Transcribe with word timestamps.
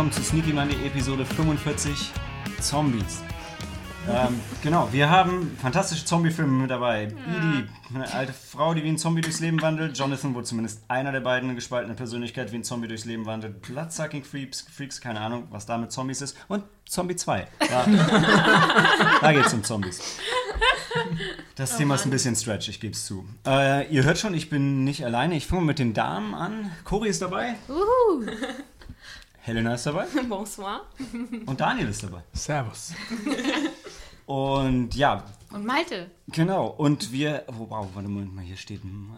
willkommen 0.00 0.12
zu 0.12 0.22
Sneaky 0.22 0.54
Money 0.54 0.72
Episode 0.86 1.26
45 1.26 2.10
Zombies. 2.58 3.20
Ähm, 4.08 4.40
genau, 4.62 4.88
wir 4.90 5.10
haben 5.10 5.54
fantastische 5.60 6.06
Zombie-Filme 6.06 6.62
mit 6.62 6.70
dabei. 6.70 7.02
Edie, 7.02 7.68
eine 7.94 8.10
alte 8.14 8.32
Frau, 8.32 8.72
die 8.72 8.82
wie 8.82 8.88
ein 8.88 8.96
Zombie 8.96 9.20
durchs 9.20 9.40
Leben 9.40 9.60
wandelt. 9.60 9.98
Jonathan, 9.98 10.34
wo 10.34 10.40
zumindest 10.40 10.80
einer 10.88 11.12
der 11.12 11.20
beiden 11.20 11.50
eine 11.50 11.54
gespaltene 11.54 11.94
Persönlichkeit 11.94 12.50
wie 12.50 12.56
ein 12.56 12.64
Zombie 12.64 12.88
durchs 12.88 13.04
Leben 13.04 13.26
wandelt. 13.26 13.60
Bloodsucking 13.60 14.24
Freaks, 14.24 14.62
Freaks, 14.74 15.02
keine 15.02 15.20
Ahnung, 15.20 15.48
was 15.50 15.66
da 15.66 15.76
mit 15.76 15.92
Zombies 15.92 16.22
ist. 16.22 16.34
Und 16.48 16.64
Zombie 16.88 17.16
2. 17.16 17.46
Da, 17.58 17.84
da 19.20 19.32
geht 19.34 19.44
es 19.44 19.52
um 19.52 19.62
Zombies. 19.62 20.00
Das 21.56 21.76
Thema 21.76 21.96
ist 21.96 22.06
ein 22.06 22.10
bisschen 22.10 22.34
stretch, 22.36 22.70
ich 22.70 22.80
gebe 22.80 22.94
es 22.94 23.04
zu. 23.04 23.28
Äh, 23.46 23.86
ihr 23.94 24.04
hört 24.04 24.16
schon, 24.16 24.32
ich 24.32 24.48
bin 24.48 24.82
nicht 24.82 25.04
alleine. 25.04 25.36
Ich 25.36 25.46
fange 25.46 25.60
mit 25.60 25.78
den 25.78 25.92
Damen 25.92 26.34
an. 26.34 26.70
Cori 26.84 27.10
ist 27.10 27.20
dabei. 27.20 27.56
Uhu. 27.68 28.24
Helena 29.42 29.74
ist 29.74 29.86
dabei. 29.86 30.06
Bonsoir. 30.28 30.82
Und 31.46 31.60
Daniel 31.60 31.88
ist 31.88 32.02
dabei. 32.02 32.22
Servus. 32.32 32.92
Und 34.26 34.94
ja, 34.94 35.24
Und 35.52 35.66
Malte. 35.66 36.10
genau. 36.28 36.66
Und 36.68 37.10
wir. 37.10 37.44
Oh, 37.48 37.66
wow, 37.70 37.88
warte 37.94 38.08
mal, 38.08 38.44
hier 38.44 38.56
steht 38.56 38.84
Mai, 38.84 39.16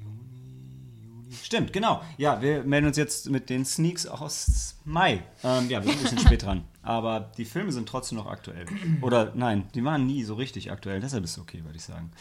Juni, 0.00 1.24
Juli. 1.24 1.34
Stimmt, 1.42 1.72
genau. 1.72 2.02
Ja, 2.16 2.40
wir 2.40 2.62
melden 2.62 2.86
uns 2.88 2.96
jetzt 2.96 3.28
mit 3.30 3.50
den 3.50 3.64
Sneaks 3.64 4.06
aus 4.06 4.76
Mai. 4.84 5.24
Ähm, 5.42 5.68
ja, 5.68 5.82
wir 5.82 5.90
sind 5.90 5.98
ein 5.98 6.02
bisschen 6.04 6.18
spät 6.26 6.42
dran. 6.44 6.64
Aber 6.82 7.32
die 7.36 7.44
Filme 7.44 7.72
sind 7.72 7.88
trotzdem 7.88 8.18
noch 8.18 8.26
aktuell. 8.26 8.66
Oder 9.00 9.32
nein, 9.34 9.68
die 9.74 9.82
waren 9.84 10.06
nie 10.06 10.22
so 10.22 10.34
richtig 10.34 10.70
aktuell. 10.70 11.00
Deshalb 11.00 11.24
ist 11.24 11.32
es 11.32 11.38
okay, 11.38 11.64
würde 11.64 11.76
ich 11.78 11.84
sagen. 11.84 12.12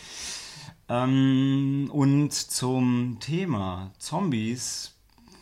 Ähm, 0.89 1.89
und 1.91 2.33
zum 2.33 3.17
Thema 3.19 3.91
Zombies 3.99 4.93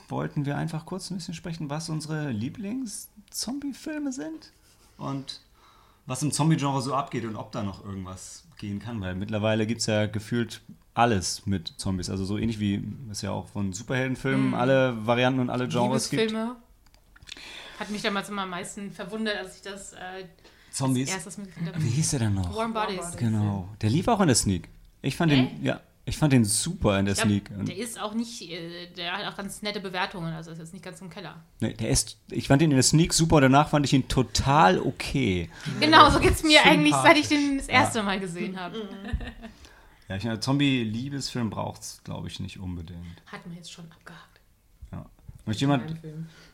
wollten 0.09 0.45
wir 0.45 0.57
einfach 0.57 0.85
kurz 0.85 1.09
ein 1.11 1.15
bisschen 1.17 1.33
sprechen, 1.33 1.69
was 1.69 1.89
unsere 1.89 2.31
Lieblings-Zombie-Filme 2.31 4.11
sind. 4.11 4.52
Und 4.97 5.41
was 6.05 6.23
im 6.23 6.31
Zombie-Genre 6.31 6.81
so 6.81 6.93
abgeht 6.95 7.23
und 7.25 7.35
ob 7.35 7.52
da 7.52 7.63
noch 7.63 7.85
irgendwas 7.85 8.43
gehen 8.57 8.80
kann, 8.80 8.99
weil 9.02 9.15
mittlerweile 9.15 9.65
gibt 9.67 9.81
es 9.81 9.87
ja 9.87 10.07
gefühlt 10.07 10.61
alles 10.93 11.45
mit 11.45 11.73
Zombies. 11.77 12.09
Also 12.09 12.25
so 12.25 12.37
ähnlich 12.37 12.59
wie 12.59 12.83
es 13.11 13.21
ja 13.21 13.31
auch 13.31 13.47
von 13.47 13.71
Superheldenfilmen 13.73 14.53
alle 14.53 15.05
Varianten 15.05 15.39
und 15.39 15.49
alle 15.49 15.67
Genres 15.67 16.09
gibt. 16.09 16.33
Hat 17.80 17.89
mich 17.89 18.02
damals 18.02 18.27
immer 18.30 18.41
am 18.41 18.49
meisten 18.49 18.91
verwundert, 18.91 19.37
als 19.37 19.57
ich 19.57 19.61
das 19.61 19.93
äh, 19.93 20.25
Zombies. 20.71 21.07
als 21.09 21.15
erstes 21.25 21.37
mitgekriegt 21.37 21.73
habe. 21.73 21.81
Wie 21.83 21.89
hieß 21.89 22.09
der 22.11 22.19
denn 22.19 22.33
noch? 22.33 22.53
Warm 22.53 22.73
Bodies. 22.73 23.15
Genau. 23.15 23.69
Der 23.81 23.89
lief 23.89 24.07
auch 24.09 24.19
in 24.19 24.27
der 24.27 24.35
Sneak. 24.35 24.67
Ich 25.02 25.15
fand 25.15 25.31
Äh? 25.31 25.35
den, 25.47 25.63
ja, 25.63 25.80
ich 26.09 26.17
fand 26.17 26.33
den 26.33 26.43
super 26.43 26.99
in 26.99 27.05
der 27.05 27.13
Ich 27.13 27.21
glaub, 27.21 27.29
Sneak. 27.29 27.65
Der 27.65 27.77
ist 27.77 27.99
auch 28.02 28.13
nicht, 28.13 28.41
äh, 28.49 28.88
der 28.97 29.13
hat 29.13 29.31
auch 29.31 29.38
ganz 29.38 29.61
nette 29.61 29.79
Bewertungen, 29.79 30.33
also 30.33 30.52
ist 30.52 30.57
jetzt 30.59 30.73
nicht 30.73 30.83
ganz 30.83 30.99
im 31.02 31.09
Keller. 31.09 31.41
nee, 31.59 31.73
der 31.73 31.89
ist, 31.89 32.17
ich 32.31 32.47
fand 32.47 32.61
ihn 32.61 32.71
in 32.71 32.77
der 32.77 32.83
Sneak 32.83 33.13
super 33.13 33.38
und 33.38 33.43
danach 33.43 33.69
fand 33.69 33.85
ich 33.85 33.93
ihn 33.93 34.07
total 34.07 34.80
okay. 34.80 35.49
Genau, 35.80 36.09
so 36.09 36.19
geht 36.19 36.33
es 36.33 36.43
mir 36.43 36.65
eigentlich, 36.65 36.93
seit 36.93 37.17
ich 37.17 37.27
den 37.27 37.57
das 37.57 37.67
erste 37.67 38.03
Mal 38.03 38.19
gesehen 38.19 38.59
habe. 38.59 38.89
Ja, 40.09 40.15
ich 40.15 40.23
meine, 40.23 40.39
Zombie-Liebesfilm 40.39 41.52
braucht 41.52 41.81
es, 41.83 42.02
glaube 42.03 42.27
ich, 42.27 42.39
nicht 42.39 42.59
unbedingt. 42.59 43.21
Hat 43.27 43.45
man 43.45 43.55
jetzt 43.55 43.71
schon 43.71 43.86
abgehakt. 43.92 44.42
Ja. 44.92 45.05
Möchte 45.45 45.61
jemand, 45.61 46.03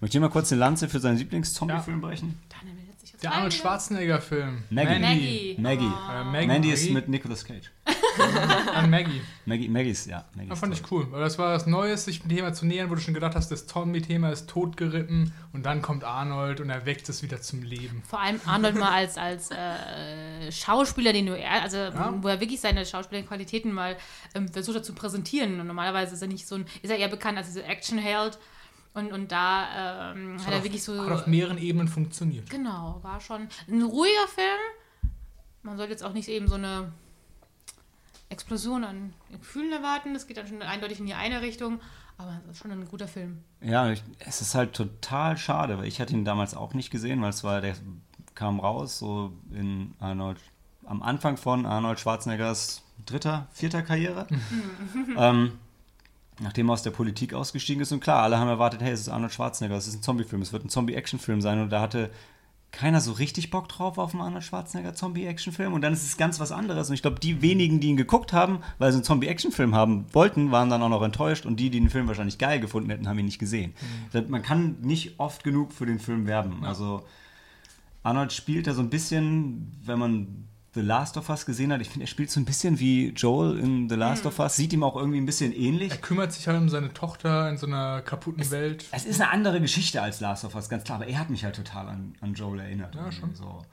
möchte 0.01 0.15
jemand 0.15 0.33
kurz 0.33 0.51
eine 0.51 0.59
Lanze 0.59 0.89
für 0.89 0.99
seinen 0.99 1.17
Lieblings-Zombie-Film 1.17 2.01
brechen? 2.01 2.37
Daniel 2.49 2.75
sich 3.05 3.13
jetzt 3.13 3.23
Der. 3.23 3.33
Arnold 3.33 3.53
Schwarzenegger-Film. 3.53 4.63
Maggie. 4.69 4.99
Maggie. 4.99 5.55
Maggie. 5.59 5.85
Äh, 5.85 6.23
Maggie. 6.25 6.47
Mandy 6.47 6.71
ist 6.71 6.89
mit 6.89 7.07
Nicolas 7.07 7.45
Cage. 7.45 7.71
An 8.73 8.89
Maggie. 8.89 9.21
Maggie, 9.45 9.67
Maggie 9.69 9.89
ist, 9.91 10.05
ja. 10.07 10.25
Maggie 10.35 10.49
Das 10.49 10.59
fand 10.59 10.73
toll. 10.73 10.81
ich 10.85 10.91
cool, 10.91 11.11
weil 11.11 11.21
das 11.21 11.37
war 11.37 11.53
das 11.53 11.65
Neues, 11.65 12.05
sich 12.05 12.21
dem 12.21 12.29
Thema 12.29 12.53
zu 12.53 12.65
nähern, 12.65 12.89
wo 12.89 12.95
du 12.95 13.01
schon 13.01 13.13
gedacht 13.13 13.35
hast, 13.35 13.49
das 13.51 13.67
Zombie-Thema 13.67 14.29
ist 14.31 14.49
totgeritten 14.49 15.33
und 15.53 15.65
dann 15.65 15.81
kommt 15.81 16.03
Arnold 16.03 16.59
und 16.61 16.69
er 16.69 16.85
weckt 16.85 17.07
es 17.09 17.21
wieder 17.23 17.41
zum 17.41 17.61
Leben. 17.63 18.01
Vor 18.07 18.19
allem 18.21 18.39
Arnold 18.45 18.75
mal 18.75 18.91
als, 18.91 19.17
als 19.17 19.51
äh, 19.51 20.51
Schauspieler, 20.51 21.13
den 21.13 21.25
du 21.27 21.37
er, 21.37 21.61
also 21.61 21.77
wo 22.21 22.27
er 22.27 22.39
wirklich 22.39 22.59
seine 22.61 22.85
schauspielerischen 22.85 23.27
Qualitäten 23.29 23.71
mal 23.71 23.97
ähm, 24.33 24.47
versucht 24.49 24.77
hat 24.77 24.85
zu 24.85 24.93
präsentieren. 24.93 25.59
Und 25.59 25.67
normalerweise 25.67 26.15
ist 26.15 26.21
er 26.21 26.27
nicht 26.27 26.47
so 26.47 26.55
ein, 26.55 26.65
ist 26.81 26.89
er 26.89 26.97
eher 26.97 27.09
bekannt 27.09 27.37
als 27.37 27.47
dieser 27.47 27.67
Actionheld. 27.67 28.37
Und, 28.93 29.11
und 29.11 29.31
da 29.31 30.13
ähm, 30.13 30.37
hat 30.45 30.51
er 30.53 30.57
auf- 30.59 30.63
wirklich 30.63 30.81
so. 30.83 30.97
Hat 31.03 31.11
auf 31.11 31.27
mehreren 31.27 31.57
Ebenen 31.57 31.87
funktioniert. 31.89 32.49
Genau, 32.49 32.99
war 33.01 33.19
schon 33.19 33.47
ein 33.69 33.81
ruhiger 33.81 34.27
Film. 34.33 35.11
Man 35.63 35.75
sollte 35.77 35.91
jetzt 35.91 36.03
auch 36.03 36.13
nicht 36.13 36.29
eben 36.29 36.47
so 36.47 36.55
eine 36.55 36.91
Explosion 38.29 38.83
an 38.83 39.13
Gefühlen 39.31 39.71
erwarten. 39.71 40.13
Das 40.13 40.27
geht 40.27 40.37
dann 40.37 40.47
schon 40.47 40.61
eindeutig 40.61 40.99
in 40.99 41.05
die 41.05 41.13
eine 41.13 41.41
Richtung. 41.41 41.79
Aber 42.17 42.39
es 42.45 42.51
ist 42.51 42.61
schon 42.61 42.71
ein 42.71 42.87
guter 42.87 43.07
Film. 43.07 43.43
Ja, 43.61 43.89
ich, 43.89 44.01
es 44.19 44.41
ist 44.41 44.55
halt 44.55 44.73
total 44.73 45.37
schade, 45.37 45.77
weil 45.77 45.85
ich 45.85 45.99
hatte 45.99 46.13
ihn 46.13 46.23
damals 46.23 46.55
auch 46.55 46.73
nicht 46.73 46.89
gesehen, 46.89 47.21
weil 47.21 47.29
es 47.29 47.43
war, 47.43 47.59
der 47.59 47.75
kam 48.35 48.59
raus, 48.59 48.99
so 48.99 49.33
in 49.51 49.93
Arnold, 49.99 50.39
am 50.85 51.01
Anfang 51.01 51.35
von 51.35 51.65
Arnold 51.65 51.99
Schwarzeneggers 51.99 52.83
dritter, 53.05 53.47
vierter 53.51 53.81
Karriere. 53.81 54.27
ähm, 55.17 55.59
nachdem 56.39 56.69
er 56.69 56.73
aus 56.73 56.83
der 56.83 56.91
Politik 56.91 57.33
ausgestiegen 57.33 57.81
ist. 57.81 57.91
Und 57.91 58.01
klar, 58.01 58.23
alle 58.23 58.37
haben 58.37 58.47
erwartet, 58.47 58.81
hey, 58.81 58.91
es 58.91 59.01
ist 59.01 59.09
Arnold 59.09 59.33
Schwarzenegger, 59.33 59.75
es 59.75 59.87
ist 59.87 59.95
ein 59.95 60.03
Zombie-Film, 60.03 60.41
es 60.41 60.53
wird 60.53 60.65
ein 60.65 60.69
Zombie-Action-Film 60.69 61.41
sein. 61.41 61.61
Und 61.61 61.69
da 61.69 61.81
hatte 61.81 62.11
keiner 62.75 63.01
so 63.01 63.13
richtig 63.13 63.49
Bock 63.51 63.67
drauf 63.69 63.97
auf 63.97 64.13
einen 64.13 64.21
Arnold 64.21 64.43
Schwarzenegger 64.43 64.93
Zombie-Action-Film. 64.93 65.73
Und 65.73 65.81
dann 65.81 65.93
ist 65.93 66.03
es 66.05 66.17
ganz 66.17 66.39
was 66.39 66.51
anderes. 66.51 66.89
Und 66.89 66.93
ich 66.95 67.01
glaube, 67.01 67.19
die 67.19 67.41
wenigen, 67.41 67.79
die 67.79 67.87
ihn 67.87 67.97
geguckt 67.97 68.33
haben, 68.33 68.59
weil 68.77 68.91
sie 68.91 68.97
einen 68.97 69.03
Zombie-Action-Film 69.05 69.73
haben 69.73 70.05
wollten, 70.13 70.51
waren 70.51 70.69
dann 70.69 70.81
auch 70.83 70.89
noch 70.89 71.01
enttäuscht. 71.01 71.45
Und 71.45 71.59
die, 71.59 71.69
die 71.69 71.79
den 71.79 71.89
Film 71.89 72.07
wahrscheinlich 72.07 72.37
geil 72.37 72.59
gefunden 72.59 72.89
hätten, 72.89 73.07
haben 73.07 73.17
ihn 73.19 73.25
nicht 73.25 73.39
gesehen. 73.39 73.73
Das- 74.11 74.27
Man 74.27 74.41
kann 74.43 74.75
nicht 74.81 75.19
oft 75.19 75.43
genug 75.43 75.71
für 75.73 75.85
den 75.85 75.99
Film 75.99 76.27
werben. 76.27 76.63
Also 76.65 77.03
Arnold 78.03 78.33
spielt 78.33 78.67
da 78.67 78.73
so 78.73 78.81
ein 78.81 78.89
bisschen, 78.89 79.71
wenn 79.83 79.97
man 79.97 80.47
The 80.75 80.81
Last 80.81 81.15
of 81.15 81.29
Us 81.29 81.45
gesehen 81.45 81.71
hat, 81.71 81.79
ich 81.79 81.89
finde, 81.89 82.03
er 82.03 82.07
spielt 82.07 82.29
so 82.29 82.39
ein 82.39 82.45
bisschen 82.45 82.79
wie 82.79 83.09
Joel 83.09 83.57
in 83.57 83.89
The 83.89 83.95
Last 83.95 84.25
of 84.25 84.37
Us, 84.39 84.57
sieht 84.57 84.73
ihm 84.73 84.83
auch 84.83 84.97
irgendwie 84.97 85.19
ein 85.19 85.25
bisschen 85.25 85.53
ähnlich. 85.53 85.89
Er 85.89 85.97
kümmert 85.97 86.33
sich 86.33 86.47
halt 86.47 86.57
um 86.57 86.67
seine 86.67 86.93
Tochter 86.93 87.49
in 87.49 87.57
so 87.57 87.65
einer 87.65 88.01
kaputten 88.01 88.51
Welt. 88.51 88.85
Es 88.91 89.05
ist 89.05 89.21
eine 89.21 89.31
andere 89.31 89.61
Geschichte 89.61 90.01
als 90.01 90.19
Last 90.19 90.43
of 90.43 90.53
Us, 90.53 90.67
ganz 90.67 90.83
klar, 90.83 90.97
aber 90.97 91.07
er 91.07 91.17
hat 91.17 91.29
mich 91.29 91.45
halt 91.45 91.55
total 91.55 91.87
an, 91.87 92.15
an 92.19 92.33
Joel 92.33 92.59
erinnert. 92.59 92.93
Ja, 92.93 93.09
schon. 93.11 93.33
So. 93.33 93.65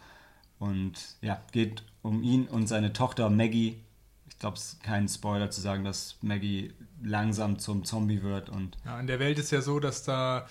Und 0.61 0.95
ja, 1.21 1.43
geht 1.51 1.83
um 2.03 2.23
ihn 2.23 2.47
und 2.47 2.69
seine 2.69 2.93
Tochter 2.93 3.29
Maggie. 3.31 3.81
Ich 4.29 4.39
glaube, 4.39 4.57
es 4.57 4.75
ist 4.75 4.83
kein 4.85 5.09
Spoiler 5.09 5.51
zu 5.51 5.61
sagen, 5.61 5.83
dass 5.83 6.17
Maggie 6.23 6.73
langsam 7.03 7.59
zum 7.59 7.85
Zombie 7.85 8.23
wird 8.23 8.49
und 8.49 8.77
Ja, 8.85 9.01
in 9.01 9.09
der 9.09 9.19
Welt 9.19 9.41
ist 9.41 9.51
ja 9.51 9.61
so, 9.61 9.81
dass 9.81 10.05
da 10.05 10.47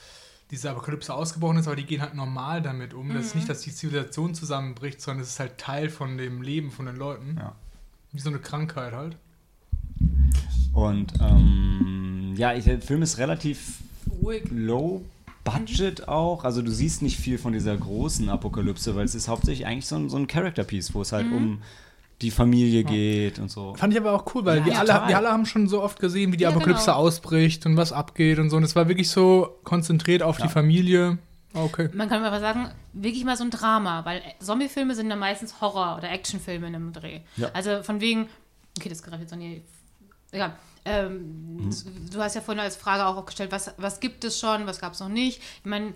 diese 0.51 0.69
Apokalypse 0.69 1.13
ausgebrochen 1.13 1.57
ist, 1.57 1.67
aber 1.67 1.77
die 1.77 1.85
gehen 1.85 2.01
halt 2.01 2.13
normal 2.13 2.61
damit 2.61 2.93
um. 2.93 3.13
Das 3.13 3.27
ist 3.27 3.35
nicht, 3.35 3.49
dass 3.49 3.61
die 3.61 3.73
Zivilisation 3.73 4.35
zusammenbricht, 4.35 5.01
sondern 5.01 5.23
es 5.23 5.29
ist 5.29 5.39
halt 5.39 5.57
Teil 5.57 5.89
von 5.89 6.17
dem 6.17 6.41
Leben 6.41 6.71
von 6.71 6.85
den 6.85 6.97
Leuten. 6.97 7.37
ja. 7.39 7.55
Wie 8.11 8.19
so 8.19 8.29
eine 8.29 8.39
Krankheit 8.39 8.91
halt. 8.91 9.15
Und 10.73 11.13
ähm, 11.21 12.33
ja, 12.35 12.53
ich, 12.53 12.65
der 12.65 12.81
Film 12.81 13.01
ist 13.01 13.17
relativ 13.17 13.79
Ruhig. 14.21 14.43
low 14.51 15.01
budget 15.45 16.07
auch. 16.09 16.43
Also 16.43 16.61
du 16.61 16.71
siehst 16.71 17.01
nicht 17.01 17.17
viel 17.17 17.37
von 17.37 17.53
dieser 17.53 17.75
großen 17.77 18.27
Apokalypse, 18.29 18.95
weil 18.95 19.05
es 19.05 19.15
ist 19.15 19.29
hauptsächlich 19.29 19.65
eigentlich 19.65 19.85
so 19.85 19.95
ein, 19.95 20.09
so 20.09 20.17
ein 20.17 20.27
Character-Piece, 20.27 20.93
wo 20.93 21.01
es 21.01 21.13
halt 21.13 21.31
um 21.31 21.61
die 22.21 22.31
Familie 22.31 22.83
geht 22.83 23.39
und 23.39 23.49
so. 23.49 23.73
Fand 23.75 23.93
ich 23.93 23.99
aber 23.99 24.13
auch 24.13 24.33
cool, 24.35 24.45
weil 24.45 24.59
Ja, 24.59 24.65
wir, 24.65 24.79
alle, 24.79 25.07
wir 25.07 25.17
alle 25.17 25.29
haben 25.31 25.45
schon 25.45 25.67
so 25.67 25.81
oft 25.81 25.99
gesehen, 25.99 26.31
wie 26.31 26.37
die 26.37 26.43
Ja, 26.43 26.49
Apokalypse 26.49 26.85
genau. 26.85 26.97
ausbricht 26.97 27.65
und 27.65 27.77
was 27.77 27.91
abgeht 27.91 28.39
und 28.39 28.49
so. 28.49 28.57
Und 28.57 28.63
es 28.63 28.75
war 28.75 28.87
wirklich 28.87 29.09
so 29.09 29.57
konzentriert 29.63 30.21
auf 30.23 30.39
Ja. 30.39 30.45
die 30.45 30.51
Familie. 30.51 31.17
Okay. 31.53 31.89
Man 31.93 32.07
kann 32.07 32.23
aber 32.23 32.39
sagen, 32.39 32.71
wirklich 32.93 33.25
mal 33.25 33.35
so 33.35 33.43
ein 33.43 33.49
Drama, 33.49 34.05
weil 34.05 34.21
Zombiefilme 34.39 34.95
sind 34.95 35.09
dann 35.09 35.19
meistens 35.19 35.59
Horror- 35.59 35.97
oder 35.97 36.09
Actionfilme 36.11 36.67
in 36.67 36.75
einem 36.75 36.93
Dreh. 36.93 37.19
Ja. 37.35 37.49
Also 37.53 37.83
von 37.83 37.99
wegen, 37.99 38.29
okay, 38.77 38.87
das 38.87 39.03
greift 39.03 39.21
jetzt 39.21 39.31
noch 39.31 39.37
nie. 39.39 39.61
Egal. 40.31 40.53
Ähm, 40.85 41.69
Du 42.11 42.19
hast 42.19 42.35
ja 42.35 42.41
vorhin 42.41 42.61
als 42.61 42.75
Frage 42.75 43.05
auch 43.05 43.25
gestellt, 43.25 43.51
was, 43.51 43.73
was 43.77 43.99
gibt 43.99 44.23
es 44.23 44.39
schon, 44.39 44.65
was 44.65 44.79
gab 44.79 44.93
es 44.93 44.99
noch 44.99 45.09
nicht. 45.09 45.39
Ich 45.59 45.65
meine, 45.65 45.93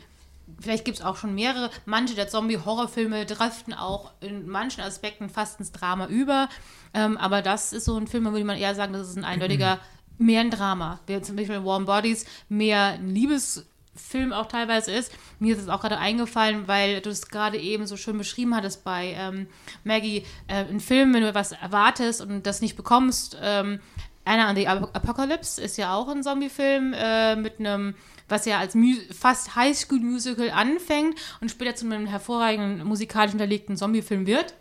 vielleicht 0.59 0.85
gibt 0.85 0.99
es 0.99 1.03
auch 1.05 1.17
schon 1.17 1.35
mehrere. 1.35 1.69
Manche 1.85 2.15
der 2.15 2.27
Zombie-Horrorfilme 2.27 3.25
driften 3.25 3.73
auch 3.73 4.11
in 4.21 4.47
manchen 4.47 4.81
Aspekten 4.81 5.29
fast 5.29 5.59
ins 5.59 5.71
Drama 5.71 6.07
über. 6.07 6.49
Ähm, 6.93 7.17
aber 7.17 7.41
das 7.41 7.73
ist 7.73 7.85
so 7.85 7.97
ein 7.97 8.07
Film, 8.07 8.25
da 8.25 8.31
würde 8.31 8.45
man 8.45 8.57
eher 8.57 8.75
sagen, 8.75 8.93
das 8.93 9.09
ist 9.09 9.17
ein 9.17 9.25
eindeutiger, 9.25 9.79
mehr 10.17 10.41
ein 10.41 10.51
Drama. 10.51 10.99
Während 11.07 11.25
zum 11.25 11.35
Beispiel 11.35 11.63
Warm 11.65 11.85
Bodies 11.85 12.25
mehr 12.47 12.93
ein 12.93 13.09
Liebesfilm 13.09 14.31
auch 14.31 14.45
teilweise 14.47 14.91
ist. 14.91 15.11
Mir 15.39 15.55
ist 15.55 15.61
es 15.61 15.69
auch 15.69 15.81
gerade 15.81 15.97
eingefallen, 15.97 16.67
weil 16.67 17.01
du 17.01 17.09
es 17.09 17.27
gerade 17.27 17.57
eben 17.59 17.85
so 17.85 17.97
schön 17.97 18.17
beschrieben 18.17 18.55
hattest 18.55 18.83
bei 18.83 19.15
ähm, 19.17 19.47
Maggie. 19.83 20.25
Äh, 20.47 20.65
ein 20.65 20.79
Film, 20.79 21.13
wenn 21.13 21.23
du 21.23 21.35
was 21.35 21.51
erwartest 21.51 22.21
und 22.21 22.45
das 22.47 22.61
nicht 22.61 22.77
bekommst, 22.77 23.37
ähm, 23.41 23.79
Anna 24.23 24.47
and 24.47 24.57
the 24.57 24.67
Ap- 24.67 24.95
Apocalypse 24.95 25.61
ist 25.61 25.77
ja 25.77 25.93
auch 25.93 26.07
ein 26.07 26.23
Zombie-Film 26.23 26.93
äh, 26.97 27.35
mit 27.35 27.59
einem, 27.59 27.93
was 28.27 28.45
ja 28.45 28.59
als 28.59 28.75
Mu 28.75 28.95
fast 29.11 29.55
Highschool-Musical 29.55 30.51
anfängt 30.51 31.19
und 31.41 31.49
später 31.49 31.75
zu 31.75 31.85
einem 31.85 32.07
hervorragenden 32.07 32.87
musikalisch 32.87 33.31
hinterlegten 33.31 33.77
Zombie-Film 33.77 34.25
wird. 34.25 34.55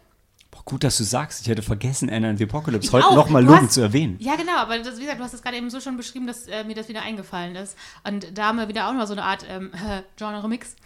Boah, 0.50 0.62
gut, 0.64 0.84
dass 0.84 0.98
du 0.98 1.04
sagst, 1.04 1.40
ich 1.40 1.48
hätte 1.48 1.62
vergessen, 1.62 2.08
Anna 2.08 2.30
and 2.30 2.38
the 2.38 2.44
Apocalypse 2.44 2.86
Ich 2.86 2.92
heute 2.92 3.14
nochmal 3.14 3.44
lobend 3.44 3.72
zu 3.72 3.80
erwähnen. 3.80 4.16
Ja, 4.20 4.36
genau, 4.36 4.56
aber 4.56 4.78
das, 4.78 4.98
wie 4.98 5.00
gesagt, 5.00 5.18
du 5.18 5.24
hast 5.24 5.34
es 5.34 5.42
gerade 5.42 5.56
eben 5.56 5.68
so 5.68 5.80
schon 5.80 5.96
beschrieben, 5.96 6.26
dass 6.28 6.46
äh, 6.46 6.62
mir 6.62 6.76
das 6.76 6.88
wieder 6.88 7.02
eingefallen 7.02 7.56
ist. 7.56 7.76
Und 8.04 8.38
da 8.38 8.46
haben 8.46 8.58
wir 8.58 8.68
wieder 8.68 8.88
auch 8.88 8.92
noch 8.92 9.06
so 9.06 9.14
eine 9.14 9.24
Art 9.24 9.44
ähm, 9.48 9.72
Genre-Mix. 10.16 10.76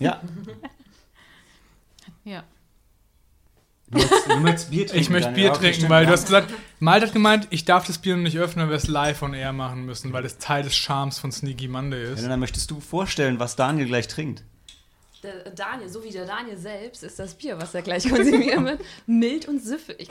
Ja. 0.00 0.20
Ja. 2.24 2.44
Du 4.34 4.40
möchtest, 4.40 4.70
Bier 4.70 4.86
trinken. 4.86 5.02
Ich 5.02 5.10
möchte. 5.10 5.30
Bier 5.32 5.50
Okay, 5.50 5.72
trinken, 5.72 5.88
weil 5.88 6.02
ja. 6.04 6.08
du 6.08 6.12
hast 6.14 6.26
gesagt, 6.26 6.52
Malte 6.80 7.06
hat 7.06 7.12
gemeint, 7.12 7.46
ich 7.50 7.64
darf 7.64 7.86
das 7.86 7.98
Bier 7.98 8.16
noch 8.16 8.22
nicht 8.22 8.38
öffnen, 8.38 8.64
weil 8.66 8.70
wir 8.70 8.76
es 8.76 8.88
live 8.88 9.22
on 9.22 9.34
air 9.34 9.52
machen 9.52 9.84
müssen, 9.86 10.12
weil 10.12 10.22
das 10.22 10.38
Teil 10.38 10.62
des 10.62 10.74
Charmes 10.74 11.18
von 11.18 11.30
Sneaky 11.32 11.68
Monday 11.68 12.12
ist. 12.12 12.22
Ja, 12.22 12.28
dann 12.28 12.40
möchtest 12.40 12.70
du 12.70 12.80
vorstellen, 12.80 13.38
was 13.38 13.56
Daniel 13.56 13.86
gleich 13.86 14.08
trinkt. 14.08 14.42
Der 15.22 15.50
Daniel, 15.50 15.88
so 15.88 16.02
wie 16.02 16.10
der 16.10 16.26
Daniel 16.26 16.56
selbst, 16.56 17.04
ist 17.04 17.16
das 17.18 17.34
Bier, 17.34 17.56
was 17.60 17.72
er 17.74 17.82
gleich 17.82 18.08
konsumieren 18.08 18.64
wird, 18.64 18.80
mild 19.06 19.46
und 19.46 19.62
süffig. 19.62 20.08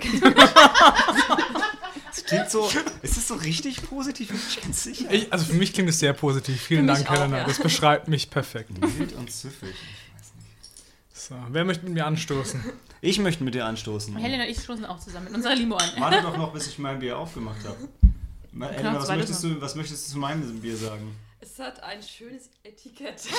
Das 2.14 2.26
klingt 2.26 2.50
so. 2.50 2.70
Ist 3.02 3.18
das 3.18 3.28
so 3.28 3.36
richtig 3.36 3.84
positiv? 3.84 4.30
Bin 4.30 4.38
ich 4.50 4.62
ganz 4.62 4.84
sicher. 4.84 5.12
Ich, 5.12 5.32
also 5.32 5.46
für 5.46 5.54
mich 5.54 5.74
klingt 5.74 5.90
es 5.90 6.00
sehr 6.00 6.14
positiv. 6.14 6.62
Vielen 6.62 6.88
Dank, 6.88 7.10
auch, 7.10 7.16
Helena. 7.16 7.40
ja. 7.40 7.44
Das 7.46 7.60
beschreibt 7.60 8.08
mich 8.08 8.30
perfekt. 8.30 8.70
Wild 8.80 9.14
und 9.14 9.32
süffig. 9.32 9.76
So, 11.14 11.36
wer 11.50 11.64
möchte 11.66 11.86
mit 11.86 11.94
mir 11.94 12.06
anstoßen? 12.06 12.64
Ich 13.02 13.18
möchte 13.20 13.44
mit 13.44 13.56
dir 13.56 13.66
anstoßen. 13.66 14.16
Helena 14.16 14.44
und 14.44 14.50
ich 14.50 14.60
stoßen 14.62 14.86
auch 14.86 15.00
zusammen 15.00 15.26
mit 15.26 15.34
unserer 15.34 15.56
Limo 15.56 15.76
an. 15.76 15.90
Warte 15.98 16.22
doch 16.22 16.38
noch, 16.38 16.54
bis 16.54 16.68
ich 16.68 16.78
mein 16.80 17.00
Bier 17.00 17.18
aufgemacht 17.18 17.64
habe. 17.66 17.78
Elena, 18.54 18.96
was 18.96 19.06
zweites 19.08 19.30
möchtest, 19.30 19.44
du, 19.44 19.62
was 19.62 19.76
möchtest 19.76 20.08
du 20.08 20.12
zu 20.14 20.20
meinem 20.20 20.60
Bier 20.62 20.78
sagen? 20.78 21.16
Es 21.40 21.58
hat 21.58 21.82
ein 21.82 22.02
schönes 22.04 22.50
Etikett. 22.64 23.16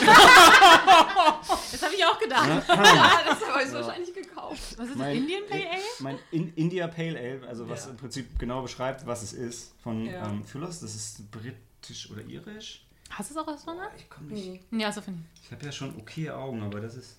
Das 1.73 1.82
habe 1.82 1.94
ich 1.94 2.05
auch 2.05 2.19
gedacht. 2.19 2.47
ja, 2.49 2.61
das 3.26 3.49
habe 3.49 3.62
ich 3.67 3.73
wahrscheinlich 3.73 4.14
gekauft. 4.14 4.61
Was 4.76 4.87
ist 4.87 4.91
das? 4.91 4.97
Mein- 4.97 5.17
Indian 5.17 5.43
Pale 5.49 5.70
Ale? 5.70 5.81
Mein 6.00 6.19
In 6.31 6.53
India 6.55 6.87
Pale 6.88 7.19
Ale, 7.19 7.49
also 7.49 7.69
was 7.69 7.85
Ja. 7.85 7.91
im 7.91 7.97
Prinzip 7.97 8.38
genau 8.38 8.62
beschreibt, 8.62 9.06
was 9.06 9.23
es 9.23 9.32
ist, 9.32 9.73
von 9.82 10.05
Ja. 10.06 10.29
ähm, 10.29 10.44
Füllos. 10.44 10.81
Das 10.81 10.94
ist 10.94 11.31
britisch 11.31 12.11
oder 12.11 12.23
irisch. 12.23 12.85
Hast 13.11 13.31
du 13.31 13.35
es 13.35 13.41
auch 13.41 13.49
aus 13.49 13.62
Sonne? 13.65 13.88
Ich 13.97 14.08
komme 14.08 14.29
nicht. 14.32 14.62
Ja, 14.70 14.93
so 14.93 15.00
finde 15.00 15.20
ich. 15.35 15.47
Ich 15.47 15.53
habe 15.53 15.65
ja 15.65 15.73
schon 15.73 15.97
okay 15.99 16.31
Augen, 16.31 16.62
aber 16.62 16.81
das 16.81 16.94
ist. 16.97 17.19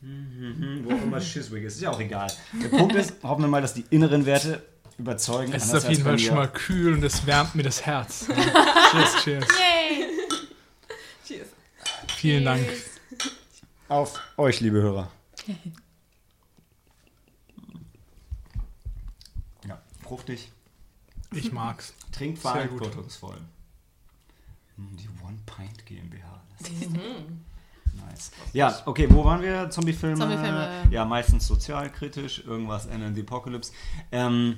Mhm, 0.00 0.84
Wo 0.84 0.94
auch 0.94 1.02
immer 1.02 1.20
Chiswick 1.20 1.64
ist. 1.64 1.76
Ist 1.76 1.82
ja 1.82 1.90
auch 1.90 2.00
egal. 2.00 2.30
Der 2.60 2.68
Punkt 2.68 2.94
ist, 2.94 3.14
hoffen 3.22 3.42
wir 3.42 3.48
mal, 3.48 3.62
dass 3.62 3.74
die 3.74 3.84
inneren 3.90 4.26
Werte 4.26 4.62
überzeugen. 4.98 5.52
Es 5.52 5.64
ist 5.66 5.74
auf 5.74 5.88
jeden 5.88 6.02
Fall 6.02 6.18
schon 6.18 6.34
mal 6.34 6.50
kühl 6.50 6.92
und 6.94 7.02
es 7.04 7.24
wärmt 7.26 7.54
mir 7.54 7.62
das 7.62 7.86
Herz. 7.86 8.26
cheers, 8.90 9.22
cheers. 9.22 9.46
Yay! 9.48 10.06
Cheers. 11.26 11.48
Vielen 12.16 12.44
Dank. 12.44 12.66
Auf 13.88 14.20
euch, 14.36 14.60
liebe 14.60 14.80
Hörer. 14.82 15.10
Ja, 19.66 19.80
fruchtig. 20.02 20.50
Ich 21.32 21.52
mag's. 21.52 21.94
Trinkt 22.10 22.38
verantwortungsvoll. 22.40 23.38
Hm, 24.76 24.96
Die 24.96 25.08
One 25.24 25.38
Pint 25.46 25.86
GmbH. 25.86 26.42
Das 26.58 26.68
ist 26.70 26.90
Mhm. 26.90 27.44
Nice. 28.12 28.30
Ja, 28.52 28.78
okay, 28.86 29.06
wo 29.10 29.24
waren 29.24 29.42
wir? 29.42 29.68
Zombiefilme? 29.70 30.16
Zombiefilme. 30.16 30.68
Ja, 30.90 31.04
meistens 31.04 31.46
sozialkritisch, 31.46 32.44
irgendwas 32.46 32.86
End 32.86 33.02
in 33.04 33.14
the 33.14 33.22
Apocalypse. 33.22 33.72
Ähm, 34.10 34.56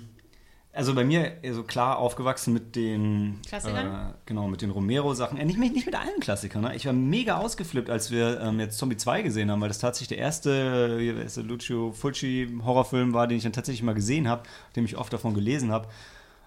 also 0.73 0.93
bei 0.93 1.05
mir 1.05 1.35
so 1.53 1.62
klar 1.62 1.99
aufgewachsen 1.99 2.53
mit 2.53 2.75
den 2.75 3.39
Klassikern? 3.47 3.87
Äh, 4.11 4.15
genau, 4.27 4.49
mit 4.49 4.61
den 4.61 4.71
Romero-Sachen. 4.71 5.39
Äh, 5.39 5.45
nicht, 5.45 5.56
mit- 5.59 5.73
nicht 5.73 5.87
mit 5.87 5.95
allen 5.95 6.19
Klassikern. 6.19 6.62
Ne? 6.62 6.75
Ich 6.75 6.85
war 6.85 6.93
mega 6.93 7.37
ausgeflippt, 7.37 7.89
als 7.91 8.11
wir 8.11 8.41
ähm, 8.41 8.59
jetzt 8.59 8.77
Zombie 8.79 8.97
2 8.97 9.23
gesehen 9.23 9.51
haben, 9.53 9.61
weil 9.61 9.69
das 9.69 9.79
tatsächlich 9.79 10.09
der 10.09 10.19
erste, 10.19 10.99
der, 10.99 11.45
Lucio 11.45 11.93
Fulci 11.93 12.59
Horrorfilm 12.65 13.12
war, 13.12 13.29
den 13.29 13.37
ich 13.39 13.45
dann 13.45 13.53
tatsächlich 13.53 13.85
mal 13.85 13.95
gesehen 13.95 14.27
habe, 14.29 14.43
dem 14.75 14.85
ich 14.85 14.97
oft 14.97 15.12
davon 15.12 15.33
gelesen 15.35 15.71
habe. 15.71 15.87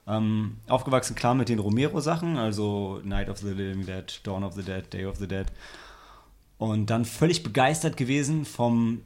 Ähm, 0.10 0.57
aufgewachsen 0.68 1.15
klar 1.15 1.33
mit 1.36 1.48
den 1.50 1.60
Romero-Sachen, 1.60 2.38
also 2.38 3.00
Night 3.03 3.30
of 3.30 3.38
the 3.39 3.48
Living 3.50 3.86
Dead, 3.86 4.19
Dawn 4.24 4.44
of 4.44 4.53
the 4.56 4.63
Dead, 4.63 4.94
Day 4.94 5.06
of 5.06 5.18
the 5.18 5.27
Dead. 5.27 5.48
Und 6.57 6.88
dann 6.89 7.06
völlig 7.06 7.44
begeistert 7.44 7.98
gewesen 7.98 8.45
vom 8.45 9.01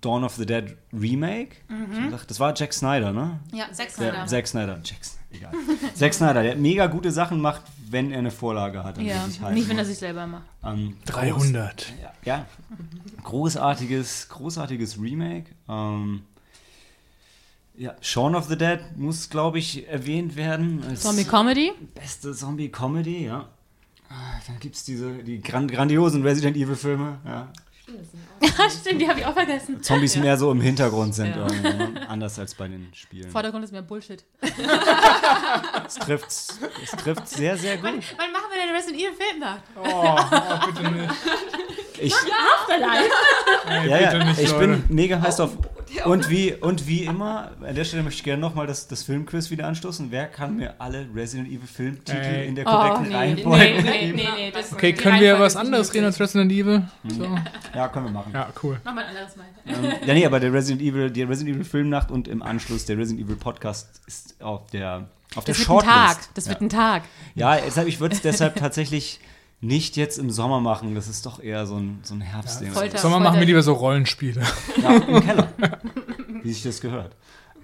Dawn 0.00 0.24
of 0.24 0.34
the 0.36 0.46
Dead 0.46 0.76
Remake. 0.92 1.56
Ich 1.68 1.96
hab 1.96 2.04
gedacht, 2.04 2.30
Das 2.30 2.40
war 2.40 2.54
Jack 2.56 2.72
Snyder, 2.72 3.12
ne? 3.12 3.40
Ja, 3.52 3.66
Der, 3.68 3.88
Snyder. 3.90 4.26
Zack 4.26 4.46
Snyder. 4.46 4.80
Jack, 4.84 4.98
egal. 5.30 5.52
Zack 5.94 6.14
Snyder, 6.14 6.42
der 6.42 6.56
mega 6.56 6.86
gute 6.86 7.10
Sachen 7.10 7.40
macht, 7.40 7.62
wenn 7.88 8.10
er 8.10 8.18
eine 8.18 8.30
Vorlage 8.30 8.82
hat. 8.84 8.98
Ja, 8.98 9.26
nicht, 9.50 9.68
wenn 9.68 9.78
er 9.78 9.84
sich 9.84 9.98
selber 9.98 10.26
macht. 10.26 10.44
Ähm, 10.64 10.96
300. 11.06 11.92
ja, 12.02 12.12
ja. 12.24 12.46
Großartiges, 13.24 14.28
großartiges 14.28 15.00
Remake. 15.00 15.50
Ähm, 15.68 16.22
ja, 17.76 17.94
Shaun 18.02 18.34
of 18.34 18.46
the 18.46 18.56
Dead 18.58 18.80
muss, 18.96 19.30
glaube 19.30 19.58
ich, 19.58 19.88
erwähnt 19.88 20.36
werden. 20.36 20.82
Zombie 20.96 21.24
Comedy. 21.24 21.72
Beste 21.94 22.34
Zombie-Comedy, 22.34 23.24
ja. 23.24 23.48
Ah, 24.10 24.40
Dann 24.46 24.58
gibt 24.58 24.74
es 24.76 24.84
diese, 24.84 25.10
die 25.22 25.40
gran 25.40 25.68
grandiosen 25.68 26.22
Resident 26.22 26.56
Evil-Filme. 26.56 27.18
Ja. 27.24 27.48
Stimmt, 28.80 29.00
die 29.00 29.08
habe 29.08 29.18
ich 29.20 29.26
auch 29.26 29.32
vergessen. 29.34 29.82
Zombies 29.82 30.16
mehr 30.16 30.36
so 30.36 30.50
im 30.52 30.60
Hintergrund 30.60 31.14
sind, 31.14 31.34
Ja. 31.34 31.46
irgendwie, 31.46 31.76
ne? 31.94 32.08
anders 32.08 32.38
als 32.38 32.54
bei 32.54 32.68
den 32.68 32.88
Spielen. 32.94 33.30
Vordergrund 33.30 33.64
ist 33.64 33.72
mehr 33.72 33.82
Bullshit. 33.82 34.24
Es 35.86 35.94
trifft, 35.96 36.26
es 36.30 36.90
trifft 37.02 37.28
sehr, 37.28 37.56
sehr 37.56 37.76
gut. 37.76 37.84
Wann, 37.86 37.94
wann 38.16 38.32
machen 38.32 38.44
wir 38.52 38.62
denn 38.64 38.74
Resident 38.74 39.00
Evil 39.02 39.12
Film 39.12 39.40
nach? 39.40 39.58
Oh, 39.76 40.18
oh, 40.20 40.66
bitte 40.72 40.90
nicht. 40.90 41.10
Ich, 42.00 42.14
Afterlife. 42.14 43.10
Ja, 43.66 43.80
bitte 43.82 44.18
ja, 44.18 44.24
nicht, 44.24 44.40
ich 44.40 44.50
Leute. 44.52 44.66
bin 44.68 44.84
mega 44.88 45.20
heiß 45.20 45.40
auf. 45.40 45.50
Der 45.96 46.06
Und 46.06 46.30
wie, 46.30 46.52
und 46.54 46.86
wie 46.86 47.04
immer, 47.04 47.50
an 47.66 47.74
der 47.74 47.84
Stelle 47.84 48.02
möchte 48.02 48.18
ich 48.18 48.24
gerne 48.24 48.40
nochmal 48.40 48.66
das, 48.66 48.86
das 48.86 49.02
Filmquiz 49.02 49.50
wieder 49.50 49.66
anstoßen. 49.66 50.10
Wer 50.10 50.26
kann 50.26 50.56
mir 50.56 50.74
alle 50.78 51.06
Resident 51.14 51.48
Evil 51.48 51.66
Filmtitel 51.66 52.18
Ey. 52.18 52.46
in 52.48 52.54
der 52.54 52.66
Oh, 52.66 52.70
korrekten 52.70 53.08
nee, 53.08 53.14
Reihenfolge 53.16 53.64
nee, 53.64 53.80
nee, 53.82 53.98
geben? 54.06 54.16
nee, 54.16 54.28
nee. 54.36 54.50
Das 54.54 54.72
Okay, 54.72 54.92
können 54.92 55.20
wir 55.20 55.38
was 55.40 55.56
anderes 55.56 55.92
reden 55.92 56.04
als 56.06 56.20
Resident 56.20 56.52
Evil? 56.52 56.82
So. 57.08 57.24
Ja, 57.74 57.88
können 57.88 58.06
wir 58.06 58.12
machen. 58.12 58.32
Ja, 58.34 58.48
cool. 58.62 58.80
Mach 58.84 58.94
mal 58.94 59.04
ein 59.04 59.08
anderes 59.16 59.36
Mal. 59.36 59.46
Ähm, 59.66 59.92
ja, 60.06 60.14
nee, 60.14 60.26
aber 60.26 60.38
der 60.40 60.52
Resident 60.52 60.82
Evil, 60.82 61.10
die 61.10 61.22
Resident 61.22 61.56
Evil 61.56 61.64
Filmnacht 61.64 62.10
und 62.10 62.28
im 62.28 62.42
Anschluss 62.42 62.84
der 62.84 62.98
Resident 62.98 63.26
Evil 63.26 63.36
Podcast 63.36 64.00
ist 64.06 64.40
auf 64.42 64.66
der, 64.70 65.08
auf 65.34 65.44
der 65.44 65.54
Das 65.54 65.58
wird 65.58 65.58
ein 65.58 65.64
Shortlist. 65.64 65.94
Tag. 65.94 66.34
Das 66.34 66.44
ja. 66.46 66.50
wird 66.50 66.60
ein 66.62 66.68
Tag. 66.68 67.02
Ja, 67.34 67.56
deshalb, 67.56 67.88
ich 67.88 68.00
würde 68.00 68.14
es 68.14 68.22
deshalb 68.22 68.56
tatsächlich 68.56 69.20
nicht 69.60 69.96
jetzt 69.96 70.18
im 70.18 70.30
Sommer 70.30 70.60
machen. 70.60 70.94
Das 70.94 71.08
ist 71.08 71.26
doch 71.26 71.40
eher 71.42 71.66
so 71.66 71.76
ein, 71.76 72.00
so 72.02 72.14
ein 72.14 72.20
Herbstding. 72.20 72.72
Folter. 72.72 72.98
Sommer 72.98 73.20
machen 73.20 73.38
wir 73.38 73.46
lieber 73.46 73.62
so 73.62 73.74
Rollenspiele. 73.74 74.42
Ja, 74.82 74.96
im 74.96 75.22
Keller. 75.22 75.52
Wie 76.42 76.52
sich 76.52 76.62
das 76.62 76.80
gehört. 76.80 77.14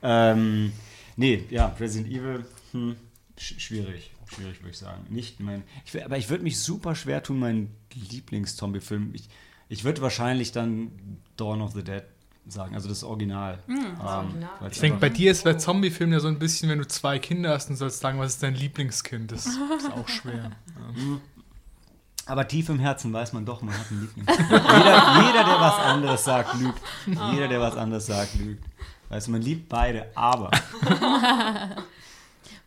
Ähm, 0.02 0.72
nee, 1.16 1.44
ja, 1.50 1.74
Resident 1.80 2.12
Evil, 2.12 2.44
hm, 2.72 2.96
sch 3.38 3.54
schwierig. 3.58 4.12
Schwierig, 4.26 4.60
würde 4.60 4.70
ich 4.70 4.78
sagen. 4.78 5.06
Nicht 5.08 5.40
mein. 5.40 5.62
Ich, 5.84 6.04
aber 6.04 6.18
ich 6.18 6.28
würde 6.28 6.42
mich 6.42 6.58
super 6.58 6.94
schwer 6.94 7.22
tun, 7.22 7.38
meinen 7.38 7.74
Lieblings-Zombie-Film. 7.94 9.10
Ich, 9.14 9.28
ich 9.68 9.84
würde 9.84 10.02
wahrscheinlich 10.02 10.52
dann 10.52 10.90
Dawn 11.36 11.62
of 11.62 11.72
the 11.72 11.84
Dead 11.84 12.02
sagen, 12.48 12.74
also 12.74 12.88
das 12.88 13.04
Original. 13.04 13.60
Ähm, 13.68 14.00
Original. 14.00 14.50
Ich 14.70 14.80
denke, 14.80 14.98
bei 14.98 15.08
dir 15.08 15.30
ist 15.30 15.46
der 15.46 15.58
Zombie-Film 15.58 16.12
ja 16.12 16.20
so 16.20 16.28
ein 16.28 16.38
bisschen, 16.38 16.68
wenn 16.68 16.78
du 16.78 16.86
zwei 16.86 17.18
Kinder 17.18 17.50
hast 17.50 17.70
und 17.70 17.76
sollst 17.76 18.00
sagen, 18.00 18.18
was 18.18 18.34
ist 18.34 18.42
dein 18.42 18.54
Lieblingskind? 18.54 19.32
Das 19.32 19.46
ist 19.46 19.58
auch 19.96 20.08
schwer. 20.08 20.50
Ja. 20.66 21.20
Aber 22.26 22.48
tief 22.48 22.68
im 22.68 22.80
Herzen 22.80 23.12
weiß 23.12 23.32
man 23.32 23.46
doch, 23.46 23.62
man 23.62 23.72
hat 23.78 23.86
einen 23.90 24.00
Liebling. 24.00 24.26
jeder, 24.28 25.26
jeder, 25.26 25.44
der 25.44 25.60
was 25.60 25.78
anderes 25.78 26.24
sagt, 26.24 26.54
lügt. 26.54 26.80
Jeder, 27.06 27.46
der 27.48 27.60
was 27.60 27.76
anderes 27.76 28.06
sagt, 28.06 28.34
lügt. 28.34 28.64
Weißt 29.08 29.28
du, 29.28 29.30
man 29.30 29.42
liebt 29.42 29.68
beide, 29.68 30.10
aber. 30.16 30.50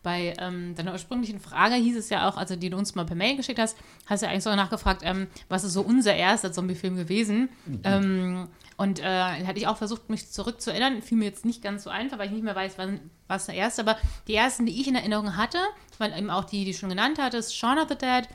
Bei 0.01 0.34
ähm, 0.39 0.75
deiner 0.75 0.94
ursprünglichen 0.94 1.42
Frage 1.42 1.75
hieß 1.75 1.98
es 1.98 2.10
ja 2.10 2.30
auch, 2.30 2.38
also 2.38 2.56
die 2.56 2.70
du 2.70 2.78
uns 2.78 2.96
mal 2.96 3.06
per 3.06 3.18
Mail 3.18 3.36
geschickt 3.36 3.60
hast, 3.60 3.78
hast 4.06 4.22
du 4.22 4.28
ja 4.28 4.32
eigentlich 4.32 4.46
so 4.46 4.56
nachgefragt, 4.56 5.01
ähm, 5.04 5.28
was 5.50 5.66
ist 5.66 5.74
so 5.74 5.82
unser 5.82 6.16
erster 6.16 6.54
Zombie-Film 6.54 6.96
gewesen? 6.96 7.50
Ähm, 7.84 8.48
und 8.78 9.01
äh, 9.01 9.46
hatte 9.46 9.60
ich 9.60 9.68
auch 9.68 9.75
versucht, 9.75 10.10
mich 10.10 10.32
zurückzuerinnern. 10.32 11.01
Fiel 11.01 11.18
mir 11.18 11.25
jetzt 11.25 11.44
nicht 11.44 11.62
ganz 11.62 11.84
so 11.84 11.89
einfach, 11.89 12.18
weil 12.18 12.28
ich 12.28 12.32
nicht 12.32 12.46
mehr 12.46 12.56
weiß, 12.56 12.78
wann 12.78 13.01
was 13.28 13.48
der 13.48 13.56
erste. 13.56 13.82
Aber 13.82 13.98
die 14.30 14.36
ersten, 14.36 14.66
die 14.66 14.80
ich 14.80 14.88
in 14.88 14.96
Erinnerung 14.96 15.36
hatte, 15.36 15.58
weil 15.98 16.18
eben 16.18 16.30
auch 16.30 16.46
die, 16.46 16.63
die 16.63 16.74
schon 16.74 16.88
genannt 16.88 17.20
hatte, 17.20 17.36
ist 17.36 17.54
Shaun 17.54 17.78
of 17.78 17.89
the 17.89 17.98
Dead 17.98 18.25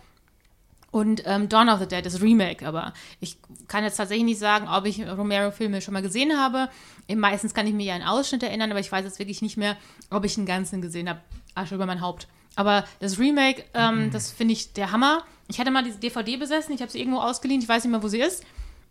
und 0.95 1.23
ähm, 1.27 1.49
Dawn 1.49 1.69
of 1.69 1.81
the 1.81 1.89
Dead, 1.89 2.07
das 2.07 2.23
Remake. 2.23 2.65
Aber 2.65 2.93
ich 3.19 3.37
kann 3.67 3.83
jetzt 3.83 3.97
tatsächlich 3.97 4.25
nicht 4.25 4.39
sagen, 4.39 4.69
ob 4.69 4.87
ich 4.87 5.05
Romero-Filme 5.05 5.81
schon 5.81 5.93
mal 5.93 6.03
gesehen 6.03 6.39
habe. 6.39 6.69
Meistens 7.13 7.53
kann 7.53 7.67
ich 7.67 7.75
mir 7.75 7.85
ja 7.85 7.95
einen 7.95 8.05
Ausschnitt 8.05 8.45
erinnern, 8.45 8.71
aber 8.71 8.79
ich 8.79 8.93
weiß 8.93 9.05
jetzt 9.05 9.19
wirklich 9.19 9.43
nicht 9.43 9.57
mehr, 9.57 9.77
ob 10.11 10.25
ich 10.25 10.37
einen 10.37 10.47
ganzen 10.47 10.81
gesehen 10.81 11.09
habe. 11.09 11.19
Asche 11.57 11.75
über 11.75 11.87
mein 11.87 12.01
Haupt. 12.01 12.29
Aber 12.55 12.85
das 13.01 13.19
Remake, 13.19 13.65
ähm, 13.75 14.13
das 14.13 14.31
finde 14.31 14.53
ich 14.53 14.73
der 14.73 14.93
Hammer. 14.93 15.25
Ich 15.49 15.59
hatte 15.59 15.73
mal 15.73 15.83
diese 15.83 15.99
DVD 15.99 16.37
besessen, 16.37 16.73
ich 16.73 16.81
habe 16.81 16.93
sie 16.93 17.01
irgendwo 17.01 17.19
ausgeliehen, 17.19 17.61
ich 17.61 17.69
weiß 17.69 17.83
nicht 17.83 17.91
mehr, 17.91 18.03
wo 18.03 18.07
sie 18.09 18.21
ist. 18.21 18.45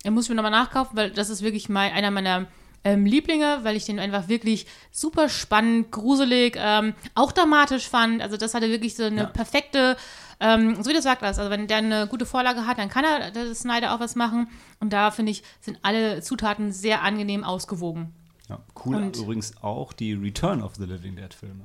Den 0.03 0.13
muss 0.13 0.25
ich 0.25 0.29
mir 0.29 0.35
nochmal 0.35 0.51
nachkaufen, 0.51 0.97
weil 0.97 1.09
das 1.11 1.29
ist 1.29 1.41
wirklich 1.41 1.69
mal 1.69 1.89
einer 1.89 2.11
meiner 2.11 2.47
ähm, 2.83 3.05
Lieblinge, 3.05 3.59
weil 3.63 3.77
ich 3.77 3.85
den 3.85 3.97
einfach 3.99 4.27
wirklich 4.27 4.65
super 4.91 5.29
spannend, 5.29 5.91
gruselig, 5.91 6.57
ähm, 6.59 6.95
auch 7.15 7.31
dramatisch 7.31 7.87
fand. 7.87 8.21
Also 8.21 8.35
das 8.35 8.53
hatte 8.53 8.69
wirklich 8.69 8.95
so 8.97 9.03
eine 9.03 9.21
Ja. 9.21 9.27
perfekte, 9.27 9.95
ähm, 10.43 10.75
so 10.83 10.89
wie 10.89 10.93
du 10.93 11.01
sagst, 11.01 11.23
also 11.23 11.49
wenn 11.49 11.67
der 11.67 11.77
eine 11.77 12.05
gute 12.07 12.25
Vorlage 12.25 12.67
hat, 12.67 12.77
dann 12.77 12.89
kann 12.89 13.05
er 13.05 13.31
der 13.31 13.55
Snyder 13.55 13.95
auch 13.95 13.99
was 13.99 14.15
machen. 14.15 14.47
Und 14.79 14.91
da 14.93 15.09
finde 15.09 15.31
ich, 15.31 15.41
sind 15.61 15.79
alle 15.83 16.21
Zutaten 16.21 16.71
sehr 16.73 17.01
angenehm 17.01 17.43
ausgewogen. 17.43 18.13
Ja, 18.49 18.59
cool 18.85 18.95
Und- 18.97 19.17
übrigens 19.17 19.55
auch 19.63 19.93
die 19.93 20.13
Return 20.13 20.61
of 20.61 20.75
the 20.75 20.83
Living 20.85 21.15
Dead 21.15 21.33
Filme, 21.33 21.63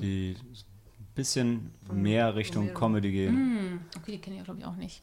die 0.00 0.36
ein 0.42 1.06
bisschen 1.14 1.70
mehr 1.92 2.34
Richtung. 2.34 2.74
Comedy 2.74 3.12
gehen. 3.12 3.80
Okay, 3.96 4.12
die 4.12 4.18
kenne 4.18 4.36
ich 4.38 4.44
glaube 4.44 4.58
ich 4.60 4.66
auch 4.66 4.74
nicht. 4.76 5.02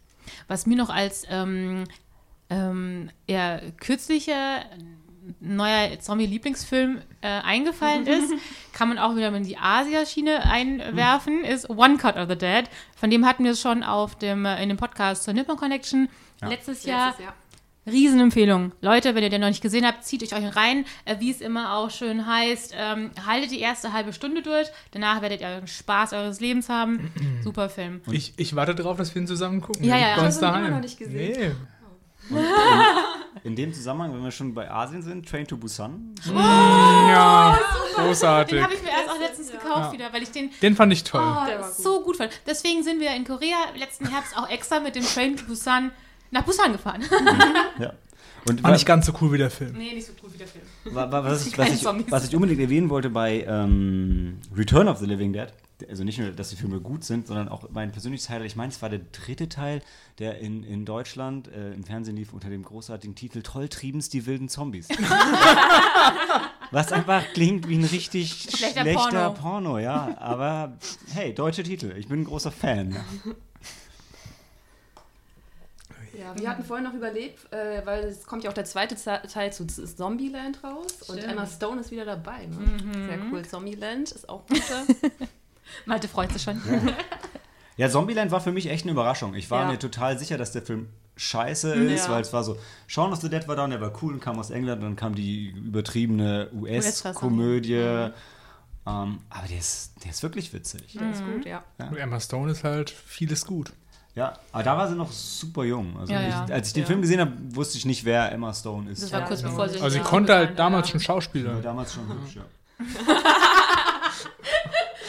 Was 0.50 0.66
mir 0.66 0.76
noch 0.76 0.90
als 0.90 1.24
ähm, 1.30 1.86
ähm, 2.50 3.10
eher 3.28 3.62
kürzlicher 3.78 4.66
neuer 5.40 6.00
Zombie-Lieblingsfilm 6.00 7.02
äh, 7.22 7.28
eingefallen 7.28 8.08
ist, 8.08 8.34
kann 8.74 8.90
man 8.90 8.98
auch 8.98 9.16
wieder 9.16 9.34
in 9.36 9.44
die 9.44 9.58
Asia-Schiene 9.58 10.44
einwerfen, 10.44 11.44
ist 11.44 11.70
One 11.70 11.98
Cut 11.98 12.16
of 12.18 12.30
the 12.30 12.38
Dead. 12.38 12.66
Von 12.96 13.10
dem 13.10 13.26
hatten 13.26 13.44
wir 13.44 13.52
es 13.52 13.62
schon 13.62 13.84
auf 13.84 14.18
dem, 14.18 14.46
äh, 14.46 14.62
in 14.62 14.70
dem 14.70 14.78
Podcast 14.78 15.24
zur 15.24 15.34
Nippon 15.34 15.58
Connection 15.58 16.10
letztes 16.42 16.86
Jahr. 16.86 17.08
Letztes 17.08 17.26
Jahr. 17.26 17.36
Riesenempfehlung. 17.90 18.74
Leute, 18.82 19.16
wenn 19.16 19.24
ihr 19.24 19.30
den 19.30 19.42
noch 19.42 19.48
nicht 19.48 19.62
gesehen 19.62 19.86
habt, 19.86 20.04
zieht 20.04 20.22
euch 20.22 20.34
euch 20.34 20.56
rein. 20.56 20.86
Äh, 21.06 21.16
wie 21.20 21.32
es 21.32 21.42
immer 21.42 21.76
auch 21.76 21.90
schön 21.90 22.26
heißt, 22.26 22.74
ähm, 22.78 23.12
haltet 23.26 23.52
die 23.52 23.60
erste 23.60 23.94
halbe 23.94 24.14
Stunde 24.14 24.42
durch. 24.42 24.68
Danach 24.92 25.22
werdet 25.22 25.42
ihr 25.42 25.60
den 25.60 25.68
Spaß 25.68 26.14
eures 26.14 26.40
Lebens 26.40 26.70
haben. 26.70 27.12
Super 27.44 27.70
Film. 27.70 28.02
Ich, 28.12 28.34
ich 28.38 28.56
warte 28.56 28.76
darauf, 28.76 28.98
dass 28.98 29.14
wir 29.16 29.22
ihn 29.22 29.28
zusammen 29.28 29.62
gucken. 29.62 29.84
Ja, 29.84 29.98
ja, 29.98 30.10
ja. 30.10 30.16
Hast 30.18 30.42
du 30.42 30.46
ihn 30.46 30.50
daheim. 30.50 30.66
immer 30.66 30.76
noch 30.76 30.82
nicht 30.82 30.98
gesehen? 30.98 31.40
Nee. 31.40 31.52
In 33.44 33.56
dem 33.56 33.74
Zusammenhang, 33.74 34.14
wenn 34.14 34.24
wir 34.24 34.32
schon 34.32 34.54
bei 34.54 34.70
Asien 34.70 35.02
sind, 35.02 35.28
Train 35.28 35.48
to 35.48 35.56
Busan. 35.58 36.14
Ja, 36.26 37.58
Den 37.98 38.06
großartig. 38.06 38.62
habe 38.62 38.74
ich 38.74 38.82
mir 38.82 38.90
erst 38.90 39.10
auch 39.10 39.20
letztens 39.20 39.52
gekauft 39.52 39.78
Ja. 39.88 39.92
wieder, 39.94 40.14
weil 40.14 40.24
ich 40.24 40.32
den 40.32 40.50
Den 40.62 40.76
fand 40.76 40.92
ich 40.94 41.04
toll. 41.04 41.22
oh, 41.24 41.64
so 41.78 42.02
gut 42.04 42.18
fand. 42.18 42.32
Deswegen 42.46 42.84
sind 42.84 43.00
wir 43.00 43.14
in 43.16 43.24
Korea 43.26 43.58
letzten 43.78 44.08
Herbst 44.10 44.38
auch 44.38 44.50
extra 44.50 44.80
mit 44.80 44.96
dem 44.96 45.04
Train 45.04 45.38
to 45.38 45.46
Busan 45.46 45.92
nach 46.32 46.44
Busan 46.44 46.72
gefahren. 46.74 47.04
Ja. 47.80 47.94
Und 48.48 48.64
War 48.64 48.72
nicht 48.72 48.86
ganz 48.86 49.06
so 49.06 49.14
cool 49.22 49.32
wie 49.34 49.38
der 49.38 49.50
Film. 49.52 49.74
nee, 49.78 49.94
nicht 49.94 50.08
so 50.08 50.14
cool 50.24 50.32
wie 50.34 50.38
der 50.38 50.48
Film. 50.48 50.64
Wa- 50.86 51.12
wa- 51.12 51.24
Was 51.24 51.46
ich, 51.48 51.58
was, 51.58 51.70
ich, 51.72 51.86
was 52.12 52.28
ich 52.28 52.36
unbedingt 52.36 52.60
erwähnen 52.62 52.90
wollte 52.90 53.10
bei 53.10 53.44
ähm, 53.48 54.40
Return 54.56 54.88
of 54.88 54.98
the 55.00 55.06
Living 55.06 55.34
Dead, 55.34 55.48
also 55.88 56.04
nicht 56.04 56.18
nur, 56.20 56.32
dass 56.32 56.50
die 56.50 56.56
Filme 56.56 56.82
gut 56.82 57.04
sind, 57.04 57.28
sondern 57.28 57.48
auch 57.48 57.70
mein 57.70 57.92
persönliches 57.92 58.30
Highlight, 58.30 58.48
ich 58.48 58.56
meine, 58.56 58.72
es 58.72 58.82
war 58.82 58.90
der 58.90 59.00
dritte 59.12 59.48
Teil, 59.48 59.82
der 60.18 60.40
in, 60.40 60.64
in 60.64 60.86
Deutschland 60.86 61.48
äh, 61.48 61.74
im 61.74 61.84
Fernsehen 61.84 62.16
lief 62.18 62.34
unter 62.34 62.50
dem 62.50 62.64
großartigen 62.64 63.16
Titel 63.16 63.42
Toll 63.42 63.70
trieben's 63.70 64.10
die 64.10 64.26
wilden 64.26 64.50
Zombies. 64.50 64.88
Was 66.72 66.92
einfach 66.92 67.24
klingt 67.34 67.68
wie 67.68 67.78
ein 67.78 67.86
richtig 67.86 68.50
Schlechter 68.52 68.82
schlechter, 68.82 69.32
Porno. 69.32 69.34
Porno. 69.34 69.80
ja. 69.80 70.18
Aber 70.20 70.78
hey, 71.14 71.34
deutsche 71.34 71.64
Titel, 71.64 71.94
ich 71.98 72.08
bin 72.08 72.22
ein 72.22 72.26
großer 72.26 72.52
Fan. 72.52 72.96
Ja, 76.20 76.38
wir 76.38 76.50
hatten 76.50 76.64
vorhin 76.64 76.86
noch 76.86 76.94
überlegt, 76.94 77.52
äh, 77.54 77.86
weil 77.86 78.04
es 78.04 78.26
kommt 78.26 78.44
ja 78.44 78.50
auch 78.50 78.54
der 78.54 78.66
zweite 78.66 78.96
Teil 78.96 79.54
zu 79.54 79.66
Zombieland 79.68 80.62
raus 80.64 81.04
und 81.08 81.18
Stimmt. 81.18 81.32
Emma 81.32 81.48
Stone 81.48 81.80
ist 81.80 81.92
wieder 81.92 82.04
dabei. 82.04 82.46
Ne? 82.46 82.58
Mhm. 82.58 83.08
Sehr 83.08 83.20
cool. 83.32 83.46
Zombieland 83.46 84.12
ist 84.12 84.28
auch 84.28 84.46
guter. 84.48 84.84
Malte 85.86 86.08
freut 86.08 86.32
sich 86.32 86.42
schon. 86.44 86.62
Ja, 87.78 87.90
Zombieland 87.90 88.32
war 88.32 88.42
für 88.42 88.52
mich 88.52 88.70
echt 88.70 88.84
eine 88.84 88.92
Überraschung. 88.92 89.34
Ich 89.36 89.50
war 89.50 89.62
Ja. 89.64 89.72
mir 89.72 89.80
total 89.80 90.20
sicher, 90.20 90.38
dass 90.38 90.52
der 90.52 90.62
Film 90.64 90.90
scheiße 91.16 91.74
ist, 91.74 92.08
Ja. 92.08 92.14
weil 92.14 92.22
es 92.22 92.32
war 92.34 92.44
so, 92.44 92.58
Shaun 92.88 93.12
of 93.14 93.20
the 93.22 93.30
Dead 93.30 93.48
war 93.48 93.56
da 93.56 93.64
und 93.66 93.70
der 93.72 93.82
war 93.82 93.92
cool 94.02 94.14
und 94.14 94.20
kam 94.22 94.38
aus 94.40 94.50
England 94.50 94.82
und 94.82 94.90
dann 94.90 94.96
kam 94.96 95.16
die 95.16 95.50
übertriebene 95.50 96.50
US-Komödie. 96.54 97.76
Mhm. 97.76 98.14
Ähm, 98.88 99.20
aber 99.30 99.48
der 99.48 99.60
ist, 99.60 99.94
der 100.04 100.12
ist 100.12 100.24
wirklich 100.24 100.52
witzig. 100.54 100.98
Der 101.00 101.12
ist 101.12 101.24
gut, 101.26 101.46
ja. 101.46 101.64
Und 101.78 101.98
Emma 101.98 102.20
Stone 102.20 102.52
ist 102.52 102.64
halt 102.64 102.90
vieles 102.90 103.46
gut. 103.46 103.72
Ja, 104.16 104.38
aber 104.52 104.64
da 104.64 104.78
war 104.78 104.88
sie 104.88 104.96
noch 104.96 105.12
super 105.12 105.64
jung. 105.64 105.98
Also 106.00 106.12
Ja, 106.12 106.22
ich, 106.22 106.30
ja. 106.30 106.46
als 106.56 106.68
ich 106.70 106.74
den 106.74 106.82
Ja. 106.84 106.88
Film 106.88 107.02
gesehen 107.02 107.20
habe, 107.22 107.34
wusste 107.56 107.78
ich 107.78 107.86
nicht, 107.86 108.04
wer 108.06 108.32
Emma 108.32 108.54
Stone 108.54 108.90
ist. 108.90 109.04
Das 109.04 109.12
war 109.12 109.20
Ja, 109.22 109.28
kurz 109.28 109.40
genau. 109.40 109.52
bevor 109.52 109.70
sie 109.70 109.76
Also 109.80 109.90
sie 109.90 109.98
ja, 110.00 110.04
konnte 110.04 110.34
halt 110.34 110.50
ja. 110.52 110.56
damals 110.56 110.90
schon 110.90 111.00
Schauspieler. 111.00 111.62
damals 111.62 111.94
schon 111.94 112.08
hübsch, 112.10 112.36
ja. 112.36 112.44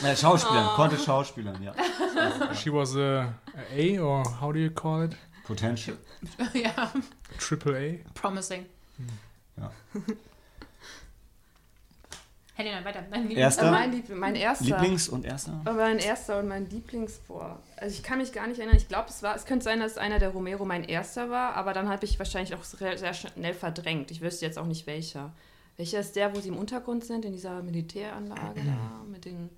ja 0.02 0.16
Schauspielern, 0.16 0.68
Oh. 0.72 0.76
konnte 0.76 0.98
Schauspielern, 0.98 1.62
ja. 1.62 1.74
She 2.54 2.72
was 2.72 2.96
a, 2.96 3.34
a 3.54 3.76
A 3.76 4.00
or 4.00 4.40
how 4.40 4.52
do 4.52 4.58
you 4.58 4.70
call 4.70 5.04
it? 5.04 5.16
Potential. 5.46 5.96
ja, 6.54 6.92
Triple 7.38 7.76
A? 7.76 8.18
promising. 8.18 8.66
Ja. 9.56 9.70
Helena, 12.54 12.84
weiter. 12.84 13.02
Dein 13.10 13.30
Erster? 13.30 13.68
Äh, 13.68 13.70
mein, 13.70 13.92
Lieb 13.92 14.08
mein 14.10 14.34
erster. 14.34 14.64
Lieblings- 14.66 15.08
und 15.08 15.24
erster? 15.24 15.60
Aber 15.64 15.78
mein 15.78 15.98
erster 15.98 16.38
und 16.40 16.48
mein 16.48 16.68
Lieblings, 16.68 17.18
boah. 17.26 17.58
Also 17.76 17.94
ich 17.94 18.02
kann 18.02 18.18
mich 18.18 18.32
gar 18.34 18.46
nicht 18.46 18.58
erinnern. 18.58 18.76
Ich 18.76 18.86
glaube, 18.86 19.08
es 19.08 19.22
war, 19.22 19.34
es 19.34 19.46
könnte 19.46 19.64
sein, 19.64 19.80
dass 19.80 19.96
einer 19.96 20.18
der 20.18 20.28
Romero 20.30 20.66
mein 20.66 20.84
erster 20.84 21.30
war, 21.30 21.54
aber 21.54 21.72
dann 21.72 21.88
habe 21.88 22.04
ich 22.04 22.18
wahrscheinlich 22.18 22.54
auch 22.54 22.62
sehr, 22.62 22.98
sehr 22.98 23.14
schnell 23.14 23.54
verdrängt. 23.54 24.10
Ich 24.10 24.20
wüsste 24.20 24.44
jetzt 24.44 24.58
auch 24.58 24.66
nicht 24.66 24.86
welcher. 24.86 25.32
Welcher 25.78 26.00
ist 26.00 26.16
der, 26.16 26.34
wo 26.36 26.40
sie 26.40 26.48
im 26.48 26.58
Untergrund 26.58 27.02
sind, 27.04 27.24
in 27.24 27.32
dieser 27.32 27.62
Militäranlage 27.62 28.60
da, 28.66 29.04
mit 29.10 29.24
den, 29.24 29.48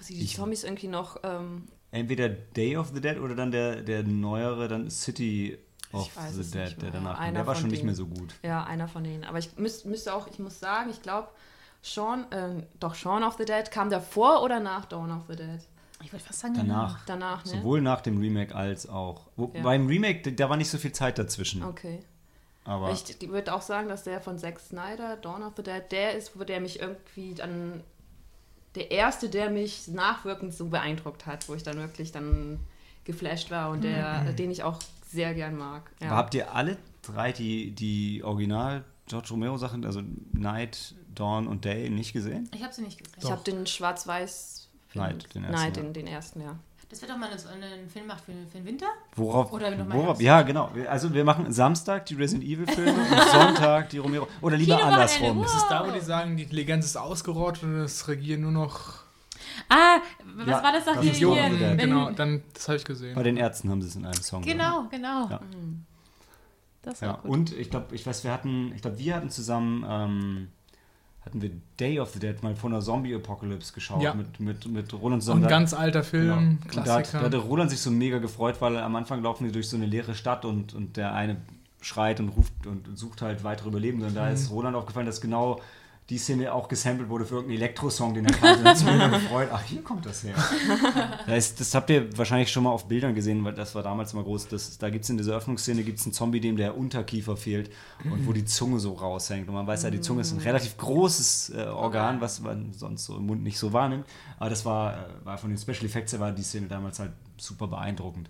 wo 0.00 0.04
sie 0.04 0.14
die 0.14 0.24
Ich- 0.24 0.34
Zombies 0.36 0.64
irgendwie 0.64 0.88
noch, 0.88 1.18
ähm, 1.22 1.68
Entweder 1.92 2.28
Day 2.28 2.76
of 2.76 2.90
the 2.94 3.00
Dead 3.00 3.18
oder 3.18 3.34
dann 3.34 3.50
der, 3.50 3.82
der 3.82 4.02
neuere, 4.04 4.68
dann 4.68 4.90
City 4.90 5.58
of 5.92 6.06
Ich 6.06 6.16
weiß 6.16 6.34
the 6.34 6.40
es 6.40 6.50
Dead, 6.52 6.62
nicht 6.64 6.82
der 6.82 6.90
danach 6.92 7.14
kam. 7.16 7.22
Einer 7.24 7.38
Der 7.40 7.46
war 7.48 7.54
schon 7.56 7.66
nicht 7.68 7.78
denen. 7.80 7.86
mehr 7.86 7.94
so 7.96 8.06
gut. 8.06 8.34
ja, 8.44 8.62
einer 8.64 8.86
von 8.88 9.02
denen. 9.04 9.24
Aber 9.24 9.38
ich 9.38 9.56
müß, 9.56 9.84
müsste 9.86 10.14
auch, 10.14 10.26
ich 10.28 10.38
muss 10.38 10.58
sagen, 10.60 10.90
ich 10.90 11.02
glaube, 11.02 11.28
Shaun, 11.82 12.26
ähm, 12.30 12.62
doch 12.78 12.94
Shaun 12.94 13.24
of 13.24 13.34
the 13.38 13.44
Dead 13.44 13.68
kam 13.70 13.90
davor 13.90 14.42
oder 14.42 14.60
nach 14.60 14.84
Dawn 14.84 15.10
of 15.10 15.22
the 15.28 15.34
Dead? 15.36 15.60
Ich 16.02 16.12
wollte 16.12 16.24
fast 16.24 16.40
sagen, 16.40 16.54
Danach. 16.54 17.04
Danach, 17.06 17.44
ne? 17.44 17.50
Sowohl 17.50 17.80
nach 17.82 18.00
dem 18.02 18.18
Remake 18.18 18.54
als 18.54 18.88
auch. 18.88 19.26
Wo, 19.36 19.50
Ja. 19.54 19.62
Beim 19.62 19.86
Remake, 19.86 20.32
da 20.32 20.48
war 20.48 20.56
nicht 20.56 20.70
so 20.70 20.78
viel 20.78 20.92
Zeit 20.92 21.18
dazwischen. 21.18 21.62
Okay. 21.64 22.00
Aber 22.64 22.90
Ich 22.92 23.16
würde 23.30 23.52
auch 23.54 23.62
sagen, 23.62 23.88
dass 23.88 24.04
der 24.04 24.20
von 24.20 24.38
Zack 24.38 24.60
Snyder, 24.60 25.16
Dawn 25.16 25.42
of 25.42 25.54
the 25.56 25.62
Dead, 25.62 25.82
der 25.90 26.14
ist, 26.16 26.38
wo 26.38 26.44
der 26.44 26.60
mich 26.60 26.78
irgendwie 26.80 27.34
dann 27.34 27.82
der 28.74 28.90
erste, 28.90 29.28
der 29.28 29.50
mich 29.50 29.88
nachwirkend 29.88 30.54
so 30.54 30.66
beeindruckt 30.66 31.26
hat, 31.26 31.48
wo 31.48 31.54
ich 31.54 31.62
dann 31.62 31.76
wirklich 31.76 32.12
dann 32.12 32.60
geflasht 33.04 33.50
war 33.50 33.70
und 33.70 33.82
der, 33.82 34.32
den 34.32 34.50
ich 34.50 34.62
auch 34.62 34.78
sehr 35.08 35.34
gern 35.34 35.56
mag. 35.56 35.90
Ja. 36.00 36.08
aber 36.08 36.16
habt 36.16 36.34
ihr 36.34 36.54
alle 36.54 36.76
drei 37.02 37.32
die, 37.32 37.72
die 37.72 38.22
Original 38.22 38.84
George 39.06 39.28
Romero 39.32 39.56
Sachen, 39.56 39.84
also 39.84 40.02
Night, 40.32 40.94
Dawn 41.14 41.48
und 41.48 41.64
Day, 41.64 41.90
nicht 41.90 42.12
gesehen? 42.12 42.48
Ich 42.54 42.62
habe 42.62 42.72
sie 42.72 42.82
nicht 42.82 42.98
gesehen. 42.98 43.18
ich 43.20 43.30
habe 43.30 43.42
den 43.42 43.66
schwarz-weiß 43.66 44.68
Night, 44.94 45.34
den 45.34 45.44
ersten, 45.44 45.56
Nein, 45.56 45.74
ja. 45.74 45.82
den, 45.82 45.92
den 45.92 46.06
ersten, 46.06 46.40
ja. 46.40 46.58
Das 46.90 47.00
wird 47.00 47.10
doch 47.12 47.16
mal 47.16 47.26
ein, 47.30 47.32
ein 47.62 47.88
Film 47.88 48.06
gemacht 48.06 48.22
für, 48.26 48.32
für 48.50 48.58
den 48.58 48.66
Winter. 48.66 48.86
Worauf? 49.14 49.52
Oder 49.52 49.70
noch 49.76 49.86
mal 49.86 49.94
worauf 49.96 50.20
ja, 50.20 50.42
genau. 50.42 50.70
Also 50.88 51.14
wir 51.14 51.24
machen 51.24 51.52
Samstag 51.52 52.04
die 52.06 52.14
Resident 52.14 52.44
Evil 52.44 52.66
Filme 52.66 52.92
und 52.92 53.28
Sonntag 53.32 53.90
die 53.90 53.98
Romero. 53.98 54.26
Oder 54.40 54.56
lieber 54.56 54.74
Kinowochenende, 54.76 55.02
andersrum. 55.02 55.36
wow. 55.38 55.44
Das 55.44 55.54
ist 55.54 55.68
da, 55.70 55.86
wo 55.86 55.90
die 55.92 56.00
sagen, 56.00 56.36
die 56.36 56.42
Intelligenz 56.42 56.86
ist 56.86 56.96
ausgerottet 56.96 57.62
und 57.62 57.76
es 57.76 58.08
regieren 58.08 58.40
nur 58.42 58.52
noch 58.52 59.04
Ah, 59.68 59.98
was 60.36 60.46
Ja, 60.48 60.62
war 60.62 60.72
das 60.72 60.84
doch 60.84 60.94
das 60.94 61.02
hier? 61.02 61.12
ist 61.12 61.18
hier 61.18 61.60
wenn, 61.60 61.78
Genau, 61.78 62.10
dann, 62.10 62.42
das 62.54 62.66
habe 62.68 62.76
ich 62.76 62.84
gesehen. 62.84 63.14
Bei 63.14 63.22
den 63.22 63.36
Ärzten 63.36 63.70
haben 63.70 63.80
sie 63.82 63.88
es 63.88 63.94
in 63.96 64.04
einem 64.04 64.20
Song. 64.22 64.42
Genau, 64.42 64.84
genau. 64.90 65.28
Ja. 65.30 65.40
Das 66.82 67.02
war 67.02 67.08
Ja, 67.08 67.14
gut. 67.16 67.30
und 67.30 67.52
ich 67.56 67.70
glaube, 67.70 67.94
ich 67.94 68.04
weiß, 68.06 68.24
wir 68.24 68.32
hatten, 68.32 68.72
ich 68.74 68.82
glaube, 68.82 68.98
wir 68.98 69.14
hatten 69.14 69.30
zusammen, 69.30 69.84
ähm, 69.88 70.48
hatten 71.30 71.42
wir 71.42 71.50
Day 71.78 71.98
of 72.00 72.10
the 72.10 72.18
Dead 72.18 72.42
mal 72.42 72.54
von 72.56 72.72
der 72.72 72.80
Zombie-Apocalypse 72.80 73.72
geschaut 73.72 74.02
Ja. 74.02 74.14
mit, 74.14 74.40
mit, 74.40 74.66
mit 74.66 74.92
Roland 74.92 75.14
Ein 75.16 75.20
zusammen. 75.22 75.46
ganz 75.48 75.72
alter 75.72 76.02
Film, 76.04 76.26
Genau. 76.28 76.36
Und 76.38 76.58
da, 76.76 76.82
Klassiker. 76.82 77.18
da 77.20 77.24
hatte 77.26 77.36
Roland 77.38 77.70
sich 77.70 77.80
so 77.80 77.90
mega 77.90 78.18
gefreut, 78.18 78.56
weil 78.60 78.76
am 78.76 78.96
Anfang 78.96 79.22
laufen 79.22 79.44
die 79.44 79.52
durch 79.52 79.68
so 79.68 79.76
eine 79.76 79.86
leere 79.86 80.14
Stadt 80.14 80.44
und, 80.44 80.74
und 80.74 80.96
der 80.96 81.14
eine 81.14 81.36
schreit 81.80 82.20
und 82.20 82.28
ruft 82.30 82.52
und 82.66 82.98
sucht 82.98 83.22
halt 83.22 83.42
weitere 83.44 83.68
Überlebende. 83.68 84.06
Und 84.06 84.14
da 84.14 84.26
Mhm. 84.26 84.34
ist 84.34 84.50
Roland 84.50 84.76
aufgefallen, 84.76 85.06
dass 85.06 85.20
genau 85.20 85.60
die 86.10 86.18
Szene 86.18 86.52
auch 86.52 86.66
gesampelt 86.66 87.08
wurde 87.08 87.24
für 87.24 87.36
irgendeinen 87.36 87.62
Elektrosong, 87.62 88.14
den 88.14 88.26
er 88.26 88.32
kannte. 88.32 88.64
Hat 88.64 89.12
gefreut. 89.12 89.48
Ach, 89.52 89.62
hier 89.62 89.82
kommt 89.82 90.04
das 90.04 90.24
her. 90.24 90.34
Da 91.26 91.36
ist, 91.36 91.60
das 91.60 91.74
habt 91.74 91.88
ihr 91.90 92.16
wahrscheinlich 92.18 92.50
schon 92.50 92.64
mal 92.64 92.70
auf 92.70 92.88
Bildern 92.88 93.14
gesehen, 93.14 93.44
weil 93.44 93.54
das 93.54 93.74
war 93.76 93.84
damals 93.84 94.12
mal 94.12 94.24
groß. 94.24 94.48
Das, 94.48 94.76
da 94.78 94.90
gibt 94.90 95.04
es 95.04 95.10
in 95.10 95.18
dieser 95.18 95.36
Öffnungsszene 95.36 95.84
gibt's 95.84 96.04
einen 96.04 96.12
Zombie, 96.12 96.40
dem 96.40 96.56
der 96.56 96.76
Unterkiefer 96.76 97.36
fehlt 97.36 97.70
und 98.04 98.26
wo 98.26 98.32
die 98.32 98.44
Zunge 98.44 98.80
so 98.80 98.94
raushängt. 98.94 99.48
Und 99.48 99.54
man 99.54 99.66
weiß 99.66 99.84
ja, 99.84 99.90
die 99.90 100.00
Zunge 100.00 100.22
ist 100.22 100.32
ein 100.32 100.40
relativ 100.40 100.76
großes 100.78 101.50
äh, 101.50 101.62
Organ, 101.66 102.20
was 102.20 102.40
man 102.40 102.72
sonst 102.72 103.04
so 103.04 103.16
im 103.16 103.26
Mund 103.26 103.44
nicht 103.44 103.58
so 103.58 103.72
wahrnimmt. 103.72 104.06
Aber 104.38 104.50
das 104.50 104.64
war, 104.64 104.94
äh, 104.94 105.24
war 105.24 105.38
von 105.38 105.50
den 105.50 105.58
Special 105.58 105.84
Effects 105.84 106.12
her 106.12 106.18
war 106.18 106.32
die 106.32 106.42
Szene 106.42 106.66
damals 106.66 106.98
halt 106.98 107.12
super 107.36 107.68
beeindruckend. 107.68 108.28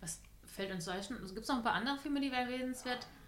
Was 0.00 0.20
fällt 0.46 0.72
uns 0.72 0.86
so 0.86 0.90
ein? 0.90 1.00
Gibt 1.00 1.40
es 1.40 1.48
noch 1.48 1.56
ein 1.56 1.62
paar 1.62 1.74
andere 1.74 1.98
Filme, 1.98 2.20
die 2.20 2.30
erwähnenswert 2.30 3.02
sind? 3.02 3.21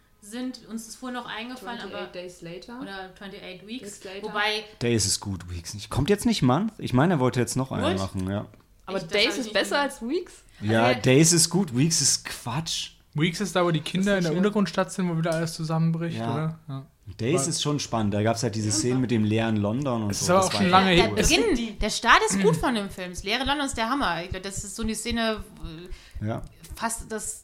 Uns 0.70 0.88
ist 0.88 0.96
vorhin 0.96 1.14
noch 1.14 1.26
eingefallen, 1.26 1.78
28 1.80 1.94
aber. 1.94 2.06
Days 2.12 2.42
Later. 2.42 2.80
Oder 2.80 3.10
28 3.14 3.66
Weeks. 3.66 4.04
Later. 4.04 4.22
Wobei, 4.28 4.64
Days 4.80 5.06
is 5.06 5.20
gut, 5.20 5.50
Weeks 5.50 5.74
nicht. 5.74 5.90
Kommt 5.90 6.08
jetzt 6.10 6.26
nicht 6.26 6.42
Month? 6.42 6.72
Ich 6.78 6.92
meine, 6.92 7.14
er 7.14 7.20
wollte 7.20 7.40
jetzt 7.40 7.56
noch 7.56 7.72
einen 7.72 7.84
What? 7.84 7.98
machen, 7.98 8.30
ja. 8.30 8.46
Aber 8.86 8.98
Ich- 8.98 9.04
das 9.04 9.12
Days 9.12 9.38
ist 9.38 9.52
besser 9.52 9.84
gesehen. 9.86 10.06
als 10.08 10.08
Weeks? 10.08 10.32
Ja, 10.60 10.84
Also, 10.84 11.00
Days 11.00 11.32
ist 11.32 11.50
gut, 11.50 11.76
Weeks 11.76 12.00
ist 12.00 12.24
Quatsch. 12.24 12.90
Weeks 13.14 13.40
ist 13.40 13.54
da, 13.54 13.64
wo 13.64 13.70
die 13.70 13.80
Kinder 13.80 14.16
in 14.18 14.24
der. 14.24 14.34
Untergrundstadt 14.34 14.92
sind, 14.92 15.08
wo 15.08 15.16
wieder 15.16 15.32
alles 15.34 15.54
zusammenbricht, 15.54 16.18
Ja. 16.18 16.32
oder? 16.32 16.58
Ja. 16.68 16.86
Days 17.20 17.42
War- 17.42 17.48
ist 17.48 17.62
schon 17.62 17.78
spannend. 17.78 18.14
Da 18.14 18.22
gab 18.22 18.34
es 18.36 18.42
halt 18.42 18.54
diese 18.54 18.72
Szenen 18.72 19.00
mit 19.02 19.10
dem 19.10 19.24
leeren 19.24 19.56
London 19.58 20.04
und 20.04 20.10
Es 20.10 20.20
so. 20.20 20.24
ist 20.24 20.30
aber 20.30 20.38
Das 20.40 20.46
auch 20.48 20.52
war 20.52 20.56
schon 20.56 20.64
echt 20.66 20.70
lange 20.72 20.86
der 20.96 21.04
her. 21.04 21.10
cool. 21.12 21.54
Beginn, 21.54 21.78
der 21.78 21.90
Start 21.90 22.20
ist 22.28 22.40
gut 22.42 22.56
von 22.56 22.74
dem 22.74 22.88
Film. 22.90 23.10
Das 23.10 23.22
leere 23.24 23.44
London 23.44 23.66
ist 23.66 23.76
der 23.76 23.90
Hammer. 23.90 24.22
Ich 24.22 24.30
glaube, 24.30 24.42
das 24.42 24.64
ist 24.64 24.74
so 24.74 24.82
die 24.84 24.94
Szene, 24.94 25.44
Ja. 26.22 26.42
fast 26.74 27.12
das 27.12 27.43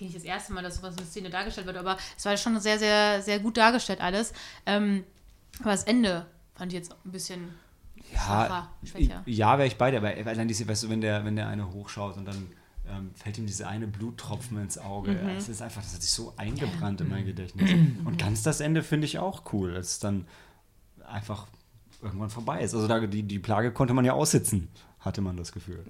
nicht 0.00 0.16
das 0.16 0.24
erste 0.24 0.52
Mal, 0.52 0.62
dass 0.62 0.76
sowas 0.76 0.92
in 0.92 0.98
der 0.98 1.06
Szene 1.06 1.30
dargestellt 1.30 1.66
wird, 1.66 1.76
aber 1.76 1.96
es 2.16 2.24
war 2.24 2.36
schon 2.36 2.58
sehr, 2.60 2.78
sehr, 2.78 3.22
sehr 3.22 3.38
gut 3.40 3.56
dargestellt 3.56 4.00
alles. 4.00 4.32
Ähm, 4.66 5.04
aber 5.60 5.70
das 5.70 5.84
Ende 5.84 6.26
fand 6.54 6.72
ich 6.72 6.78
jetzt 6.78 6.94
ein 7.04 7.12
bisschen 7.12 7.54
Ja, 8.12 8.70
schwächer. 8.84 9.22
ja 9.26 9.58
wäre 9.58 9.66
ich 9.66 9.76
bei 9.76 9.90
dir, 9.90 9.98
aber 9.98 10.08
allein 10.08 10.48
diese, 10.48 10.66
weißt 10.68 10.84
du, 10.84 10.90
wenn 10.90 11.00
der, 11.00 11.24
wenn 11.24 11.36
der 11.36 11.48
eine 11.48 11.72
hochschaut 11.72 12.16
und 12.16 12.26
dann 12.26 12.48
ähm, 12.88 13.10
fällt 13.14 13.38
ihm 13.38 13.46
diese 13.46 13.66
eine 13.66 13.86
Bluttropfen 13.86 14.60
ins 14.60 14.78
Auge. 14.78 15.12
Mhm. 15.12 15.34
Das 15.34 15.48
ist 15.48 15.60
einfach, 15.62 15.82
das 15.82 15.94
hat 15.94 16.02
sich 16.02 16.12
so 16.12 16.34
eingebrannt 16.36 17.00
in 17.00 17.08
mein 17.08 17.24
Gedächtnis. 17.26 17.70
Und 18.04 18.18
ganz 18.18 18.42
das 18.42 18.60
Ende 18.60 18.82
finde 18.82 19.06
ich 19.06 19.18
auch 19.18 19.52
cool, 19.52 19.74
dass 19.74 19.86
es 19.88 19.98
dann 19.98 20.26
einfach 21.06 21.46
irgendwann 22.02 22.30
vorbei 22.30 22.60
ist. 22.60 22.74
Also 22.74 22.86
da, 22.86 23.00
die, 23.00 23.22
die 23.22 23.38
Plage 23.38 23.72
konnte 23.72 23.94
man 23.94 24.04
ja 24.04 24.12
aussitzen, 24.12 24.68
hatte 25.06 25.22
man 25.22 25.36
das 25.38 25.52
Gefühl. 25.52 25.82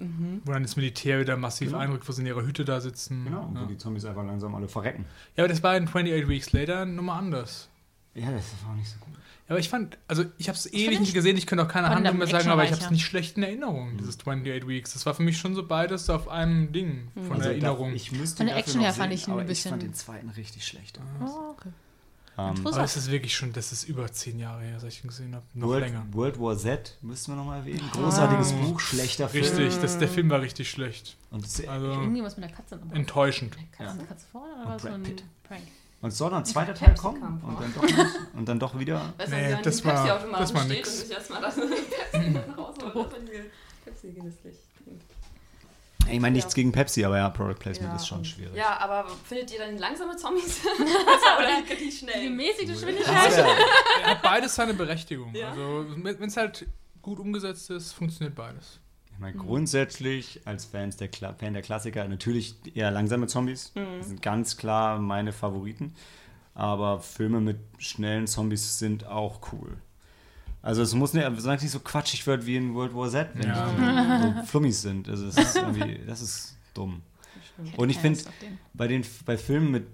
Wo 0.45 0.51
dann 0.53 0.63
das 0.63 0.75
Militär 0.77 1.19
wieder 1.19 1.35
massiv 1.35 1.69
Genau. 1.69 1.79
einrückt, 1.79 2.07
wo 2.07 2.11
sie 2.13 2.21
in 2.21 2.27
ihrer 2.27 2.43
Hütte 2.45 2.63
da 2.63 2.79
sitzen. 2.79 3.25
Genau, 3.25 3.49
wo 3.53 3.59
Ja. 3.59 3.65
die 3.65 3.77
Zombies 3.77 4.05
einfach 4.05 4.23
langsam 4.25 4.55
alle 4.55 4.67
verrecken. 4.69 5.05
ja, 5.35 5.43
aber 5.43 5.49
das 5.49 5.61
war 5.63 5.75
in 5.75 5.85
28 5.87 6.29
Weeks 6.29 6.53
Later 6.53 6.85
nochmal 6.85 7.19
anders. 7.19 7.67
Ja, 8.15 8.31
das 8.31 8.45
war 8.63 8.71
auch 8.71 8.75
nicht 8.77 8.89
so 8.89 8.97
gut. 8.99 9.13
Ja, 9.13 9.51
aber 9.51 9.59
ich 9.59 9.69
fand, 9.69 9.97
also 10.07 10.25
ich 10.37 10.49
habe 10.49 10.57
es 10.57 10.65
ewig 10.73 10.99
nicht 10.99 11.13
gesehen, 11.13 11.37
ich 11.37 11.45
könnte 11.47 11.63
auch 11.63 11.67
keine 11.69 11.89
Handlung 11.89 12.17
mehr 12.17 12.27
sagen, 12.27 12.49
aber 12.49 12.63
ich 12.65 12.71
habe 12.71 12.81
es 12.81 12.89
nicht 12.91 13.05
schlecht 13.05 13.37
in 13.37 13.43
Erinnerung, 13.43 13.95
dieses 13.97 14.17
28 14.19 14.67
Weeks. 14.67 14.93
Das 14.93 15.05
war 15.05 15.13
für 15.13 15.23
mich 15.23 15.37
schon 15.37 15.55
so 15.55 15.65
beides 15.65 16.05
so 16.07 16.13
auf 16.15 16.27
einem 16.27 16.71
Ding 16.73 17.07
von 17.13 17.31
Also 17.31 17.43
der 17.43 17.51
Erinnerung. 17.51 17.89
Da, 17.91 17.95
ich 17.95 18.11
müsste 18.11 18.37
Von 18.37 18.47
der 18.47 18.57
Action 18.57 18.81
her 18.81 18.91
fand 18.93 19.11
sehen, 19.11 19.19
ich 19.19 19.27
ihn 19.27 19.39
ein 19.39 19.45
bisschen- 19.47 19.69
Ich 19.69 19.71
fand 19.71 19.83
den 19.83 19.93
zweiten 19.93 20.29
richtig 20.31 20.65
schlecht. 20.65 20.99
Oh, 21.21 21.51
okay. 21.51 21.69
Ähm, 22.39 22.67
aber 22.67 22.83
es 22.83 22.95
ist 22.95 23.09
wirklich 23.09 23.35
schon, 23.35 23.51
das 23.53 23.71
ist 23.71 23.85
über 23.85 24.11
zehn 24.11 24.37
Jahre 24.39 24.61
her, 24.61 24.79
seit 24.79 24.91
ich 24.93 25.03
ihn 25.03 25.07
gesehen 25.07 25.33
habe. 25.33 25.43
Noch 25.55 25.67
World, 25.69 25.85
länger. 25.85 26.05
World 26.11 26.39
War 26.39 26.55
Z 26.57 26.95
müssten 27.01 27.31
wir 27.31 27.35
nochmal 27.37 27.59
erwähnen. 27.59 27.89
Großartiges 27.91 28.53
Buch, 28.53 28.79
schlechter 28.79 29.27
Film. 29.27 29.43
Richtig, 29.43 29.79
das, 29.81 29.97
der 29.97 30.07
Film 30.07 30.29
war 30.29 30.39
richtig 30.41 30.69
schlecht. 30.69 31.17
Und, 31.31 31.43
es- 31.45 31.67
Also 31.67 31.87
Irgendwas 31.93 32.37
mit 32.37 32.47
der 32.49 32.55
Katze. 32.55 32.75
Aber 32.79 32.95
enttäuschend. 32.95 33.57
Katze, 33.71 33.97
Katze 34.05 34.25
vorne 34.31 34.53
oder 34.53 34.61
Und 34.63 34.69
war 34.69 34.79
so 34.79 34.87
ein. 34.89 35.03
Prank? 35.43 35.61
und 35.99 36.09
es 36.09 36.17
soll 36.19 36.29
noch 36.29 36.37
ein 36.37 36.45
zweiter 36.45 36.75
Teil 36.75 36.89
Pepsi 36.89 37.01
kommen 37.01 37.41
und 37.41 37.59
dann 37.59 37.73
doch 37.73 37.81
nicht. 37.81 37.97
Und 38.35 38.47
dann 38.47 38.59
doch 38.59 38.77
wieder. 38.77 39.13
Weißt 39.17 39.31
du, 39.31 39.35
Nee, 39.35 39.53
man 39.53 39.63
das 39.63 39.83
war- 39.83 40.19
das 40.37 40.53
war 40.53 40.65
nix. 40.65 40.89
Und 40.89 40.95
sich 41.07 41.11
erstmal 41.11 41.41
das 41.41 41.55
Pepsi 41.55 42.33
dann 42.33 42.51
rausholt, 42.51 43.07
diese 43.27 43.45
Pepsi 43.83 44.11
genüsslich. 44.11 44.55
Ich 46.11 46.19
meine 46.19 46.35
nichts 46.35 46.53
Ja. 46.53 46.55
gegen 46.55 46.71
Pepsi, 46.71 47.03
aber 47.05 47.17
ja, 47.17 47.29
Product 47.29 47.55
Placement 47.59 47.91
Ja. 47.93 47.95
ist 47.97 48.07
schon 48.07 48.23
schwierig. 48.25 48.55
Ja, 48.55 48.77
aber 48.79 49.07
findet 49.25 49.51
ihr 49.53 49.59
dann 49.59 49.77
langsame 49.77 50.15
Zombies 50.15 50.61
oder 51.37 51.47
die, 51.69 51.85
die 51.85 51.91
schnell? 51.91 52.23
Gemäßigte 52.23 52.67
Das 52.73 52.81
Geschwindigkeit. 52.81 53.37
Er 54.03 54.09
hat 54.11 54.21
beides 54.21 54.55
seine 54.55 54.73
Berechtigung. 54.73 55.33
Ja. 55.35 55.49
Also 55.49 55.85
wenn 55.97 56.27
es 56.29 56.37
halt 56.37 56.65
gut 57.01 57.19
umgesetzt 57.19 57.69
ist, 57.69 57.93
funktioniert 57.93 58.35
beides. 58.35 58.79
Ich 59.11 59.19
meine, 59.19 59.35
grundsätzlich 59.37 60.41
als 60.45 60.65
Fans 60.65 60.95
der 60.97 61.07
Kla 61.07 61.33
Fan 61.33 61.53
der 61.53 61.63
Klassiker 61.63 62.07
natürlich 62.07 62.55
eher 62.75 62.91
langsame 62.91 63.25
Zombies. 63.27 63.71
Das 63.73 64.07
sind 64.09 64.21
ganz 64.21 64.57
klar 64.57 64.99
meine 64.99 65.33
Favoriten. 65.33 65.95
Aber 66.53 66.99
Filme 67.01 67.39
mit 67.41 67.57
schnellen 67.79 68.27
Zombies 68.27 68.79
sind 68.79 69.05
auch 69.07 69.41
cool. 69.51 69.77
Also 70.61 70.81
es 70.81 70.93
muss 70.93 71.13
nicht, 71.13 71.23
solange 71.37 71.57
es 71.57 71.63
nicht 71.63 71.71
so 71.71 71.79
quatschig 71.79 72.25
wird 72.27 72.45
wie 72.45 72.57
in 72.57 72.73
World 72.73 72.93
War 72.95 73.09
Z, 73.09 73.29
wenn 73.35 73.47
Ja. 73.47 73.71
die 73.71 74.39
so 74.39 74.43
Flummis 74.45 74.81
sind. 74.81 75.07
Also 75.07 75.27
es 75.27 75.37
ist 75.37 75.55
irgendwie, 75.55 75.99
das 76.05 76.21
ist 76.21 76.57
dumm. 76.73 77.01
Und 77.75 77.89
ich 77.89 77.97
finde, 77.97 78.19
bei, 78.73 78.87
den, 78.87 79.03
bei 79.25 79.37
Filmen 79.37 79.71
mit 79.71 79.87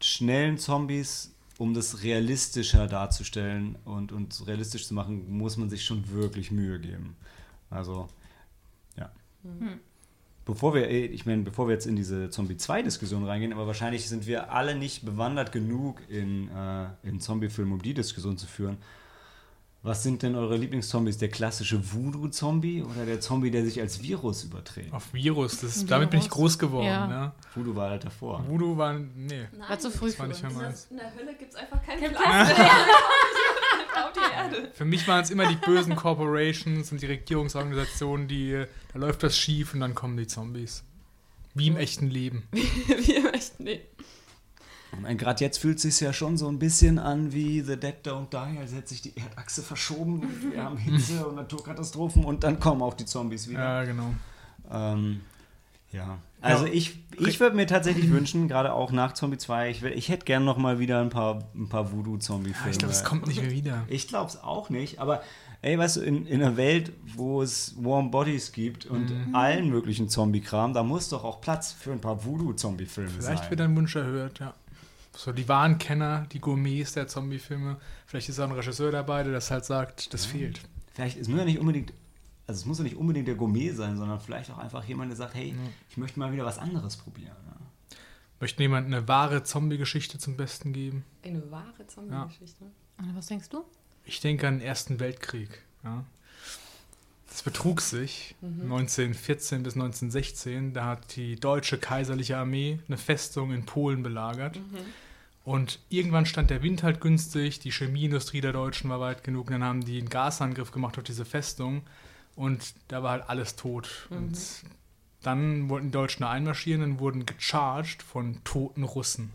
schnellen 0.00 0.58
Zombies, 0.58 1.34
um 1.58 1.74
das 1.74 2.02
realistischer 2.02 2.86
darzustellen 2.86 3.76
und, 3.84 4.12
und 4.12 4.46
realistisch 4.46 4.86
zu 4.86 4.94
machen, 4.94 5.30
muss 5.30 5.56
man 5.56 5.68
sich 5.70 5.84
schon 5.84 6.08
wirklich 6.10 6.50
Mühe 6.50 6.78
geben. 6.80 7.16
Also, 7.68 8.08
ja. 8.96 9.10
Bevor 10.44 10.74
wir, 10.74 10.88
eh, 10.88 11.06
ich 11.06 11.26
meine, 11.26 11.42
bevor 11.42 11.68
wir 11.68 11.74
jetzt 11.74 11.86
in 11.86 11.96
diese 11.96 12.30
Zombie-2-Diskussion 12.30 13.24
reingehen, 13.24 13.52
aber 13.52 13.66
wahrscheinlich 13.66 14.08
sind 14.08 14.26
wir 14.26 14.52
alle 14.52 14.74
nicht 14.74 15.04
bewandert 15.04 15.52
genug 15.52 16.00
in, 16.08 16.48
äh, 16.48 16.86
in 17.02 17.20
Zombie-Filmen, 17.20 17.72
um 17.72 17.82
die 17.82 17.94
Diskussion 17.94 18.36
zu 18.38 18.46
führen. 18.46 18.78
Was 19.82 20.02
sind 20.02 20.22
denn 20.22 20.34
eure 20.34 20.58
Lieblingszombies? 20.58 21.16
Der 21.16 21.30
klassische 21.30 21.80
Voodoo-Zombie 21.92 22.82
oder 22.82 23.06
der 23.06 23.20
Zombie, 23.20 23.50
der 23.50 23.64
sich 23.64 23.80
als 23.80 24.02
Virus 24.02 24.44
überträgt? 24.44 24.92
Auf 24.92 25.14
Virus, 25.14 25.52
das 25.52 25.62
ist, 25.62 25.76
Virus. 25.76 25.88
damit 25.88 26.10
bin 26.10 26.20
ich 26.20 26.28
groß 26.28 26.58
geworden. 26.58 26.86
Ja. 26.86 27.06
Ne? 27.06 27.32
Voodoo 27.54 27.74
war 27.74 27.88
halt 27.90 28.04
davor. 28.04 28.44
Voodoo 28.46 28.76
war, 28.76 28.92
nee, 28.92 29.48
War 29.68 29.78
zu 29.78 29.90
früh 29.90 30.08
das 30.10 30.18
war 30.18 30.26
für 30.26 30.32
nicht 30.32 30.42
mehr 30.42 30.50
In 30.50 30.58
der, 30.58 30.66
meins. 30.68 30.86
in 30.90 30.96
der 30.98 31.14
Hölle 31.14 31.34
gibt 31.34 31.52
es 31.52 31.56
einfach 31.56 31.82
keinen 31.82 32.00
Kein 32.00 32.12
Platz 32.12 32.58
mehr. 32.58 32.70
Für 34.74 34.84
mich 34.84 35.06
waren 35.06 35.22
es 35.22 35.30
immer 35.30 35.46
die 35.46 35.56
bösen 35.56 35.94
Corporations 35.94 36.90
und 36.90 37.00
die 37.00 37.06
Regierungsorganisationen, 37.06 38.28
die, 38.28 38.64
da 38.92 38.98
läuft 38.98 39.22
das 39.22 39.36
schief 39.36 39.74
und 39.74 39.80
dann 39.80 39.94
kommen 39.94 40.16
die 40.16 40.26
Zombies. 40.26 40.82
Wie 41.54 41.68
im 41.68 41.76
echten 41.76 42.08
Leben. 42.08 42.44
Wie 42.52 43.14
im 43.14 43.26
echten 43.26 43.64
Leben. 43.64 43.84
Ich 44.92 44.98
meine, 45.00 45.16
gerade 45.16 45.42
jetzt 45.44 45.58
fühlt 45.58 45.76
es 45.76 45.82
sich 45.82 46.00
ja 46.00 46.12
schon 46.12 46.36
so 46.36 46.48
ein 46.48 46.58
bisschen 46.58 46.98
an 46.98 47.32
wie 47.32 47.60
The 47.60 47.76
Dead 47.76 47.94
Don't 48.04 48.28
Die, 48.30 48.58
als 48.58 48.74
hätte 48.74 48.88
sich 48.88 49.02
die 49.02 49.16
Erdachse 49.16 49.62
verschoben. 49.62 50.20
und 50.20 50.52
Wir 50.52 50.64
haben 50.64 50.76
Hitze 50.76 51.26
und 51.26 51.36
Naturkatastrophen 51.36 52.24
und 52.24 52.42
dann 52.44 52.58
kommen 52.58 52.82
auch 52.82 52.94
die 52.94 53.06
Zombies 53.06 53.48
wieder. 53.48 53.60
Ja, 53.60 53.84
genau. 53.84 54.12
Ähm, 54.70 55.20
ja. 55.92 56.18
Also 56.42 56.64
ich, 56.66 56.98
ich 57.18 57.38
würde 57.40 57.54
mir 57.56 57.66
tatsächlich 57.66 58.10
wünschen, 58.10 58.48
gerade 58.48 58.72
auch 58.72 58.92
nach 58.92 59.12
Zombie 59.12 59.36
2, 59.38 59.70
ich, 59.70 59.82
ich 59.84 60.08
hätte 60.08 60.24
gern 60.24 60.44
noch 60.44 60.56
mal 60.56 60.78
wieder 60.78 61.00
ein 61.00 61.10
paar, 61.10 61.44
ein 61.54 61.68
paar 61.68 61.92
Voodoo-Zombie-Filme. 61.92 62.64
Ja, 62.66 62.70
ich 62.70 62.78
glaube, 62.78 62.94
es 62.94 63.04
kommt 63.04 63.26
nicht 63.26 63.42
mehr 63.42 63.50
wieder. 63.50 63.82
Ich 63.88 64.08
glaube 64.08 64.28
es 64.30 64.42
auch 64.42 64.70
nicht, 64.70 65.00
aber 65.00 65.22
ey, 65.62 65.76
weißt 65.78 65.96
du, 65.98 66.00
in, 66.00 66.26
in 66.26 66.42
einer 66.42 66.56
Welt, 66.56 66.92
wo 67.16 67.42
es 67.42 67.74
Warm 67.78 68.10
Bodies 68.10 68.52
gibt 68.52 68.86
und 68.86 69.10
Mhm. 69.10 69.34
allen 69.34 69.68
möglichen 69.68 70.08
Zombie-Kram, 70.08 70.72
da 70.72 70.82
muss 70.82 71.10
doch 71.10 71.24
auch 71.24 71.40
Platz 71.42 71.72
für 71.72 71.92
ein 71.92 72.00
paar 72.00 72.24
Voodoo-Zombie-Filme 72.24 73.10
sein. 73.10 73.20
Vielleicht 73.36 73.50
wird 73.50 73.60
dein 73.60 73.76
Wunsch 73.76 73.94
erhöht, 73.94 74.38
ja. 74.38 74.54
So 75.22 75.32
die 75.32 75.46
wahren 75.50 75.76
Kenner, 75.76 76.26
die 76.32 76.40
Gourmets 76.40 76.94
der 76.94 77.06
Zombie-Filme. 77.06 77.76
Vielleicht 78.06 78.30
ist 78.30 78.40
auch 78.40 78.44
ein 78.48 78.52
Regisseur 78.52 78.90
dabei, 78.90 79.22
der 79.22 79.34
das 79.34 79.50
halt 79.50 79.66
sagt, 79.66 80.14
das 80.14 80.24
fehlt. 80.24 80.62
Vielleicht, 80.94 81.18
es 81.18 81.28
muss 81.28 81.38
ja 81.38 81.44
nicht 81.44 81.58
unbedingt, 81.58 81.92
also 82.46 82.60
es 82.60 82.64
muss 82.64 82.78
ja 82.78 82.84
nicht 82.84 82.96
unbedingt 82.96 83.28
der 83.28 83.34
Gourmet 83.34 83.70
sein, 83.72 83.98
sondern 83.98 84.18
vielleicht 84.18 84.50
auch 84.50 84.56
einfach 84.56 84.82
jemand, 84.84 85.10
der 85.10 85.18
sagt, 85.18 85.34
hey, 85.34 85.54
ich 85.90 85.98
möchte 85.98 86.18
mal 86.18 86.32
wieder 86.32 86.46
was 86.46 86.56
anderes 86.56 86.96
probieren. 86.96 87.36
Ja. 87.46 87.96
Möchte 88.40 88.62
jemand 88.62 88.86
eine 88.86 89.08
wahre 89.08 89.42
Zombie-Geschichte 89.42 90.16
zum 90.16 90.38
Besten 90.38 90.72
geben? 90.72 91.04
Eine 91.22 91.50
wahre 91.50 91.86
Zombie-Geschichte. 91.86 92.64
Und 92.96 93.14
was 93.14 93.26
denkst 93.26 93.50
du? 93.50 93.62
Ich 94.06 94.20
denke 94.20 94.48
an 94.48 94.60
den 94.60 94.66
Ersten 94.66 95.00
Weltkrieg. 95.00 95.50
Ja. 95.84 96.02
Das 97.28 97.42
betrug 97.42 97.82
sich 97.82 98.36
1914 98.40 99.64
bis 99.64 99.74
1916. 99.74 100.72
Da 100.72 100.86
hat 100.86 101.14
die 101.14 101.36
deutsche 101.36 101.76
kaiserliche 101.76 102.38
Armee 102.38 102.80
eine 102.88 102.96
Festung 102.96 103.52
in 103.52 103.66
Polen 103.66 104.02
belagert. 104.02 104.58
Und 105.44 105.78
irgendwann 105.88 106.26
stand 106.26 106.50
der 106.50 106.62
Wind 106.62 106.82
halt 106.82 107.00
günstig, 107.00 107.60
die 107.60 107.72
Chemieindustrie 107.72 108.40
der 108.40 108.52
Deutschen 108.52 108.90
war 108.90 109.00
weit 109.00 109.24
genug. 109.24 109.46
Und 109.46 109.54
dann 109.54 109.64
haben 109.64 109.84
die 109.84 109.98
einen 109.98 110.08
Gasangriff 110.08 110.70
gemacht 110.70 110.98
auf 110.98 111.04
diese 111.04 111.24
Festung. 111.24 111.82
Und 112.36 112.74
da 112.88 113.02
war 113.02 113.12
halt 113.12 113.28
alles 113.28 113.56
tot. 113.56 114.06
Und 114.10 114.38
dann 115.22 115.68
wollten 115.68 115.88
die 115.88 115.92
Deutschen 115.92 116.22
da 116.22 116.30
einmarschieren 116.30 116.82
und 116.82 116.98
wurden 116.98 117.26
gecharged 117.26 118.02
von 118.02 118.42
toten 118.44 118.84
Russen, 118.84 119.30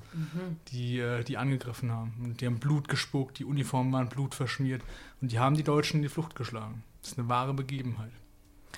die, 0.70 1.00
äh, 1.00 1.24
die 1.24 1.38
angegriffen 1.38 1.92
haben. 1.92 2.14
Und 2.24 2.42
die 2.42 2.48
haben 2.48 2.60
Blut 2.60 2.88
gespuckt, 2.88 3.38
die 3.38 3.46
Uniformen 3.46 3.92
waren 3.92 4.10
blutverschmiert. 4.10 4.82
Und 5.22 5.32
die 5.32 5.40
haben 5.40 5.56
die 5.56 5.64
Deutschen 5.64 5.98
in 5.98 6.04
die 6.04 6.10
Flucht 6.10 6.36
geschlagen. 6.36 6.84
Das 7.02 7.12
ist 7.12 7.20
eine 7.20 7.30
wahre 7.30 7.54
Begebenheit. 7.54 8.12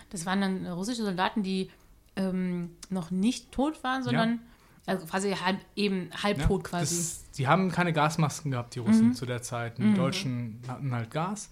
Das 0.10 0.26
waren 0.26 0.42
dann 0.42 0.68
russische 0.68 1.04
Soldaten, 1.04 1.44
die 1.44 1.70
ähm, 2.16 2.72
noch 2.90 3.12
nicht 3.12 3.52
tot 3.52 3.84
waren, 3.84 4.04
sondern 4.04 4.40
also 4.88 5.06
quasi 5.06 5.32
halb, 5.34 5.60
eben 5.76 6.10
halbtot 6.24 6.64
Ja, 6.64 6.70
quasi. 6.70 6.96
Das, 6.96 7.32
die 7.38 7.48
haben 7.48 7.72
keine 7.72 7.94
Gasmasken 7.94 8.52
gehabt, 8.52 8.74
die 8.74 8.80
Russen 8.80 9.14
zu 9.14 9.26
der 9.26 9.42
Zeit. 9.42 9.78
Die 9.78 9.94
Deutschen 9.94 10.62
hatten 10.68 10.96
halt 10.96 11.12
Gas. 11.12 11.52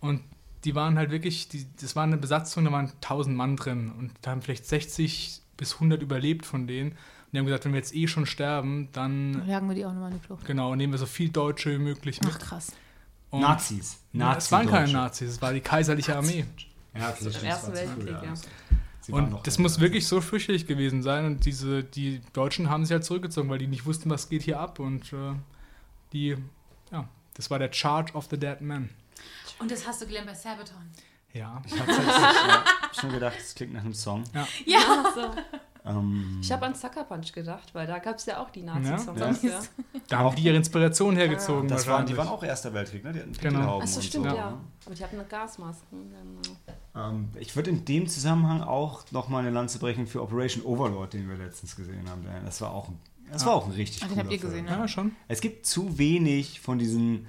Und 0.00 0.22
die 0.64 0.74
waren 0.74 0.96
halt 0.96 1.10
wirklich, 1.10 1.48
die, 1.48 1.66
das 1.80 1.96
war 1.96 2.04
eine 2.04 2.16
Besatzung, 2.16 2.64
da 2.64 2.72
waren 2.72 2.90
1000 3.02 3.36
Mann 3.36 3.56
drin. 3.56 3.92
Und 3.98 4.12
da 4.22 4.30
haben 4.30 4.42
vielleicht 4.42 4.64
60 4.66 5.42
bis 5.56 5.74
100 5.74 6.00
überlebt 6.02 6.46
von 6.46 6.66
denen. 6.66 6.92
Und 6.92 6.98
die 7.32 7.38
haben 7.38 7.46
gesagt, 7.46 7.64
wenn 7.64 7.72
wir 7.72 7.78
jetzt 7.78 7.94
eh 7.94 8.06
schon 8.06 8.26
sterben, 8.26 8.88
dann 8.92 9.46
Jagen 9.46 9.68
wir 9.68 9.74
die 9.74 9.84
auch 9.84 9.92
nochmal 9.92 10.12
in 10.12 10.18
die 10.18 10.24
Flucht. 10.24 10.46
genau, 10.46 10.74
nehmen 10.74 10.92
wir 10.92 10.98
so 10.98 11.06
viel 11.06 11.28
Deutsche 11.28 11.72
wie 11.72 11.78
möglich 11.78 12.22
mit. 12.22 12.30
Ach 12.32 12.38
krass. 12.38 12.72
Und 13.30 13.40
Nazis. 13.40 13.98
Ja, 14.12 14.36
es 14.36 14.50
waren 14.50 14.66
keine. 14.66 14.90
Nazis, 14.90 15.32
es 15.32 15.42
war 15.42 15.52
die 15.52 15.60
kaiserliche 15.60 16.16
Armee. 16.16 16.46
Ja, 16.94 17.10
Ersten 17.10 17.24
das 17.26 17.44
war 17.44 17.60
zu 17.60 17.66
früh, 17.66 17.74
Weltkrieg, 17.74 18.08
ja. 18.08 18.34
Sie 19.08 19.14
Und 19.14 19.46
das 19.46 19.58
muss 19.58 19.80
wirklich 19.80 20.06
so 20.06 20.20
fürchterlich 20.20 20.66
gewesen 20.66 21.02
sein. 21.02 21.24
Und 21.24 21.46
diese, 21.46 21.82
die 21.82 22.20
Deutschen 22.34 22.68
haben 22.68 22.84
sich 22.84 22.92
halt 22.92 23.04
zurückgezogen, 23.04 23.48
weil 23.48 23.58
die 23.58 23.66
nicht 23.66 23.86
wussten, 23.86 24.10
was 24.10 24.28
geht 24.28 24.42
hier 24.42 24.60
ab. 24.60 24.78
Und 24.78 25.14
äh, 25.14 25.32
die, 26.12 26.36
ja, 26.92 27.08
das 27.32 27.50
war 27.50 27.58
der 27.58 27.72
Charge 27.72 28.12
of 28.12 28.26
the 28.30 28.38
Dead 28.38 28.60
Man. 28.60 28.90
Und 29.60 29.70
das 29.70 29.86
hast 29.86 30.02
du 30.02 30.06
gelernt 30.06 30.26
bei 30.26 30.34
Sabaton. 30.34 30.90
Ja. 31.32 31.62
Ich 31.64 31.80
habe 31.80 31.90
ja, 31.90 32.64
schon 33.00 33.10
gedacht, 33.10 33.36
das 33.38 33.54
klingt 33.54 33.72
nach 33.72 33.80
einem 33.80 33.94
Song. 33.94 34.24
Ja. 34.34 34.46
So. 35.14 35.30
Ähm, 35.86 36.40
Ich 36.42 36.52
habe 36.52 36.66
an 36.66 36.74
Sucker 36.74 37.04
Punch 37.04 37.32
gedacht, 37.32 37.74
weil 37.74 37.86
da 37.86 37.98
gab 37.98 38.16
es 38.16 38.26
ja 38.26 38.42
auch 38.42 38.50
die 38.50 38.62
Nazi-Songs. 38.62 39.42
Ja. 39.42 39.50
Ja. 39.50 39.60
Da 40.08 40.18
haben 40.18 40.36
die 40.36 40.42
ihre 40.42 40.56
Inspiration 40.56 41.16
hergezogen. 41.16 41.66
das 41.66 41.86
waren, 41.86 42.04
die 42.04 42.16
waren 42.16 42.28
auch 42.28 42.42
Erster 42.42 42.74
Weltkrieg, 42.74 43.04
ne? 43.04 43.12
Die 43.14 43.20
hatten 43.20 43.32
Genau. 43.32 43.80
Achso, 43.80 44.02
stimmt, 44.02 44.28
so, 44.28 44.36
ja. 44.36 44.50
ne? 44.50 44.58
Aber 44.84 44.94
die 44.94 45.02
hatten 45.02 45.20
Gasmasken. 45.26 46.10
Genau. 46.10 46.56
Ähm, 46.98 47.28
ich 47.38 47.54
würde 47.56 47.70
in 47.70 47.84
dem 47.84 48.08
Zusammenhang 48.08 48.62
auch 48.62 49.04
noch 49.12 49.28
mal 49.28 49.38
eine 49.40 49.50
Lanze 49.50 49.78
brechen 49.78 50.06
für 50.06 50.22
Operation 50.22 50.64
Overlord, 50.64 51.12
den 51.12 51.28
wir 51.28 51.36
letztens 51.36 51.76
gesehen 51.76 52.08
haben. 52.10 52.24
Das 52.44 52.60
war 52.60 52.72
auch 52.72 52.88
ein, 52.88 52.98
das 53.30 53.46
war 53.46 53.54
auch 53.54 53.66
ein 53.66 53.72
richtig 53.72 54.02
Ah, 54.02 54.06
den 54.06 54.10
cooler 54.14 54.22
habt 54.24 54.32
ihr 54.32 54.38
Film. 54.40 54.50
gesehen, 54.52 54.64
ne? 54.66 54.70
Ja, 54.72 54.88
schon. 54.88 55.12
Es 55.28 55.40
gibt 55.40 55.66
zu 55.66 55.98
wenig 55.98 56.60
von 56.60 56.78
diesen 56.78 57.26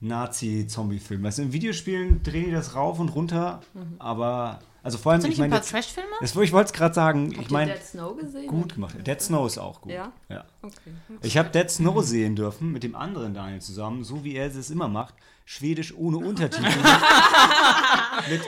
Nazi-Zombie-Filmen. 0.00 1.26
Also 1.26 1.42
in 1.42 1.52
Videospielen 1.52 2.22
drehen 2.22 2.46
die 2.46 2.52
das 2.52 2.74
rauf 2.74 2.98
und 3.00 3.08
runter, 3.10 3.60
aber 3.98 4.60
also 4.82 4.96
vor 4.96 5.12
allem, 5.12 5.18
Hast 5.20 5.26
du 5.26 5.32
ich 5.32 5.38
meine, 5.38 5.50
paar 5.50 5.58
jetzt- 5.58 5.70
Trash-Filme? 5.70 6.08
das, 6.20 6.36
ich 6.36 6.52
wollte 6.52 6.66
es 6.68 6.72
gerade 6.72 6.94
sagen, 6.94 7.32
Habt 7.34 7.46
ich 7.46 7.50
meine, 7.50 7.72
Dead 7.72 7.82
Snow 7.82 8.16
gesehen? 8.16 8.46
gut 8.46 8.74
gemacht. 8.74 8.94
Dead 9.06 9.20
Snow 9.20 9.46
ist 9.46 9.58
auch 9.58 9.80
gut. 9.80 9.92
Ja? 9.92 10.12
ja. 10.28 10.44
Okay. 10.62 10.74
Ich 11.22 11.36
habe 11.36 11.48
Dead 11.50 11.68
Snow 11.68 12.02
sehen 12.04 12.36
dürfen 12.36 12.70
mit 12.72 12.84
dem 12.84 12.94
anderen 12.94 13.34
Daniel 13.34 13.60
zusammen, 13.60 14.04
so 14.04 14.22
wie 14.24 14.34
er 14.36 14.46
es 14.46 14.70
immer 14.70 14.86
macht. 14.88 15.14
Schwedisch 15.44 15.94
ohne 15.96 16.18
Untertitel. 16.18 16.62
mit 18.30 18.40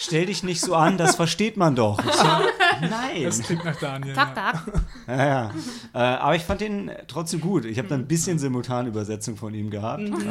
Stell 0.00 0.26
dich 0.26 0.44
nicht 0.44 0.60
so 0.60 0.76
an, 0.76 0.96
das 0.96 1.16
versteht 1.16 1.56
man 1.56 1.74
doch. 1.74 2.00
So, 2.00 2.24
Nein. 2.80 3.24
Das 3.24 3.40
klingt 3.40 3.64
nach 3.64 3.74
Daniel. 3.76 4.14
Tak, 4.14 4.32
tak. 4.32 4.62
Ja, 5.08 5.26
ja. 5.26 5.54
Äh, 5.92 5.98
aber 5.98 6.36
ich 6.36 6.44
fand 6.44 6.60
den 6.60 6.92
trotzdem 7.08 7.40
gut. 7.40 7.64
Ich 7.64 7.78
habe 7.78 7.88
da 7.88 7.96
ein 7.96 8.06
bisschen 8.06 8.38
Simultanübersetzung 8.38 9.36
von 9.36 9.52
ihm 9.54 9.70
gehabt. 9.70 10.02
Ähm, 10.02 10.22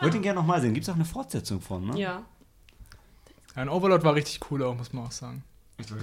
Würde 0.00 0.16
ihn 0.16 0.22
gerne 0.22 0.40
nochmal 0.40 0.62
sehen. 0.62 0.72
Gibt 0.72 0.84
es 0.84 0.90
auch 0.90 0.94
eine 0.94 1.04
Fortsetzung 1.04 1.60
von, 1.60 1.88
ne? 1.88 1.98
Ja. 1.98 2.22
Ein 3.54 3.68
Overlord 3.68 4.04
war 4.04 4.14
richtig 4.14 4.40
cool 4.50 4.62
auch, 4.62 4.74
muss 4.74 4.94
man 4.94 5.04
auch 5.04 5.12
sagen. 5.12 5.44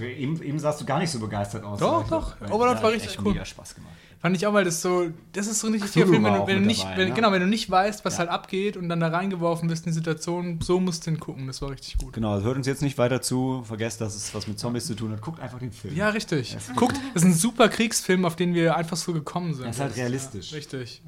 Eben, 0.00 0.42
eben 0.42 0.58
sahst 0.58 0.80
du 0.80 0.84
gar 0.84 0.98
nicht 0.98 1.10
so 1.10 1.18
begeistert 1.18 1.64
aus. 1.64 1.80
Doch, 1.80 2.06
doch. 2.08 2.36
glaub, 2.38 2.50
Overlord 2.52 2.78
ja, 2.78 2.82
war 2.82 2.90
hat 2.90 3.00
richtig 3.00 3.18
cool. 3.20 3.32
mega 3.32 3.44
Spaß 3.44 3.74
gemacht. 3.74 3.94
Fand 4.20 4.36
ich 4.36 4.46
auch, 4.46 4.52
weil 4.52 4.64
das 4.64 4.82
so, 4.82 5.08
das 5.32 5.46
ist 5.48 5.58
so 5.60 5.66
ein 5.66 5.72
richtig 5.72 5.90
Cthulhu 5.92 6.12
Film, 6.12 6.24
wenn 6.24 6.34
du, 6.34 6.46
wenn 6.46 6.60
du 6.60 6.66
nicht, 6.66 6.84
dabei, 6.84 6.96
wenn, 6.98 7.08
ne? 7.08 7.14
genau, 7.14 7.32
wenn 7.32 7.40
du 7.40 7.48
nicht 7.48 7.68
weißt, 7.70 8.04
was 8.04 8.12
Ja. 8.14 8.18
halt 8.20 8.28
abgeht 8.30 8.76
und 8.76 8.88
dann 8.88 9.00
da 9.00 9.08
reingeworfen 9.08 9.68
bist 9.68 9.84
in 9.86 9.90
die 9.90 9.94
Situation, 9.94 10.60
so 10.62 10.78
musst 10.78 11.06
du 11.06 11.10
den 11.10 11.18
gucken, 11.18 11.46
das 11.46 11.60
war 11.62 11.70
richtig 11.70 11.98
gut. 11.98 12.12
Genau, 12.12 12.38
hört 12.40 12.56
uns 12.56 12.66
jetzt 12.66 12.82
nicht 12.82 12.98
weiter 12.98 13.20
zu. 13.22 13.62
Vergesst, 13.64 14.00
dass 14.00 14.14
es 14.14 14.32
was 14.34 14.46
mit 14.46 14.60
Zombies 14.60 14.86
zu 14.86 14.94
tun 14.94 15.10
hat. 15.10 15.22
Guckt 15.22 15.40
einfach 15.40 15.58
den 15.58 15.72
Film. 15.72 15.96
Ja, 15.96 16.10
richtig. 16.10 16.56
Guckt, 16.76 16.96
das 17.14 17.22
ist 17.22 17.28
ein 17.28 17.34
super 17.34 17.68
Kriegsfilm, 17.68 18.24
auf 18.26 18.36
den 18.36 18.54
wir 18.54 18.76
einfach 18.76 18.96
so 18.96 19.12
gekommen 19.12 19.54
sind. 19.54 19.64
Er 19.64 19.70
ist 19.70 19.80
halt 19.80 19.96
realistisch. 19.96 20.50
Ja, 20.52 20.56
richtig. 20.58 21.02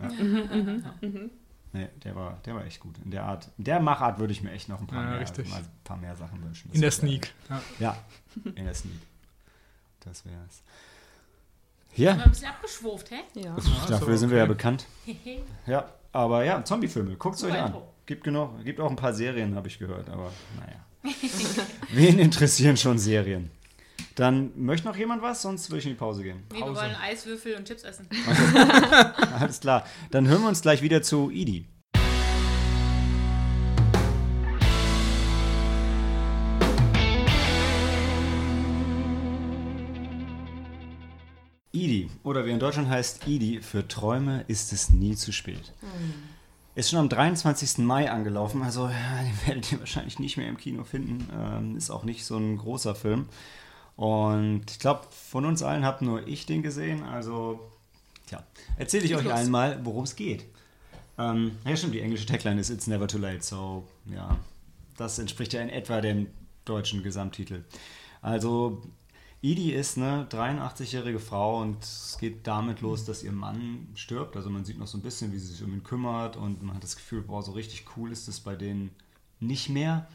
Nee, 1.75 1.89
der 2.05 2.15
war, 2.15 2.39
der 2.47 2.55
war 2.55 2.65
echt 2.65 2.79
gut. 2.79 2.95
In 3.05 3.11
der 3.11 3.25
Art, 3.25 3.51
in 3.59 3.65
der 3.65 3.81
Machart 3.81 4.21
würde 4.21 4.33
ich 4.33 4.43
mir 4.43 4.53
echt 4.53 4.69
noch 4.69 4.81
ein 4.81 4.87
paar, 4.87 5.03
Ja, 5.03 5.11
mehr, 5.19 5.49
mal 5.49 5.57
ein 5.59 5.67
paar 5.83 5.97
mehr 5.97 6.15
Sachen 6.15 6.41
wünschen. 6.45 6.69
Das 6.69 6.75
In 6.77 6.81
der 6.81 6.91
Sneak. 6.93 7.35
Ja. 7.51 7.63
Ja, 7.81 7.97
in 8.55 8.65
der 8.65 8.75
Sneak. 8.75 8.95
Das 10.01 10.25
wär's. 10.25 10.63
Wir 11.95 12.11
haben 12.11 12.19
Ja, 12.19 12.25
ein 12.25 12.31
bisschen 12.31 12.49
abgeschwurft, 12.49 13.11
hä? 13.11 13.21
Ja. 13.35 13.55
dafür 13.89 14.15
so, 14.15 14.17
sind 14.17 14.31
wir 14.31 14.39
ja 14.39 14.45
okay. 14.45 14.53
bekannt. 14.53 14.87
Ja, 15.67 15.93
aber 16.13 16.45
ja, 16.45 16.65
Zombie-Filme, 16.65 17.17
guckt's 17.17 17.43
euch 17.45 17.55
an. 17.55 17.75
Gibt 18.07 18.25
genug, 18.25 18.63
gibt 18.65 18.81
auch 18.81 18.91
ein 18.91 18.97
paar 18.97 19.15
Serien, 19.15 19.55
habe 19.55 19.69
ich 19.69 19.79
gehört, 19.79 20.09
aber 20.11 20.31
naja. 20.61 20.85
Wen 21.93 22.19
interessieren 22.19 22.77
schon 22.77 22.99
Serien? 22.99 23.51
Dann 24.15 24.53
möchte 24.57 24.87
noch 24.87 24.97
jemand 24.97 25.23
was, 25.23 25.43
sonst 25.43 25.71
würde 25.71 25.81
ich 25.81 25.87
in 25.87 25.93
die 25.93 25.99
Pause 25.99 26.23
gehen. 26.23 26.45
Nee, 26.53 26.59
wir 26.59 26.75
wollen 26.75 26.95
Eiswürfel 26.95 27.57
und 27.57 27.67
Chips 27.67 27.83
essen. 27.83 28.09
Alles 29.39 29.61
klar. 29.61 29.85
Dann 30.11 30.29
hören 30.29 30.43
wir 30.43 30.49
uns 30.49 30.63
gleich 30.63 30.83
wieder 30.83 31.03
zu 31.03 31.31
Idi. 31.31 31.67
Oder 42.23 42.47
wie 42.47 42.51
in 42.51 42.59
Deutschland 42.59 42.89
heißt 42.89 43.27
Idi, 43.27 43.61
für 43.61 43.87
Träume 43.89 44.45
ist 44.49 44.73
es 44.73 44.91
nie 44.91 45.17
zu 45.17 45.33
spät. 45.33 45.73
Ist 46.75 46.91
schon 46.91 46.99
am 46.99 47.09
23. 47.09 47.79
Mai 47.79 48.11
angelaufen, 48.11 48.63
also 48.63 48.89
ja, 48.89 49.23
den 49.23 49.47
werdet 49.47 49.73
ihr 49.73 49.81
wahrscheinlich 49.81 50.19
nicht 50.19 50.37
mehr 50.37 50.49
im 50.49 50.57
Kino 50.57 50.85
finden. 50.85 51.29
Ähm, 51.33 51.77
ist 51.77 51.91
auch 51.91 52.05
nicht 52.05 52.25
so 52.25 52.37
ein 52.37 52.59
großer 52.59 52.95
Film. 52.95 53.27
Und 53.97 54.65
ich 54.71 54.79
glaube, 54.81 55.03
von 55.11 55.45
uns 55.45 55.63
allen 55.63 55.85
habe 55.85 56.05
nur 56.05 56.27
ich 56.27 56.47
den 56.47 56.63
gesehen, 56.63 57.05
also 57.05 57.61
Tja, 58.27 58.43
erzähle 58.77 59.05
ich 59.05 59.15
euch 59.15 59.25
los. 59.25 59.33
allen 59.33 59.51
mal, 59.51 59.81
worum 59.85 60.05
es 60.05 60.17
geht. 60.17 60.45
Ähm, 61.17 61.53
ja, 61.65 61.77
stimmt, 61.77 61.95
die 61.95 62.01
englische 62.01 62.27
Tagline 62.27 62.61
ist 62.61 62.71
It's 62.71 62.89
never 62.89 63.07
too 63.07 63.19
late, 63.19 63.43
so 63.43 63.87
ja, 64.07 64.37
das 64.97 65.19
entspricht 65.21 65.53
ja 65.53 65.61
in 65.61 65.69
etwa 65.69 66.01
dem 66.01 66.27
deutschen 66.65 67.03
Gesamttitel. 67.05 67.65
Also, 68.21 68.83
Edie 69.45 69.73
ist 69.73 69.99
eine 69.99 70.25
83-jährige 70.25 71.19
Frau 71.19 71.61
und 71.61 71.85
es 71.85 72.17
geht 72.19 72.47
damit 72.47 72.81
los, 72.81 73.05
dass 73.05 73.23
ihr 73.23 73.31
Mann 73.31 73.89
stirbt. 73.95 74.37
Also 74.37 74.49
man 74.49 74.65
sieht 74.65 74.79
noch 74.79 74.87
so 74.87 74.97
ein 74.97 75.03
bisschen, 75.03 75.35
wie 75.35 75.39
sie 75.39 75.53
sich 75.53 75.63
um 75.63 75.75
ihn 75.75 75.85
kümmert 75.85 76.39
und 76.39 76.63
man 76.63 76.75
hat 76.75 76.83
das 76.83 76.97
Gefühl, 76.97 77.21
boah, 77.21 77.43
so 77.43 77.53
richtig 77.53 77.85
cool 77.95 78.11
ist 78.11 78.27
es 78.27 78.41
bei 78.41 78.57
denen 78.57 78.91
nicht 79.41 79.69
mehr. 79.69 80.09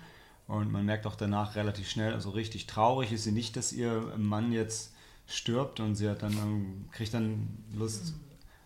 Und 0.47 0.71
man 0.71 0.83
merkt 0.83 1.05
auch 1.05 1.13
danach 1.13 1.55
relativ 1.55 1.87
schnell, 1.87 2.11
also 2.13 2.31
richtig 2.31 2.65
traurig 2.65 3.11
ist 3.11 3.23
sie 3.23 3.31
nicht, 3.31 3.55
dass 3.55 3.71
ihr 3.71 4.01
Mann 4.17 4.51
jetzt 4.51 4.95
stirbt 5.27 5.79
und 5.79 5.93
sie 5.93 6.09
hat 6.09 6.23
dann, 6.23 6.33
ähm, 6.33 6.85
kriegt 6.91 7.13
dann 7.13 7.49
Lust, 7.75 8.15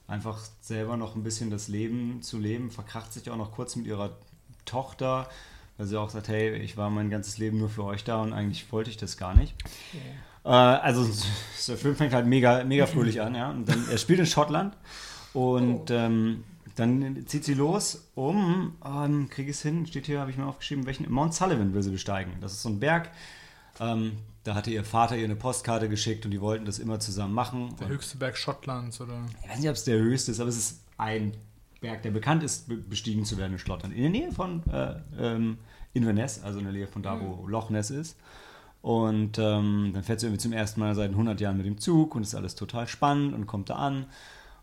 einfach 0.08 0.40
selber 0.62 0.96
noch 0.96 1.18
ein 1.18 1.24
bisschen 1.24 1.50
das 1.50 1.68
Leben 1.68 2.22
zu 2.22 2.40
leben, 2.40 2.72
verkracht 2.72 3.12
sich 3.12 3.30
auch 3.30 3.36
noch 3.36 3.52
kurz 3.52 3.76
mit 3.76 3.86
ihrer 3.86 4.16
Tochter, 4.64 5.28
weil 5.76 5.88
sie 5.88 6.00
auch 6.00 6.10
sagt, 6.10 6.30
hey, 6.30 6.56
ich 6.56 6.78
war 6.78 6.90
mein 6.90 7.10
ganzes 7.10 7.38
Leben 7.38 7.58
nur 7.58 7.70
für 7.70 7.84
euch 7.84 8.06
da 8.06 8.22
und 8.22 8.32
eigentlich 8.32 8.72
wollte 8.72 8.90
ich 8.90 8.96
das 8.96 9.18
gar 9.18 9.36
nicht. 9.36 9.56
Äh, 10.46 10.50
also 10.50 11.08
der 11.68 11.78
Film 11.78 11.96
fängt 11.96 12.14
halt 12.14 12.26
mega, 12.28 12.64
mega 12.64 12.86
fröhlich 12.86 13.22
an, 13.22 13.36
ja. 13.36 13.50
Und 13.52 13.68
dann, 13.70 13.86
er 13.90 13.98
spielt 13.98 14.20
in 14.20 14.26
Schottland 14.26 14.76
und 15.34 15.90
ähm, 15.92 16.44
dann 16.76 17.26
zieht 17.28 17.44
sie 17.46 17.54
los, 17.54 18.10
um, 18.16 18.74
ähm, 18.86 19.30
kriege 19.30 19.52
ich 19.52 19.58
es 19.58 19.62
hin, 19.62 19.86
steht 19.86 20.06
hier, 20.08 20.20
habe 20.20 20.32
ich 20.32 20.38
mir 20.38 20.46
aufgeschrieben, 20.46 20.86
welchen, 20.86 21.10
Mount 21.12 21.34
Sullivan 21.34 21.74
will 21.74 21.84
sie 21.84 21.92
besteigen. 21.92 22.34
Das 22.42 22.52
ist 22.54 22.64
so 22.64 22.70
ein 22.70 22.80
Berg, 22.80 23.10
ähm, 23.80 24.14
da 24.44 24.56
hatte 24.56 24.72
ihr 24.72 24.84
Vater 24.84 25.16
ihr 25.16 25.24
eine 25.26 25.36
Postkarte 25.36 25.88
geschickt 25.88 26.26
und 26.26 26.32
die 26.32 26.42
wollten 26.42 26.66
das 26.66 26.80
immer 26.80 27.00
zusammen 27.00 27.34
machen. 27.34 27.76
Der 27.80 27.88
Und- 27.88 27.94
höchste 27.94 28.18
Berg 28.18 28.38
Schottlands 28.38 29.00
oder. 29.00 29.22
ich 29.44 29.50
weiß 29.50 29.60
nicht, 29.60 29.70
ob 29.70 29.76
es 29.76 29.84
der 29.86 30.00
höchste 30.00 30.32
ist, 30.32 30.40
aber 30.40 30.50
es 30.50 30.58
ist 30.58 30.82
ein 30.98 31.34
Berg, 31.80 32.02
der 32.02 32.12
bekannt 32.12 32.44
ist, 32.44 32.68
be- 32.68 32.76
bestiegen 32.78 33.24
zu 33.24 33.38
werden 33.38 33.54
in 33.54 33.60
Schottland. 33.60 33.94
In 33.96 34.02
der 34.02 34.10
Nähe 34.12 34.32
von 34.32 34.64
äh, 34.72 34.96
ähm, 35.18 35.58
Inverness, 35.94 36.42
also 36.44 36.58
in 36.60 36.66
der 36.66 36.74
Nähe 36.74 36.88
von 36.88 37.04
da, 37.04 37.20
wo 37.22 37.46
Loch 37.48 37.70
Ness 37.70 37.92
ist. 37.92 38.18
Und 38.84 39.40
ähm, 39.40 39.92
dann 39.94 40.04
fährt 40.04 40.20
sie 40.20 40.26
irgendwie 40.26 40.42
zum 40.42 40.52
ersten 40.52 40.82
Mal 40.82 40.94
seit 40.94 41.12
100 41.12 41.40
Jahren 41.40 41.56
mit 41.56 41.66
dem 41.66 41.78
Zug 41.78 42.16
und 42.16 42.24
ist 42.24 42.36
alles 42.36 42.54
total 42.56 42.86
spannend 42.86 43.34
und 43.34 43.48
kommt 43.48 43.70
da 43.70 43.76
an. 43.76 44.08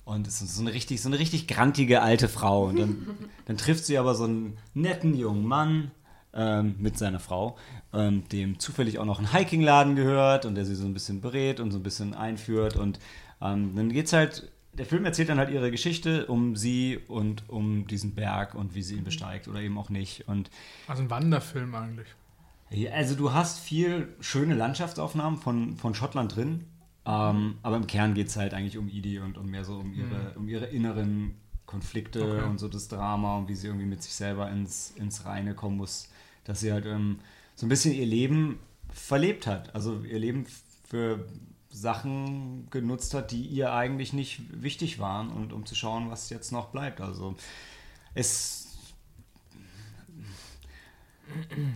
Und 0.05 0.27
es 0.27 0.43
ist 0.43 0.57
so 0.57 0.61
eine 0.61 0.75
richtig, 0.75 1.01
so 1.01 1.09
eine 1.09 1.19
richtig 1.19 1.49
grantige 1.49 2.03
alte 2.03 2.29
Frau. 2.29 2.67
Und 2.67 2.79
dann, 2.79 3.07
dann 3.47 3.57
trifft 3.57 3.87
sie 3.87 3.97
aber 3.97 4.15
so 4.15 4.25
einen 4.25 4.59
netten 4.75 5.15
jungen 5.15 5.47
Mann 5.47 5.91
ähm, 6.35 6.75
mit 6.79 6.99
seiner 6.99 7.19
Frau, 7.19 7.57
ähm, 7.95 8.29
dem 8.29 8.59
zufällig 8.59 8.99
auch 8.99 9.07
noch 9.07 9.21
ein 9.21 9.33
Hikingladen 9.33 9.97
gehört 9.97 10.45
und 10.45 10.55
der 10.55 10.67
sie 10.67 10.75
so 10.75 10.85
ein 10.85 10.93
bisschen 10.93 11.23
berät 11.23 11.59
und 11.59 11.71
so 11.71 11.79
ein 11.79 11.83
bisschen 11.83 12.13
einführt. 12.13 12.77
Und 12.77 12.99
ähm, 13.41 13.75
dann 13.75 13.89
geht's 13.91 14.13
halt, 14.13 14.53
der 14.75 14.85
Film 14.85 15.07
erzählt 15.07 15.31
dann 15.31 15.39
halt 15.39 15.49
ihre 15.49 15.71
Geschichte 15.71 16.27
um 16.27 16.57
sie 16.57 16.99
und 17.09 17.49
um 17.49 17.87
diesen 17.87 18.15
Berg 18.15 18.55
und 18.55 18.75
wie 18.75 18.83
sie 18.83 18.97
ihn 18.97 19.05
besteigt 19.05 19.49
oder 19.49 19.61
eben 19.61 19.79
auch 19.79 19.89
nicht. 19.89 20.29
Und 20.29 20.51
Also 20.89 21.03
ein 21.03 21.09
Wanderfilm 21.09 21.75
eigentlich. 21.75 22.09
Also 22.93 23.17
du 23.17 23.33
hast 23.33 23.59
viel 23.59 24.15
schöne 24.21 24.55
Landschaftsaufnahmen 24.55 25.41
von, 25.41 25.77
von 25.77 25.95
Schottland 25.95 26.37
drin, 26.37 26.67
ähm, 27.05 27.59
aber 27.63 27.77
im 27.77 27.87
Kern 27.87 28.15
geht 28.15 28.29
es 28.29 28.37
halt 28.37 28.55
eigentlich 28.55 28.79
um 28.79 28.89
Edie 28.89 29.19
und 29.19 29.37
um 29.39 29.51
mehr 29.51 29.65
so 29.65 29.75
um 29.79 29.93
ihre, 29.93 30.35
um 30.37 30.49
ihre 30.49 30.67
inneren 30.67 31.35
Konflikte 31.67 32.23
Okay. 32.23 32.45
und 32.49 32.59
so 32.59 32.69
das 32.69 32.89
Drama 32.89 33.39
und 33.39 33.49
wie 33.49 33.55
sie 33.55 33.67
irgendwie 33.69 33.87
mit 33.87 34.03
sich 34.03 34.13
selber 34.13 34.51
ins, 34.51 34.93
ins 34.93 35.25
Reine 35.25 35.55
kommen 35.55 35.77
muss, 35.79 36.09
dass 36.45 36.61
sie 36.61 36.73
halt 36.73 36.87
ähm, 36.87 37.19
so 37.57 37.67
ein 37.67 37.69
bisschen 37.69 37.93
ihr 37.93 38.07
Leben 38.07 38.59
verlebt 38.93 39.47
hat. 39.47 39.75
Also 39.75 40.03
ihr 40.05 40.19
Leben 40.19 40.47
für 40.89 41.27
Sachen 41.71 42.69
genutzt 42.71 43.15
hat, 43.15 43.31
die 43.31 43.43
ihr 43.43 43.73
eigentlich 43.73 44.13
nicht 44.13 44.43
wichtig 44.63 44.99
waren 44.99 45.31
und 45.31 45.53
um 45.53 45.67
zu 45.67 45.75
schauen, 45.75 46.11
was 46.11 46.31
jetzt 46.31 46.51
noch 46.53 46.69
bleibt. 46.69 47.01
Also 47.01 47.37
es 48.15 48.60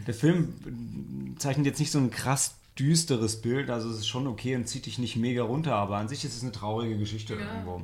der 0.07 0.15
Film 0.15 1.35
zeichnet 1.39 1.67
jetzt 1.67 1.79
nicht 1.79 1.91
so 1.91 1.99
ein 1.99 2.11
krass 2.11 2.57
düsteres 2.79 3.41
Bild, 3.41 3.71
also 3.71 3.89
es 3.91 3.99
ist 3.99 4.09
schon 4.09 4.27
okay 4.27 4.57
und 4.57 4.69
zieht 4.69 4.87
dich 4.87 4.99
nicht 4.99 5.17
mega 5.17 5.43
runter, 5.43 5.77
aber 5.77 5.97
an 5.97 6.09
sich 6.09 6.25
ist 6.25 6.37
es 6.37 6.43
eine 6.43 6.53
traurige 6.53 6.99
Geschichte 6.99 7.35
irgendwo. 7.35 7.83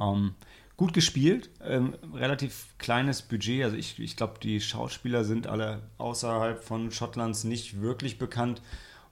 Ähm, 0.00 0.34
gut 0.76 0.92
gespielt, 0.92 1.50
ähm, 1.64 1.94
relativ 2.14 2.66
kleines 2.78 3.22
Budget, 3.22 3.64
also 3.64 3.76
ich, 3.76 3.98
ich 3.98 4.16
glaube, 4.16 4.34
die 4.42 4.60
Schauspieler 4.60 5.24
sind 5.24 5.46
alle 5.46 5.82
außerhalb 5.98 6.62
von 6.62 6.90
Schottlands 6.90 7.44
nicht 7.44 7.80
wirklich 7.80 8.18
bekannt. 8.18 8.62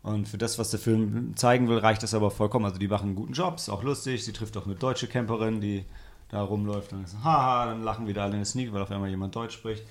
Und 0.02 0.28
für 0.28 0.38
das, 0.38 0.56
was 0.60 0.70
der 0.70 0.78
Film 0.78 1.34
zeigen 1.34 1.68
will, 1.68 1.78
reicht 1.78 2.04
das 2.04 2.14
aber 2.14 2.30
vollkommen. 2.30 2.64
Also 2.64 2.78
die 2.78 2.86
machen 2.86 3.06
einen 3.06 3.16
guten 3.16 3.32
Job, 3.32 3.56
ist 3.56 3.68
auch 3.68 3.82
lustig. 3.82 4.24
Sie 4.24 4.32
trifft 4.32 4.56
auch 4.56 4.64
eine 4.64 4.76
deutsche 4.76 5.08
Camperin, 5.08 5.60
die 5.60 5.84
da 6.28 6.42
rumläuft 6.42 6.92
und 6.92 7.02
ist, 7.02 7.16
haha, 7.24 7.66
dann 7.66 7.82
lachen 7.82 8.06
wieder 8.06 8.22
alle 8.22 8.34
in 8.34 8.38
der 8.38 8.46
Sneak, 8.46 8.72
weil 8.72 8.82
auf 8.82 8.90
einmal 8.92 9.10
jemand 9.10 9.34
Deutsch 9.34 9.54
spricht. 9.54 9.82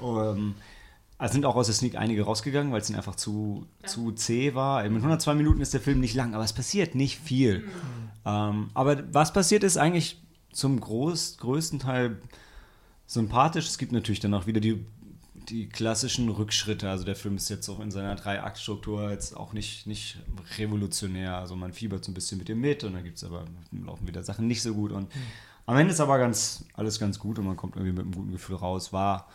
Ähm, 0.00 0.54
es 1.18 1.32
sind 1.32 1.46
auch 1.46 1.56
aus 1.56 1.66
der 1.66 1.74
Sneak 1.74 1.96
einige 1.96 2.24
rausgegangen, 2.24 2.72
weil 2.72 2.80
es 2.80 2.90
ihnen 2.90 2.98
einfach 2.98 3.14
zu, 3.14 3.66
zu 3.84 4.12
zäh 4.12 4.54
war. 4.54 4.82
Mit 4.84 4.98
102 4.98 5.34
Minuten 5.34 5.60
ist 5.60 5.72
der 5.72 5.80
Film 5.80 6.00
nicht 6.00 6.14
lang, 6.14 6.34
aber 6.34 6.44
es 6.44 6.52
passiert 6.52 6.94
nicht 6.94 7.18
viel. 7.18 7.64
Ähm, 8.24 8.70
aber 8.74 9.02
was 9.14 9.32
passiert 9.32 9.64
ist 9.64 9.78
eigentlich 9.78 10.20
zum 10.52 10.78
groß, 10.78 11.38
größten 11.38 11.78
Teil 11.78 12.20
sympathisch. 13.06 13.66
Es 13.66 13.78
gibt 13.78 13.92
natürlich 13.92 14.20
dann 14.20 14.34
auch 14.34 14.46
wieder 14.46 14.60
die 14.60 14.84
die 15.48 15.68
klassischen 15.68 16.28
Rückschritte. 16.28 16.90
Also 16.90 17.04
der 17.04 17.16
Film 17.16 17.36
ist 17.36 17.48
jetzt 17.48 17.68
auch 17.68 17.80
in 17.80 17.90
seiner 17.90 18.14
Drei-Akt-Struktur 18.16 19.10
jetzt 19.10 19.36
auch 19.36 19.52
nicht, 19.52 19.86
nicht 19.86 20.18
revolutionär. 20.58 21.36
Also 21.36 21.56
man 21.56 21.72
fiebert 21.72 22.04
so 22.04 22.10
ein 22.10 22.14
bisschen 22.14 22.38
mit 22.38 22.48
dem 22.48 22.60
mit 22.60 22.84
und 22.84 22.94
dann 22.94 23.04
gibt 23.04 23.16
es 23.18 23.24
aber, 23.24 23.44
laufen 23.70 24.06
wieder 24.06 24.22
Sachen 24.22 24.46
nicht 24.46 24.62
so 24.62 24.74
gut. 24.74 24.92
Und 24.92 25.14
mhm. 25.14 25.20
am 25.66 25.76
Ende 25.76 25.92
ist 25.92 26.00
aber 26.00 26.18
ganz, 26.18 26.64
alles 26.74 26.98
ganz 26.98 27.18
gut 27.18 27.38
und 27.38 27.46
man 27.46 27.56
kommt 27.56 27.76
irgendwie 27.76 27.92
mit 27.92 28.02
einem 28.02 28.14
guten 28.14 28.32
Gefühl 28.32 28.56
raus. 28.56 28.92
War 28.92 29.28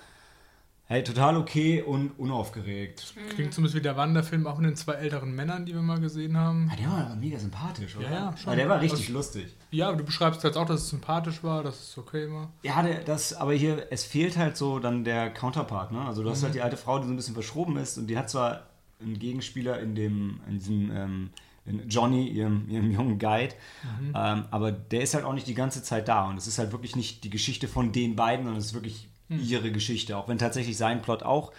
Hey, 0.92 1.06
total 1.06 1.38
okay 1.38 1.82
und 1.82 2.20
unaufgeregt. 2.20 3.14
Klingt 3.34 3.54
zumindest 3.54 3.78
wie 3.78 3.82
der 3.82 3.96
Wanderfilm, 3.96 4.46
auch 4.46 4.58
mit 4.58 4.72
den 4.72 4.76
zwei 4.76 4.96
älteren 4.96 5.34
Männern, 5.34 5.66
die 5.66 5.74
wir 5.74 5.82
mal 5.82 6.02
gesehen 6.02 6.36
haben. 6.36 6.70
Ja, 6.70 6.76
der 6.76 6.92
war 6.92 7.06
aber 7.06 7.16
mega 7.16 7.40
sympathisch, 7.40 7.96
oder? 7.96 8.08
Ja, 8.08 8.12
ja 8.12 8.36
schon. 8.36 8.48
Aber 8.48 8.56
der 8.58 8.68
war 8.68 8.82
richtig 8.82 9.04
also, 9.04 9.14
lustig. 9.14 9.56
Ja, 9.70 9.94
du 9.94 10.04
beschreibst 10.04 10.44
jetzt 10.44 10.58
auch, 10.58 10.66
dass 10.66 10.82
es 10.82 10.90
sympathisch 10.90 11.46
war, 11.46 11.64
dass 11.64 11.80
es 11.80 11.98
okay 11.98 12.30
war. 12.30 12.52
Ja, 12.64 12.84
der, 12.84 13.06
das, 13.06 13.34
aber 13.34 13.54
hier, 13.54 13.88
es 13.90 14.04
fehlt 14.04 14.36
halt 14.36 14.58
so 14.58 14.80
dann 14.80 15.06
der 15.06 15.30
Counterpart, 15.30 15.94
ne? 15.94 16.02
Also 16.02 16.24
du 16.24 16.30
hast 16.30 16.44
halt 16.44 16.52
mhm. 16.52 16.56
die 16.56 16.62
alte 16.62 16.76
Frau, 16.76 17.00
die 17.00 17.06
so 17.06 17.14
ein 17.14 17.16
bisschen 17.16 17.36
verschroben 17.36 17.78
ist 17.78 17.98
und 17.98 18.08
die 18.08 18.18
hat 18.18 18.30
zwar 18.30 18.64
einen 19.00 19.18
Gegenspieler 19.18 19.80
in 19.80 19.96
dem, 19.96 20.42
in 20.50 20.60
diesem, 20.60 20.92
ähm, 20.94 21.30
in 21.66 21.88
Johnny, 21.88 22.28
ihrem, 22.28 22.70
ihrem 22.70 22.92
jungen 22.92 23.18
Guide, 23.18 23.56
mhm. 24.02 24.14
ähm, 24.14 24.44
aber 24.52 24.74
der 24.74 25.04
ist 25.04 25.14
halt 25.14 25.24
auch 25.24 25.34
nicht 25.34 25.48
die 25.48 25.56
ganze 25.56 25.84
Zeit 25.84 26.10
da 26.10 26.26
und 26.26 26.36
es 26.36 26.48
ist 26.48 26.60
halt 26.60 26.74
wirklich 26.74 26.98
nicht 26.98 27.24
die 27.24 27.30
Geschichte 27.30 27.70
von 27.70 27.94
den 27.94 28.18
beiden, 28.18 28.44
sondern 28.44 28.60
es 28.60 28.66
ist 28.66 28.74
wirklich. 28.74 29.08
Ihre 29.40 29.72
Geschichte, 29.72 30.18
auch 30.18 30.28
wenn 30.28 30.38
tatsächlich 30.38 30.78
sein 30.78 31.02
Plot 31.02 31.24
auch 31.24 31.52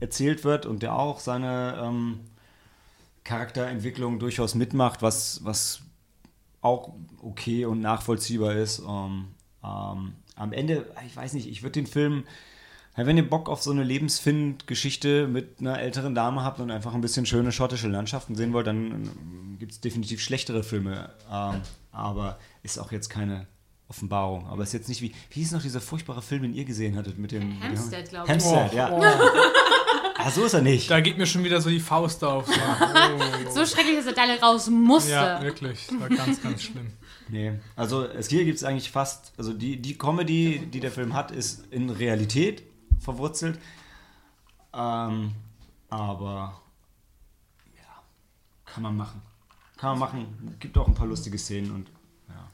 erzählt 0.00 0.44
wird 0.44 0.66
und 0.66 0.82
der 0.82 0.96
auch 0.98 1.20
seine 1.20 1.80
ähm, 1.82 2.20
Charakterentwicklung 3.24 4.18
durchaus 4.18 4.54
mitmacht, 4.54 5.02
was, 5.02 5.40
was 5.44 5.80
auch 6.60 6.92
okay 7.22 7.64
und 7.64 7.80
nachvollziehbar 7.80 8.54
ist. 8.54 8.80
Ähm, 8.80 9.28
ähm, 9.64 10.14
am 10.36 10.52
Ende, 10.52 10.86
ich 11.06 11.16
weiß 11.16 11.32
nicht, 11.34 11.48
ich 11.48 11.62
würde 11.62 11.72
den 11.72 11.86
Film, 11.86 12.24
wenn 12.96 13.16
ihr 13.16 13.28
Bock 13.28 13.48
auf 13.48 13.62
so 13.62 13.72
eine 13.72 13.82
Lebensfind-Geschichte 13.82 15.26
mit 15.26 15.60
einer 15.60 15.80
älteren 15.80 16.14
Dame 16.14 16.44
habt 16.44 16.60
und 16.60 16.70
einfach 16.70 16.94
ein 16.94 17.00
bisschen 17.00 17.26
schöne 17.26 17.50
schottische 17.50 17.88
Landschaften 17.88 18.36
sehen 18.36 18.52
wollt, 18.52 18.66
dann 18.66 18.92
ähm, 18.92 19.56
gibt 19.58 19.72
es 19.72 19.80
definitiv 19.80 20.20
schlechtere 20.20 20.62
Filme. 20.62 21.10
Ähm, 21.30 21.60
aber 21.90 22.38
ist 22.62 22.78
auch 22.78 22.92
jetzt 22.92 23.08
keine 23.08 23.46
Offenbarung. 23.94 24.46
Aber 24.48 24.62
es 24.62 24.70
ist 24.70 24.72
jetzt 24.74 24.88
nicht 24.88 25.02
wie. 25.02 25.14
Wie 25.30 25.40
hieß 25.40 25.52
noch 25.52 25.62
dieser 25.62 25.80
furchtbare 25.80 26.20
Film, 26.20 26.42
den 26.42 26.54
ihr 26.54 26.64
gesehen 26.64 26.96
hattet 26.96 27.16
mit 27.16 27.30
dem. 27.30 27.62
Hampstead, 27.62 28.08
glaube 28.08 28.26
ich. 28.26 28.32
Hampstead, 28.32 28.70
oh, 28.72 28.76
ja. 28.76 28.90
Oh. 28.92 29.02
Ah, 30.16 30.30
so 30.30 30.44
ist 30.44 30.54
er 30.54 30.62
nicht. 30.62 30.88
Da 30.90 31.00
geht 31.00 31.18
mir 31.18 31.26
schon 31.26 31.42
wieder 31.42 31.60
so 31.60 31.68
die 31.68 31.80
Faust 31.80 32.22
auf. 32.22 32.46
So, 32.46 32.52
oh. 32.54 33.50
so 33.50 33.66
schrecklich, 33.66 33.96
dass 33.96 34.06
er 34.06 34.12
da 34.12 34.22
raus 34.46 34.70
musste. 34.70 35.10
Ja, 35.10 35.42
wirklich. 35.42 35.88
Das 35.88 36.00
war 36.00 36.08
ganz, 36.08 36.40
ganz 36.40 36.62
schlimm. 36.62 36.92
Nee, 37.28 37.58
also 37.74 38.04
es, 38.04 38.28
hier 38.28 38.44
gibt 38.44 38.56
es 38.56 38.64
eigentlich 38.64 38.90
fast. 38.90 39.32
Also 39.36 39.52
die, 39.52 39.82
die 39.82 39.98
Comedy, 39.98 40.66
die 40.72 40.80
der 40.80 40.92
Film 40.92 41.14
hat, 41.14 41.32
ist 41.32 41.66
in 41.72 41.90
Realität 41.90 42.62
verwurzelt. 43.00 43.58
Ähm, 44.72 45.32
aber. 45.90 46.62
Ja, 47.76 48.02
kann 48.64 48.84
man 48.84 48.96
machen. 48.96 49.20
Kann 49.76 49.90
man 49.90 49.98
machen. 49.98 50.56
Gibt 50.60 50.78
auch 50.78 50.86
ein 50.86 50.94
paar 50.94 51.08
lustige 51.08 51.38
Szenen 51.38 51.72
und. 51.72 51.90
Ja. 52.28 52.48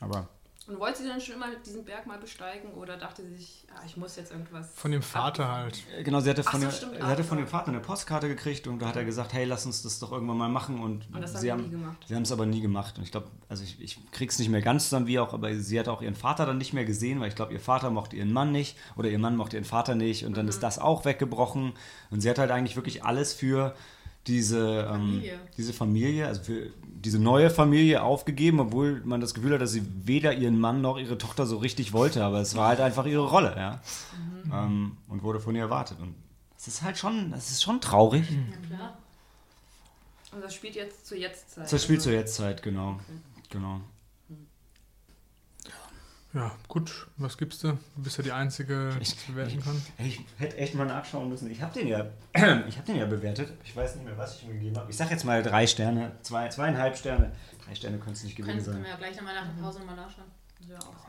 Aber 0.00 0.28
und 0.66 0.80
wollte 0.80 1.02
sie 1.02 1.08
dann 1.08 1.20
schon 1.20 1.34
immer 1.34 1.46
diesen 1.64 1.84
Berg 1.84 2.06
mal 2.06 2.18
besteigen 2.18 2.72
oder 2.72 2.96
dachte 2.96 3.22
sie 3.22 3.36
sich, 3.36 3.66
ah, 3.74 3.82
ich 3.84 3.98
muss 3.98 4.16
jetzt 4.16 4.32
irgendwas. 4.32 4.72
Von 4.74 4.92
dem 4.92 5.02
Vater 5.02 5.52
halt. 5.52 5.82
Äh, 5.94 6.02
genau, 6.02 6.20
sie 6.20 6.30
hatte 6.30 6.42
von, 6.42 6.60
so, 6.60 6.66
dem, 6.66 6.72
stimmt, 6.72 6.96
sie 6.96 7.02
hatte 7.02 7.22
von 7.22 7.36
dem 7.36 7.46
Vater 7.46 7.68
eine 7.68 7.80
Postkarte 7.80 8.28
gekriegt 8.28 8.66
und 8.66 8.80
da 8.80 8.88
hat 8.88 8.96
er 8.96 9.04
gesagt, 9.04 9.34
hey, 9.34 9.44
lass 9.44 9.66
uns 9.66 9.82
das 9.82 9.98
doch 9.98 10.12
irgendwann 10.12 10.38
mal 10.38 10.48
machen. 10.48 10.80
Und, 10.80 11.06
und 11.12 11.20
das 11.20 11.38
sie 11.38 11.52
haben, 11.52 11.64
nie 11.64 11.70
gemacht. 11.70 11.98
sie 12.06 12.14
haben 12.14 12.22
es 12.22 12.32
aber 12.32 12.46
nie 12.46 12.62
gemacht. 12.62 12.96
Und 12.96 13.04
ich 13.04 13.10
glaube, 13.10 13.28
also 13.48 13.62
ich, 13.62 13.80
ich 13.80 14.10
krieg's 14.10 14.38
nicht 14.38 14.48
mehr 14.48 14.62
ganz 14.62 14.84
zusammen, 14.84 15.06
wie 15.06 15.18
auch, 15.18 15.34
aber 15.34 15.54
sie 15.54 15.78
hat 15.78 15.88
auch 15.88 16.00
ihren 16.00 16.16
Vater 16.16 16.46
dann 16.46 16.56
nicht 16.56 16.72
mehr 16.72 16.86
gesehen, 16.86 17.20
weil 17.20 17.28
ich 17.28 17.34
glaube, 17.34 17.52
ihr 17.52 17.60
Vater 17.60 17.90
mochte 17.90 18.16
ihren 18.16 18.32
Mann 18.32 18.50
nicht 18.50 18.78
oder 18.96 19.10
ihr 19.10 19.18
Mann 19.18 19.36
mochte 19.36 19.56
ihren 19.56 19.66
Vater 19.66 19.94
nicht 19.94 20.24
und 20.24 20.34
dann 20.36 20.46
mhm. 20.46 20.50
ist 20.50 20.62
das 20.62 20.78
auch 20.78 21.04
weggebrochen. 21.04 21.74
Und 22.10 22.20
sie 22.20 22.30
hat 22.30 22.38
halt 22.38 22.50
eigentlich 22.50 22.76
wirklich 22.76 23.04
alles 23.04 23.34
für 23.34 23.74
diese 24.26 24.86
Familie. 24.86 25.32
Ähm, 25.32 25.40
diese 25.56 25.72
Familie, 25.72 26.26
also 26.26 26.42
für 26.42 26.70
diese 26.82 27.18
neue 27.18 27.50
Familie 27.50 28.02
aufgegeben, 28.02 28.60
obwohl 28.60 29.02
man 29.04 29.20
das 29.20 29.34
Gefühl 29.34 29.54
hat, 29.54 29.60
dass 29.60 29.72
sie 29.72 29.82
weder 30.04 30.32
ihren 30.32 30.58
Mann 30.58 30.80
noch 30.80 30.98
ihre 30.98 31.18
Tochter 31.18 31.46
so 31.46 31.58
richtig 31.58 31.92
wollte, 31.92 32.24
aber 32.24 32.40
es 32.40 32.56
war 32.56 32.68
halt 32.68 32.80
einfach 32.80 33.04
ihre 33.04 33.28
Rolle, 33.28 33.54
ja. 33.56 33.80
Mhm. 34.44 34.52
Ähm, 34.52 34.96
und 35.08 35.22
wurde 35.22 35.40
von 35.40 35.54
ihr 35.54 35.62
erwartet. 35.62 35.98
Und 36.00 36.14
das 36.56 36.68
ist 36.68 36.82
halt 36.82 36.96
schon, 36.96 37.30
das 37.30 37.50
ist 37.50 37.62
schon 37.62 37.80
traurig. 37.80 38.26
Ja, 38.30 38.76
klar. 38.76 38.98
Und 40.32 40.42
das 40.42 40.54
spielt 40.54 40.74
jetzt 40.74 41.06
zur 41.06 41.18
Jetztzeit. 41.18 41.70
Das 41.70 41.82
spielt 41.82 41.98
also. 41.98 42.10
zur 42.10 42.18
Jetztzeit, 42.18 42.62
genau. 42.62 42.92
Okay. 42.92 43.20
Genau. 43.50 43.80
Ja, 46.34 46.50
gut, 46.66 47.06
was 47.16 47.38
gibst 47.38 47.62
du? 47.62 47.68
Du 47.68 48.02
bist 48.02 48.16
ja 48.18 48.24
die 48.24 48.32
Einzige, 48.32 48.90
die 48.98 49.02
es 49.02 49.14
bewerten 49.14 49.62
kann. 49.62 49.80
Ich, 49.98 50.18
ich 50.18 50.26
hätte 50.36 50.56
echt 50.56 50.74
mal 50.74 50.84
nachschauen 50.84 51.28
müssen. 51.28 51.48
Ich 51.48 51.62
habe 51.62 51.72
den 51.72 51.86
ja, 51.86 52.06
ich 52.34 52.76
habe 52.76 52.86
den 52.86 52.96
ja 52.96 53.06
bewertet. 53.06 53.52
Ich 53.62 53.74
weiß 53.76 53.94
nicht 53.94 54.04
mehr, 54.04 54.18
was 54.18 54.36
ich 54.36 54.44
ihm 54.44 54.54
gegeben 54.54 54.76
habe. 54.76 54.90
Ich 54.90 54.96
sage 54.96 55.10
jetzt 55.10 55.24
mal 55.24 55.44
drei 55.44 55.66
Sterne, 55.68 56.10
zwei, 56.22 56.48
zweieinhalb 56.48 56.96
Sterne. 56.96 57.30
Drei 57.64 57.74
Sterne 57.76 57.98
können 57.98 58.14
es 58.14 58.24
nicht 58.24 58.34
gewesen 58.34 58.60
sein. 58.60 58.74
Können 58.74 58.84
wir 58.84 58.90
ja 58.90 58.96
gleich 58.96 59.16
nochmal 59.16 59.34
nach 59.34 59.46
der 59.46 59.62
Pause 59.62 59.78
nochmal 59.78 59.96
nachschauen. 59.96 60.26
Ja, 60.68 60.78
auch. 60.80 61.06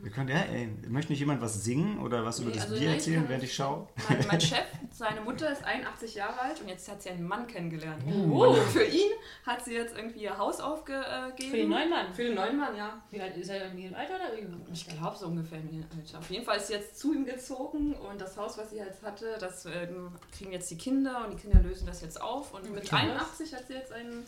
Wir 0.00 0.12
können, 0.12 0.28
ja, 0.28 0.42
ey, 0.42 0.68
möchte 0.86 1.10
nicht 1.10 1.18
jemand 1.18 1.40
was 1.40 1.64
singen 1.64 1.98
oder 1.98 2.24
was 2.24 2.38
nee, 2.38 2.46
über 2.46 2.54
das 2.54 2.66
also 2.66 2.78
Bier 2.78 2.90
erzählen, 2.90 3.24
während 3.26 3.42
ich 3.42 3.52
schaue? 3.52 3.88
Mein, 4.08 4.26
mein, 4.28 4.40
Chef, 4.48 4.64
seine 4.92 5.20
Mutter 5.22 5.50
ist 5.50 5.64
81 5.64 6.14
Jahre 6.14 6.40
alt 6.40 6.60
und 6.60 6.68
jetzt 6.68 6.88
hat 6.88 7.02
sie 7.02 7.10
einen 7.10 7.26
Mann 7.26 7.48
kennengelernt. 7.48 8.04
Oh. 8.06 8.46
Und 8.46 8.58
für 8.58 8.84
ihn 8.84 9.10
hat 9.44 9.64
sie 9.64 9.74
jetzt 9.74 9.96
irgendwie 9.96 10.20
ihr 10.20 10.38
Haus 10.38 10.60
aufgegeben. 10.60 11.50
Für 11.50 11.56
den 11.56 11.68
neuen 11.68 11.90
Mann? 11.90 12.14
Für 12.14 12.22
den 12.22 12.36
neuen 12.36 12.56
Mann, 12.56 12.76
ja. 12.76 13.02
Wie 13.10 13.20
alt 13.20 13.36
ist 13.36 13.48
er 13.48 13.72
in 13.72 13.78
ihrem 13.78 13.94
Alter 13.96 14.14
oder 14.14 14.38
jünger? 14.38 14.58
Ich 14.72 14.86
glaube 14.86 15.16
so 15.16 15.26
ungefähr 15.26 15.58
in 15.58 15.72
ihrem 15.72 15.88
Alter. 15.96 16.18
Auf 16.18 16.30
jeden 16.30 16.44
Fall 16.44 16.58
ist 16.58 16.68
sie 16.68 16.74
jetzt 16.74 16.96
zu 16.96 17.12
ihm 17.12 17.24
gezogen 17.24 17.94
und 17.94 18.20
das 18.20 18.36
Haus, 18.36 18.56
was 18.56 18.70
sie 18.70 18.76
jetzt 18.76 19.02
hatte, 19.02 19.36
das 19.40 19.66
ähm, 19.66 20.12
kriegen 20.30 20.52
jetzt 20.52 20.70
die 20.70 20.78
Kinder 20.78 21.24
und 21.24 21.32
die 21.32 21.42
Kinder 21.42 21.60
lösen 21.60 21.86
das 21.86 22.02
jetzt 22.02 22.22
auf. 22.22 22.54
Und 22.54 22.72
mit 22.72 22.92
81 22.92 23.52
hat 23.52 23.66
sie 23.66 23.74
jetzt 23.74 23.92
einen, 23.92 24.24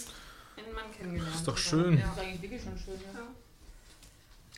einen 0.57 0.75
Mann 0.75 0.91
kennengelernt. 0.97 1.31
Das 1.31 1.41
ist 1.41 1.49
doch 1.49 1.57
schön. 1.57 1.97
Ja. 1.97 2.07
Das 2.07 2.17
ist 2.17 2.23
eigentlich 2.23 2.43
wirklich 2.43 2.63
schon 2.63 2.77
schön, 2.77 3.01
ja. 3.15 3.21
ja. 3.21 3.27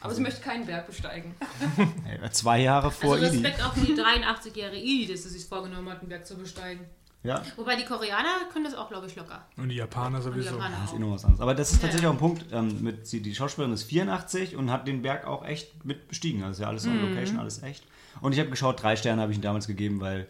Aber 0.02 0.14
sie 0.14 0.22
möchte 0.22 0.40
keinen 0.40 0.66
Berg 0.66 0.86
besteigen. 0.86 1.34
Zwei 2.32 2.60
Jahre 2.60 2.90
vor 2.90 3.14
also 3.14 3.26
Respekt 3.26 3.58
Idi. 3.58 3.62
auch 3.62 3.74
für 3.74 3.86
die 3.86 3.94
83-jährige 3.94 4.82
Idi, 4.82 5.12
dass 5.12 5.22
sie 5.22 5.28
sich 5.30 5.44
vorgenommen 5.44 5.88
hat, 5.88 6.00
einen 6.00 6.08
Berg 6.08 6.26
zu 6.26 6.36
besteigen. 6.36 6.86
Ja. 7.24 7.42
Wobei 7.56 7.76
die 7.76 7.84
Koreaner 7.84 8.46
können 8.52 8.64
das 8.64 8.74
auch, 8.74 8.88
glaube 8.88 9.06
ich, 9.06 9.14
locker. 9.14 9.46
Und 9.56 9.68
die 9.68 9.76
Japaner 9.76 10.20
sowieso. 10.20 10.50
Die 10.50 10.56
Japaner 10.56 10.76
das 10.80 10.90
ist 10.90 10.96
eh 10.96 10.98
noch 10.98 11.12
was 11.12 11.24
anderes. 11.24 11.40
Aber 11.40 11.54
das 11.54 11.70
ist 11.70 11.80
tatsächlich 11.80 12.02
ja. 12.02 12.08
auch 12.08 12.14
ein 12.14 12.18
Punkt. 12.18 12.46
Ähm, 12.50 12.82
mit, 12.82 13.06
sie, 13.06 13.20
die 13.20 13.34
Schauspielerin 13.34 13.72
ist 13.72 13.84
84 13.84 14.56
und 14.56 14.72
hat 14.72 14.88
den 14.88 15.02
Berg 15.02 15.24
auch 15.24 15.44
echt 15.44 15.84
mit 15.84 16.08
bestiegen. 16.08 16.42
Also 16.42 16.52
ist 16.52 16.60
ja 16.60 16.68
alles 16.68 16.84
on 16.84 16.96
mhm. 16.96 17.10
Location, 17.10 17.38
alles 17.38 17.62
echt. 17.62 17.84
Und 18.20 18.32
ich 18.32 18.40
habe 18.40 18.50
geschaut, 18.50 18.82
drei 18.82 18.96
Sterne 18.96 19.22
habe 19.22 19.30
ich 19.30 19.38
ihm 19.38 19.42
damals 19.42 19.68
gegeben, 19.68 20.00
weil 20.00 20.28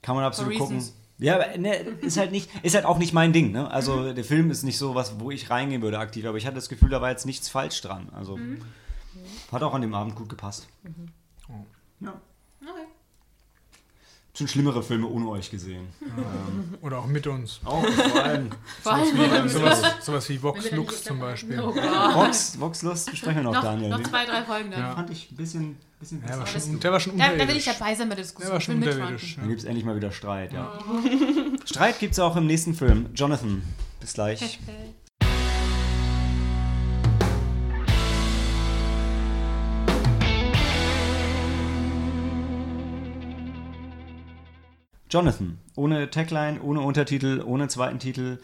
kann 0.00 0.16
man 0.16 0.24
absolut 0.24 0.56
gucken. 0.56 0.82
Ja, 1.18 1.36
aber 1.36 1.56
ne, 1.58 1.76
ist 2.00 2.16
halt 2.16 2.32
nicht, 2.32 2.50
ist 2.64 2.74
halt 2.74 2.84
auch 2.84 2.98
nicht 2.98 3.12
mein 3.12 3.32
Ding. 3.32 3.52
Ne? 3.52 3.70
Also 3.70 3.96
mhm. 3.96 4.14
der 4.14 4.24
Film 4.24 4.50
ist 4.50 4.62
nicht 4.64 4.78
so 4.78 4.94
was, 4.94 5.20
wo 5.20 5.30
ich 5.30 5.50
reingehen 5.50 5.82
würde 5.82 5.98
aktiv, 5.98 6.24
aber 6.24 6.38
ich 6.38 6.46
hatte 6.46 6.56
das 6.56 6.68
Gefühl, 6.68 6.88
da 6.88 7.00
war 7.00 7.10
jetzt 7.10 7.26
nichts 7.26 7.48
falsch 7.48 7.80
dran. 7.82 8.08
Also 8.14 8.38
mhm. 8.38 8.62
Hat 9.50 9.62
auch 9.62 9.74
an 9.74 9.82
dem 9.82 9.94
Abend 9.94 10.14
gut 10.14 10.28
gepasst. 10.28 10.68
Mhm. 10.82 11.08
Oh. 11.48 11.64
Ja. 12.00 12.20
Okay. 12.62 12.86
Schon 14.34 14.48
schlimmere 14.48 14.82
Filme 14.82 15.06
ohne 15.08 15.28
euch 15.28 15.50
gesehen. 15.50 15.88
ähm, 16.00 16.78
Oder 16.80 17.00
auch 17.00 17.06
mit 17.06 17.26
uns. 17.26 17.60
Auch, 17.64 17.84
vor 17.84 18.22
allem. 18.22 18.50
vor 18.82 18.92
allem 18.94 19.06
sowas, 19.14 19.44
wie, 19.44 19.48
sowas, 19.48 19.82
sowas 20.06 20.28
wie 20.30 20.42
Vox 20.42 20.70
Lux 20.70 21.04
zum 21.04 21.18
Beispiel. 21.18 21.60
Oh 21.60 21.74
Vox, 21.74 22.58
Vox 22.58 22.82
Lux 22.82 23.04
besprechen 23.04 23.36
wir 23.36 23.42
noch, 23.42 23.52
noch 23.52 23.62
Daniel. 23.62 23.90
Noch 23.90 24.02
zwei, 24.02 24.24
drei 24.24 24.42
Folgen 24.42 24.70
dann. 24.70 24.80
Ja. 24.80 24.94
Fand 24.94 25.10
ich 25.10 25.30
ein 25.30 25.36
bisschen, 25.36 25.76
bisschen 26.00 26.22
war 26.26 26.46
schon, 26.46 26.80
der 26.80 26.92
war 26.92 27.00
schon 27.00 27.12
unterirdisch. 27.12 27.38
Da, 27.38 27.44
da 27.44 27.50
will 27.50 27.56
ich 27.58 27.64
dabei 27.66 27.94
sein 27.94 28.08
bei 28.08 28.14
der 28.14 28.24
Diskussion. 28.24 28.48
Der 28.48 28.54
war 28.54 28.60
schon 28.62 28.76
unterirdisch. 28.76 29.36
Dann 29.36 29.48
gibt 29.48 29.60
es 29.60 29.66
endlich 29.66 29.84
mal 29.84 29.96
wieder 29.96 30.12
Streit, 30.12 30.54
ja. 30.54 30.78
Streit 31.66 31.98
gibt 31.98 32.14
es 32.14 32.18
auch 32.18 32.34
im 32.36 32.46
nächsten 32.46 32.72
Film. 32.72 33.10
Jonathan. 33.14 33.62
Bis 34.00 34.14
gleich. 34.14 34.58
Jonathan. 45.12 45.58
Ohne 45.76 46.10
Tagline, 46.10 46.62
ohne 46.62 46.80
Untertitel, 46.80 47.42
ohne 47.44 47.68
zweiten 47.68 47.98
Titel. 47.98 48.38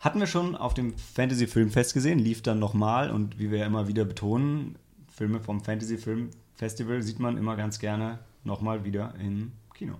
Hatten 0.00 0.18
wir 0.18 0.26
schon 0.26 0.56
auf 0.56 0.74
dem 0.74 0.96
Fantasy 0.98 1.46
Filmfest 1.46 1.94
gesehen, 1.94 2.18
lief 2.18 2.42
dann 2.42 2.58
nochmal 2.58 3.10
und 3.10 3.38
wie 3.38 3.50
wir 3.50 3.64
immer 3.64 3.86
wieder 3.86 4.04
betonen, 4.04 4.76
Filme 5.08 5.40
vom 5.40 5.60
Fantasy 5.60 5.96
Film 5.96 6.30
Festival 6.54 7.02
sieht 7.02 7.20
man 7.20 7.36
immer 7.36 7.56
ganz 7.56 7.78
gerne 7.78 8.18
nochmal 8.42 8.84
wieder 8.84 9.14
im 9.20 9.52
Kino. 9.74 9.94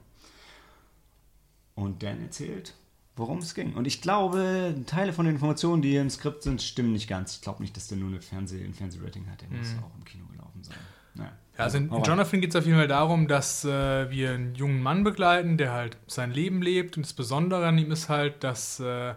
Und 1.77 2.03
Dan 2.03 2.21
erzählt, 2.21 2.75
worum 3.15 3.39
es 3.39 3.55
ging. 3.55 3.75
Und 3.75 3.87
ich 3.87 4.03
glaube, 4.03 4.75
Teile 4.87 5.13
von 5.13 5.25
den 5.25 5.37
Informationen, 5.37 5.83
die 5.83 5.91
hier 5.91 6.03
im 6.03 6.11
Skript 6.11 6.43
sind, 6.43 6.63
stimmen 6.63 6.93
nicht 6.93 7.09
ganz. 7.09 7.37
Ich 7.37 7.43
glaube 7.43 7.63
nicht, 7.63 7.77
dass 7.77 7.87
der 7.87 7.99
nur 7.99 8.09
eine 8.09 8.21
Fernseh, 8.21 8.65
ein 8.65 8.75
Fernsehrating 8.75 9.29
hat. 9.31 9.41
Der 9.41 9.49
mhm. 9.49 9.59
muss 9.59 9.69
auch 9.81 9.97
im 9.97 10.05
Kino 10.05 10.25
gelaufen 10.33 10.65
sein. 10.65 10.79
Naja. 11.15 11.33
Ja, 11.59 11.65
also 11.65 11.79
in 11.79 11.91
Jonathan 12.05 12.41
geht 12.41 12.51
es 12.51 12.57
auf 12.57 12.67
jeden 12.67 12.79
Fall 12.79 12.89
darum, 12.89 13.27
dass 13.27 13.65
äh, 13.65 14.11
wir 14.11 14.31
einen 14.31 14.55
jungen 14.55 14.81
Mann 14.81 15.03
begleiten, 15.03 15.59
der 15.59 15.73
halt 15.73 15.97
sein 16.07 16.31
Leben 16.31 16.63
lebt. 16.63 16.97
Und 16.97 17.05
das 17.05 17.13
Besondere 17.13 17.67
an 17.67 17.77
ihm 17.79 17.91
ist 17.91 18.09
halt, 18.09 18.45
dass 18.45 18.79
äh, 18.79 19.15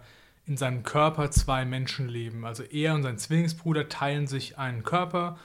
in 0.47 0.58
seinem 0.58 0.82
Körper 0.82 1.30
zwei 1.30 1.65
Menschen 1.65 2.10
leben. 2.10 2.43
Also 2.43 2.63
er 2.63 2.95
und 2.95 3.04
sein 3.04 3.19
Zwillingsbruder 3.19 3.89
teilen 3.89 4.25
sich 4.25 4.58
einen 4.58 4.84
Körper. 4.84 5.38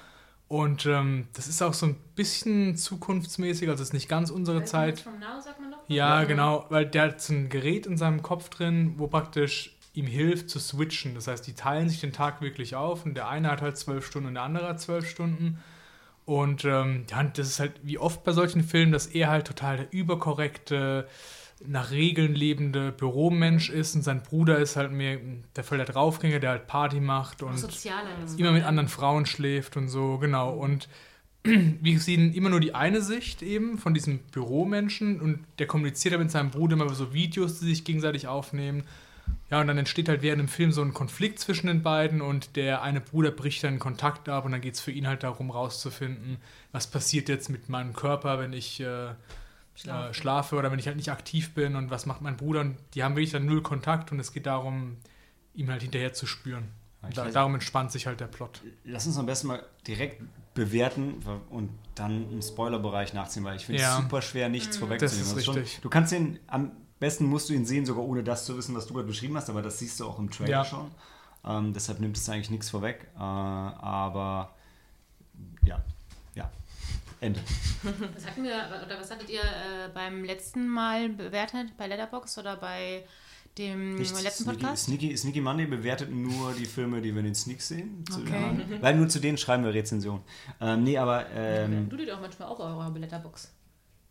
Und 0.49 0.87
ähm, 0.87 1.27
das 1.35 1.49
ist 1.49 1.61
auch 1.63 1.75
so 1.75 1.87
ein 1.87 1.97
bisschen 2.15 2.77
zukunftsmäßig, 2.77 3.69
also 3.69 3.83
es 3.83 3.91
ist 3.91 3.95
nicht 3.95 4.09
ganz 4.09 4.31
unsere 4.31 4.65
Zeit. 4.65 5.01
From 5.01 5.19
now, 5.19 5.41
sagt 5.41 5.61
man 5.61 5.75
Ja, 5.89 6.25
genau, 6.25 6.67
weil 6.71 6.87
der 6.87 7.03
hat 7.03 7.21
so 7.21 7.35
ein 7.35 7.49
Gerät 7.51 7.87
in 7.87 7.99
seinem 7.99 8.23
Kopf 8.23 8.49
drin, 8.49 8.95
wo 8.97 9.07
praktisch 9.07 9.77
ihm 9.93 10.07
hilft 10.07 10.49
zu 10.49 10.61
switchen. 10.61 11.15
Das 11.15 11.27
heißt, 11.27 11.47
die 11.47 11.55
teilen 11.55 11.89
sich 11.89 12.01
den 12.01 12.13
Tag 12.13 12.41
wirklich 12.41 12.75
auf 12.75 13.05
und 13.05 13.15
der 13.15 13.29
eine 13.29 13.51
hat 13.51 13.61
halt 13.61 13.77
zwölf 13.77 14.07
Stunden 14.07 14.29
und 14.29 14.35
der 14.35 14.45
andere 14.45 14.69
hat 14.69 14.81
zwölf 14.81 15.09
Stunden. 15.11 15.59
Und 16.27 16.65
ähm, 16.65 17.05
ja, 17.09 17.23
das 17.23 17.47
ist 17.47 17.61
halt 17.61 17.73
wie 17.83 17.99
oft 17.99 18.25
bei 18.25 18.33
solchen 18.33 18.63
Filmen, 18.63 18.93
dass 18.93 19.07
er 19.07 19.29
halt 19.29 19.47
total 19.47 19.77
der 19.77 19.93
überkorrekte, 19.93 21.07
nach 21.65 21.91
Regeln 21.91 22.35
lebende 22.35 22.93
Büromensch 22.93 23.71
ist 23.71 23.95
und 23.95 24.03
sein 24.03 24.23
Bruder 24.23 24.59
ist 24.59 24.77
halt 24.77 24.93
mehr 24.93 25.19
der 25.55 25.65
voll 25.65 25.79
der 25.79 25.87
Draufgänger, 25.87 26.39
der 26.39 26.51
halt 26.51 26.67
Party 26.67 27.01
macht 27.01 27.43
und 27.43 27.57
Soziale. 27.57 28.09
immer 28.37 28.53
mit 28.53 28.65
anderen 28.65 28.89
Frauen 28.89 29.25
schläft 29.25 29.77
und 29.77 29.89
so, 29.89 30.19
genau. 30.19 30.53
Und 30.53 30.89
wir 31.45 32.01
sehen 32.01 32.35
immer 32.35 32.51
nur 32.51 32.61
die 32.61 32.75
eine 32.75 33.01
Sicht 33.01 33.43
eben 33.43 33.79
von 33.79 33.95
diesem 33.95 34.19
Büromenschen 34.19 35.21
und 35.21 35.45
der 35.59 35.67
kommuniziert 35.67 36.13
halt 36.13 36.23
mit 36.23 36.31
seinem 36.31 36.51
Bruder 36.51 36.75
immer 36.75 36.85
über 36.85 36.95
so 36.95 37.15
Videos, 37.15 37.61
die 37.61 37.67
sich 37.67 37.85
gegenseitig 37.85 38.27
aufnehmen. 38.27 38.85
Ja, 39.51 39.61
und 39.61 39.69
dann 39.69 39.79
entsteht 39.79 40.09
halt 40.09 40.23
während 40.23 40.41
dem 40.41 40.49
Film 40.49 40.73
so 40.73 40.83
ein 40.83 40.93
Konflikt 40.93 41.39
zwischen 41.39 41.69
den 41.69 41.83
beiden 41.83 42.21
und 42.21 42.57
der 42.57 42.83
eine 42.83 43.01
Bruder 43.01 43.31
bricht 43.31 43.63
dann 43.63 43.79
Kontakt 43.79 44.29
ab 44.29 44.45
und 44.45 44.53
dann 44.53 44.61
geht 44.61 44.75
es 44.75 44.81
für 44.81 44.91
ihn 44.91 45.07
halt 45.07 45.23
darum, 45.23 45.51
rauszufinden, 45.51 46.39
was 46.73 46.89
passiert 46.89 47.29
jetzt 47.29 47.49
mit 47.49 47.69
meinem 47.69 47.93
Körper, 47.93 48.41
wenn 48.41 48.53
ich 48.53 48.81
äh, 48.81 49.15
schlafe. 49.77 50.11
Äh, 50.11 50.15
schlafe 50.15 50.57
oder 50.57 50.73
wenn 50.73 50.81
ich 50.81 50.87
halt 50.89 50.97
nicht 50.97 51.11
aktiv 51.11 51.55
bin 51.55 51.77
und 51.77 51.91
was 51.91 52.07
macht 52.07 52.23
mein 52.23 52.37
Bruder. 52.37 52.61
Und 52.63 52.77
die 52.95 53.05
haben 53.05 53.15
wirklich 53.15 53.31
dann 53.31 53.47
null 53.47 53.63
Kontakt 53.63 54.11
und 54.11 54.19
es 54.19 54.33
geht 54.33 54.47
darum, 54.47 54.97
ihm 55.55 55.71
halt 55.71 55.83
hinterher 55.83 56.13
zu 56.13 56.27
spüren. 56.27 56.65
Da, 57.15 57.31
darum 57.31 57.55
entspannt 57.55 57.93
sich 57.93 58.09
halt 58.09 58.19
der 58.19 58.27
Plot. 58.27 58.63
Lass 58.85 59.07
uns 59.07 59.17
am 59.17 59.27
besten 59.27 59.47
mal 59.47 59.63
direkt 59.87 60.23
bewerten 60.55 61.23
und 61.51 61.71
dann 61.95 62.33
im 62.33 62.43
Spoilerbereich 62.43 63.15
nachziehen, 63.15 63.45
weil 63.45 63.57
ich 63.57 63.67
finde 63.67 63.81
es 63.81 63.87
Ja. 63.87 63.97
super 64.03 64.23
schwer, 64.23 64.49
nichts 64.49 64.77
vorwegzunehmen. 64.77 65.21
Das 65.29 65.37
ist 65.37 65.45
schon, 65.45 65.55
richtig. 65.55 65.81
du 65.83 65.89
kannst 65.89 66.11
den, 66.11 66.41
am 66.49 66.73
besten 66.99 67.27
musst 67.27 67.49
du 67.49 67.55
ihn 67.55 67.65
sehen, 67.67 67.87
sogar 67.87 68.05
ohne 68.05 68.23
das 68.23 68.45
zu 68.47 68.57
wissen, 68.57 68.75
was 68.75 68.87
du 68.87 68.95
gerade 68.95 69.07
beschrieben 69.09 69.37
hast, 69.37 69.51
aber 69.51 69.63
das 69.63 69.79
siehst 69.79 70.01
du 70.01 70.07
auch 70.07 70.19
im 70.19 70.31
Trailer 70.31 70.51
Ja. 70.51 70.65
schon. 70.65 70.91
Ähm, 71.45 71.73
deshalb 71.73 72.01
nimmt 72.01 72.17
es 72.17 72.29
eigentlich 72.29 72.51
nichts 72.51 72.71
vorweg. 72.71 73.07
Äh, 73.15 73.19
aber 73.21 74.55
ja, 75.63 75.83
ja. 76.35 76.51
Ende. 77.21 77.41
Was 78.15 78.27
hatten 78.27 78.43
wir, 78.45 78.55
oder 78.85 78.99
was 79.01 79.11
hattet 79.11 79.31
ihr 79.31 79.41
äh, 79.41 79.89
beim 79.95 80.25
letzten 80.25 80.69
Mal 80.69 81.09
bewertet? 81.11 81.77
Bei 81.79 81.87
Letterbox 81.87 82.37
oder 82.39 82.57
bei 82.57 83.05
dem 83.57 83.95
Nichts. 83.95 84.23
letzten 84.23 84.45
Sneaky, 84.45 84.59
Podcast? 84.61 84.85
Sneaky, 84.85 85.17
Sneaky 85.17 85.41
Monday 85.41 85.67
bewertet 85.67 86.11
nur 86.13 86.53
die 86.53 86.67
Filme, 86.67 87.01
die 87.01 87.13
wir 87.15 87.21
in 87.21 87.27
den 87.27 87.35
Sneaks 87.35 87.69
sehen. 87.69 88.05
Den 88.05 88.23
Okay. 88.23 88.81
Weil 88.83 88.97
nur 88.97 89.09
zu 89.09 89.19
denen 89.21 89.39
schreiben 89.39 89.65
wir 89.65 89.73
Rezensionen. 89.73 90.23
Ähm, 90.61 90.83
nee, 90.85 90.99
aber 90.99 91.31
ähm, 91.31 91.89
du 91.89 91.97
dir 91.97 92.15
auch 92.17 92.21
manchmal 92.21 92.49
auch 92.49 92.59
eure 92.61 92.99
Letterbox. 92.99 93.51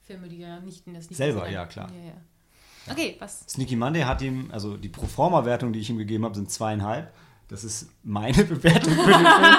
Filme, 0.02 0.28
die 0.28 0.40
ja 0.40 0.60
nicht 0.62 0.88
in 0.88 0.94
das 0.96 1.10
nicht 1.10 1.18
Selber, 1.18 1.42
gesehen 1.42 1.54
ja, 1.54 1.66
klar. 1.66 1.92
Ja, 1.92 2.06
ja. 2.08 2.14
Okay, 2.90 3.16
was? 3.20 3.42
Sneaky 3.50 3.76
Monday 3.76 4.02
hat 4.04 4.22
ihm, 4.22 4.50
also 4.52 4.78
die 4.78 4.90
Proforma-Wertung, 4.90 5.74
die 5.74 5.80
ich 5.80 5.90
ihm 5.90 5.98
gegeben 5.98 6.24
habe, 6.26 6.36
sind 6.36 6.52
zweieinhalb. 6.52 7.12
Das 7.48 7.64
ist 7.64 7.90
meine 8.04 8.44
Bewertung 8.44 8.94
für 8.94 9.12
den 9.12 9.26
Film. 9.26 9.56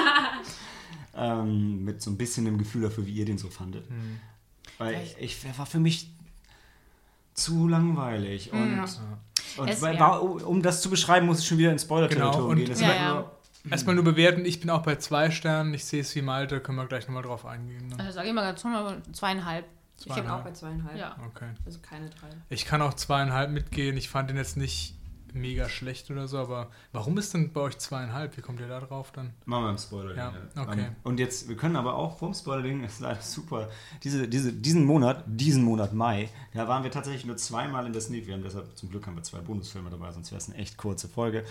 ähm, 1.15 1.83
mit 1.83 2.01
so 2.01 2.09
ein 2.11 2.17
bisschen 2.17 2.45
dem 2.45 2.57
Gefühl 2.57 2.83
dafür, 2.83 3.05
wie 3.05 3.11
ihr 3.13 3.25
den 3.25 3.37
so 3.37 3.49
fandet. 3.49 3.85
Weil 4.77 4.93
Ja, 4.93 5.01
ich- 5.01 5.17
ich, 5.19 5.45
er 5.45 5.57
war 5.57 5.65
für 5.65 5.79
mich 5.79 6.09
zu 7.33 7.67
langweilig. 7.67 8.51
Und, 8.53 8.75
Ja. 8.77 8.85
und 9.57 9.67
Es- 9.69 9.81
weil, 9.81 9.95
ja. 9.95 9.99
war, 9.99 10.21
um 10.47 10.61
das 10.61 10.81
zu 10.81 10.89
beschreiben, 10.89 11.25
muss 11.27 11.39
ich 11.39 11.47
schon 11.47 11.57
wieder 11.57 11.71
ins 11.71 11.83
Spoiler-Territorium 11.83 12.49
Genau, 12.49 12.55
gehen. 12.55 12.69
Das 12.69 12.81
Ja, 12.81 12.87
halt 12.87 12.99
ja. 12.99 13.13
nur- 13.13 13.31
Erstmal 13.69 13.95
nur 13.95 14.03
bewerten, 14.05 14.45
ich 14.45 14.61
bin 14.61 14.69
auch 14.69 14.81
bei 14.83 14.95
zwei 14.95 15.29
Sternen, 15.29 15.73
ich 15.73 15.83
sehe 15.83 15.99
es 15.99 16.15
wie 16.15 16.21
Malte, 16.21 16.61
können 16.61 16.77
wir 16.77 16.85
gleich 16.85 17.05
nochmal 17.07 17.23
drauf 17.23 17.45
eingehen. 17.45 17.89
Ne? 17.89 17.95
Also 17.99 18.13
sage 18.13 18.29
ich 18.29 18.33
mal 18.33 18.43
ganz 18.43 18.63
normal 18.63 19.01
zweieinhalb. 19.11 19.65
Ich 20.05 20.13
bin 20.13 20.27
auch 20.27 20.43
bei 20.43 20.51
zweieinhalb. 20.51 20.97
Ja. 20.97 21.17
Okay. 21.27 21.49
Also 21.65 21.79
keine 21.79 22.09
drei. 22.09 22.27
Ich 22.49 22.65
kann 22.65 22.81
auch 22.81 22.93
zweieinhalb 22.93 23.51
mitgehen. 23.51 23.97
Ich 23.97 24.09
fand 24.09 24.29
den 24.29 24.37
jetzt 24.37 24.57
nicht 24.57 24.97
mega 25.33 25.69
schlecht 25.69 26.09
oder 26.11 26.27
so, 26.27 26.37
aber 26.37 26.69
warum 26.91 27.17
ist 27.17 27.33
denn 27.33 27.53
bei 27.53 27.61
euch 27.61 27.77
zweieinhalb? 27.77 28.37
Wie 28.37 28.41
kommt 28.41 28.59
ihr 28.59 28.67
da 28.67 28.79
drauf 28.79 29.11
dann? 29.11 29.33
Machen 29.45 29.65
wir 29.65 29.69
im 29.71 29.77
Spoiler. 29.77 30.15
Ja, 30.15 30.33
Ähm, 30.55 30.61
okay. 30.61 30.87
Und 31.03 31.19
jetzt, 31.19 31.47
wir 31.47 31.55
können 31.55 31.75
aber 31.75 31.95
auch 31.95 32.17
vom 32.17 32.33
Spoiler-Ding, 32.33 32.83
ist 32.85 32.99
leider 32.99 33.21
super. 33.21 33.69
Diese, 34.03 34.27
diese, 34.27 34.53
diesen 34.53 34.85
Monat, 34.85 35.23
diesen 35.27 35.63
Monat 35.63 35.93
Mai, 35.93 36.29
da 36.53 36.67
waren 36.67 36.83
wir 36.83 36.91
tatsächlich 36.91 37.25
nur 37.25 37.37
zweimal 37.37 37.85
in 37.85 37.93
der 37.93 38.01
Sneak. 38.01 38.27
Wir 38.27 38.33
haben 38.33 38.43
deshalb, 38.43 38.77
zum 38.77 38.89
Glück 38.89 39.05
haben 39.07 39.15
wir 39.15 39.23
zwei 39.23 39.39
Bonusfilme 39.39 39.89
dabei, 39.89 40.11
sonst 40.11 40.31
wäre 40.31 40.41
es 40.41 40.49
eine 40.49 40.57
echt 40.57 40.77
kurze 40.77 41.07
Folge. 41.07 41.43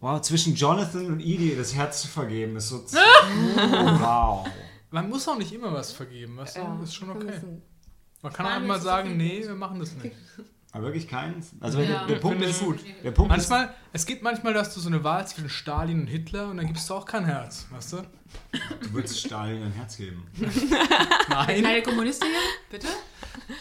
Wow, 0.00 0.20
zwischen 0.22 0.54
Jonathan 0.54 1.06
und 1.06 1.20
Edie 1.20 1.54
das 1.56 1.74
Herz 1.74 2.02
zu 2.02 2.08
vergeben, 2.08 2.56
ist 2.56 2.68
so. 2.68 2.78
wow. 2.86 4.46
Man 4.90 5.08
muss 5.08 5.28
auch 5.28 5.38
nicht 5.38 5.52
immer 5.52 5.72
was 5.72 5.92
vergeben, 5.92 6.36
weißt 6.36 6.56
du? 6.56 6.60
Ja, 6.60 6.80
ist 6.82 6.94
schon 6.94 7.10
okay. 7.10 7.40
Man 8.22 8.32
kann 8.32 8.46
auch 8.46 8.50
allem 8.50 8.66
mal 8.66 8.74
jetzt 8.74 8.80
ist 8.80 8.84
sagen, 8.84 9.16
nee, 9.16 9.42
wir 9.42 9.54
machen 9.54 9.78
das 9.78 9.94
nicht. 9.96 10.14
Aber 10.72 10.84
wirklich 10.84 11.08
keins. 11.08 11.50
Also 11.60 11.80
Ja. 11.80 11.86
der, 12.00 12.06
der 12.06 12.16
Punkt 12.16 12.42
ist 12.42 12.60
gut. 12.60 12.78
Der 13.02 13.10
Punkt 13.10 13.30
Manchmal, 13.30 13.74
es 13.92 14.06
gibt 14.06 14.22
manchmal, 14.22 14.54
dass 14.54 14.72
du 14.72 14.80
so 14.80 14.88
eine 14.88 15.02
Wahl 15.02 15.26
zwischen 15.26 15.48
Stalin 15.48 16.02
und 16.02 16.06
Hitler 16.06 16.48
und 16.48 16.58
dann 16.58 16.66
gibst 16.66 16.88
du 16.88 16.94
auch 16.94 17.04
kein 17.06 17.24
Herz, 17.24 17.66
weißt 17.70 17.94
du? 17.94 17.96
ist, 17.98 18.06
du 18.82 18.92
würdest 18.92 19.18
Stalin 19.18 19.62
ein 19.64 19.72
Herz 19.72 19.96
geben. 19.96 20.24
Nein, 21.28 21.62
Keine 21.62 21.82
Kommunistin? 21.82 22.28
Bitte? 22.70 22.86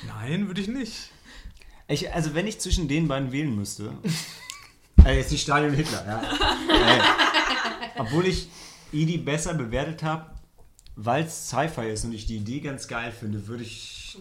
nein, 0.07 0.47
würde 0.47 0.61
ich 0.61 0.67
nicht. 0.67 1.11
Ich, 1.87 2.13
also 2.13 2.35
wenn 2.35 2.45
ich 2.45 2.59
zwischen 2.59 2.87
den 2.87 3.07
beiden 3.07 3.31
wählen 3.31 3.55
müsste, 3.55 3.93
äh, 5.05 5.17
jetzt 5.17 5.31
nicht 5.31 5.41
Stalin 5.41 5.71
und 5.71 5.75
Hitler, 5.75 6.05
ja. 6.05 6.21
äh, 6.97 7.01
obwohl 7.97 8.27
ich 8.27 8.49
Edie 8.91 9.17
besser 9.17 9.55
bewertet 9.55 10.03
habe, 10.03 10.29
weil 11.01 11.23
es 11.23 11.47
Sci-Fi 11.49 11.89
ist 11.89 12.03
und 12.03 12.11
ich 12.13 12.25
die 12.25 12.37
Idee 12.37 12.59
ganz 12.59 12.87
geil 12.87 13.11
finde, 13.11 13.47
würde 13.47 13.63
ich 13.63 14.17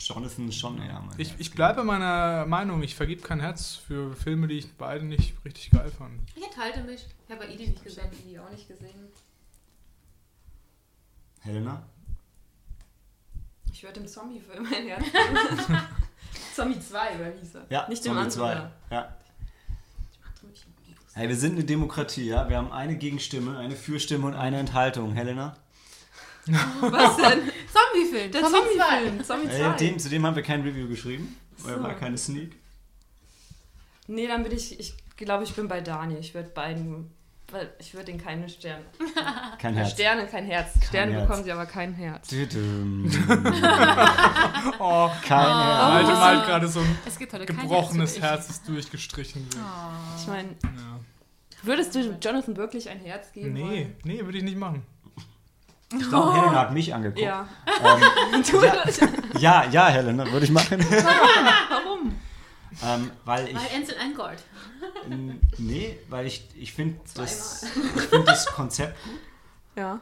Jonathan 0.00 0.50
schon 0.50 0.82
eher 0.82 1.00
mein 1.00 1.14
Ich, 1.20 1.34
ich 1.38 1.52
bleibe 1.52 1.76
bei 1.78 1.84
meiner 1.84 2.46
Meinung, 2.46 2.82
ich 2.82 2.96
vergib 2.96 3.22
kein 3.22 3.38
Herz 3.38 3.76
für 3.76 4.16
Filme, 4.16 4.48
die 4.48 4.58
ich 4.58 4.72
beide 4.76 5.04
nicht 5.04 5.34
richtig 5.44 5.70
geil 5.70 5.90
fand. 5.96 6.20
Ich 6.34 6.42
enthalte 6.44 6.82
mich. 6.82 7.06
Ich 7.26 7.30
habe 7.32 7.46
bei 7.46 7.52
Idi 7.52 7.68
nicht 7.68 7.76
Ich 7.76 7.84
gesehen. 7.84 8.04
habe 8.04 8.16
die 8.16 8.38
auch 8.40 8.50
nicht 8.50 8.66
gesehen. 8.66 8.90
Helena? 11.42 11.82
Ich 13.72 13.82
würde 13.84 14.00
dem 14.00 14.08
Zombie-Film 14.08 14.66
ein 14.66 14.86
Herz. 14.88 15.04
Zombie 16.56 16.80
2, 16.80 17.14
oder 17.16 17.32
hieß 17.40 17.54
er? 17.54 17.66
Ja, 17.70 17.88
Nicht 17.88 18.04
dem 18.04 18.14
Zombie 18.14 18.20
anderen. 18.50 18.70
2. 18.88 18.94
Ja. 18.96 19.16
Hey, 21.14 21.28
wir 21.28 21.36
sind 21.36 21.52
eine 21.52 21.64
Demokratie, 21.64 22.26
ja. 22.26 22.48
Wir 22.48 22.56
haben 22.56 22.72
eine 22.72 22.96
Gegenstimme, 22.96 23.58
eine 23.58 23.76
Fürstimme 23.76 24.26
und 24.26 24.34
eine 24.34 24.58
Enthaltung. 24.58 25.12
Helena? 25.12 25.56
Was 26.80 27.16
denn? 27.16 27.40
Zombie-Film. 27.72 28.32
Der 28.32 28.42
Zombie 28.42 28.56
Zombie-Film. 28.78 29.24
Zombie 29.24 29.48
2. 29.48 29.58
Äh, 29.58 29.76
dem, 29.76 29.98
zu 29.98 30.08
dem 30.08 30.26
haben 30.26 30.36
wir 30.36 30.42
kein 30.42 30.62
Review 30.62 30.88
geschrieben. 30.88 31.36
Weil 31.58 31.76
So. 31.76 31.82
war 31.82 31.94
keine 31.94 32.18
Sneak. 32.18 32.56
Nee, 34.06 34.26
dann 34.26 34.42
bin 34.42 34.52
ich, 34.52 34.78
ich 34.80 34.94
glaube, 35.16 35.44
ich 35.44 35.54
bin 35.54 35.68
bei 35.68 35.80
Daniel. 35.80 36.18
Ich 36.18 36.34
würde 36.34 36.48
beiden, 36.48 37.12
weil 37.52 37.72
ich 37.78 37.94
würde 37.94 38.10
ihnen 38.10 38.20
keine 38.20 38.48
Sterne. 38.48 38.84
Kein 39.58 39.74
Herz. 39.74 39.92
Sterne, 39.92 40.26
kein 40.26 40.44
Herz. 40.46 40.72
Sterne 40.88 41.12
Herz. 41.12 41.28
bekommen 41.28 41.44
sie 41.44 41.52
aber 41.52 41.66
kein 41.66 41.92
Herz. 41.92 42.28
Oh, 44.78 45.10
Kein 45.26 45.46
Herz. 45.46 45.92
Malte 45.92 46.12
Oh. 46.12 46.16
malt 46.18 46.46
gerade 46.46 46.68
so 46.68 46.80
ein 46.80 46.98
Es 47.06 47.18
gibt 47.18 47.32
heute 47.32 47.46
kein 47.46 47.56
gebrochenes 47.60 48.14
Herz. 48.20 48.22
Herz, 48.22 48.46
das 48.48 48.62
durchgestrichen 48.64 49.44
wird. 49.46 49.56
Ich 50.18 50.26
meine, 50.26 50.48
Ja. 50.64 51.00
würdest 51.62 51.94
du 51.94 52.00
Jonathan 52.20 52.56
wirklich 52.56 52.88
ein 52.88 52.98
Herz 53.00 53.32
geben 53.32 53.52
Nee, 53.52 53.62
wollen? 53.62 53.96
nee, 54.04 54.24
würde 54.24 54.38
ich 54.38 54.44
nicht 54.44 54.56
machen. 54.56 54.82
Ich 55.92 56.08
glaube, 56.08 56.32
Helena 56.34 56.60
hat 56.60 56.72
mich 56.72 56.94
angeguckt. 56.94 57.20
Ja. 57.20 57.48
Ähm, 57.66 58.42
Du 58.50 58.62
ja, 58.64 58.84
ja, 59.38 59.64
ja, 59.70 59.88
Helena, 59.88 60.30
würde 60.30 60.44
ich 60.46 60.52
machen. 60.52 60.80
Warum? 61.68 62.14
ähm, 62.82 63.10
weil 63.24 63.48
ich. 63.48 63.54
Weil 63.56 63.76
Ansel 63.80 63.96
Elgort. 63.96 64.42
n- 65.10 65.40
Nee, 65.58 65.98
weil 66.08 66.26
ich, 66.26 66.46
ich 66.54 66.72
finde 66.72 67.00
das, 67.14 67.64
ich 67.64 68.02
find 68.02 68.28
das 68.28 68.46
Konzept 68.46 69.02
gut 69.04 69.18
Ja. 69.76 70.00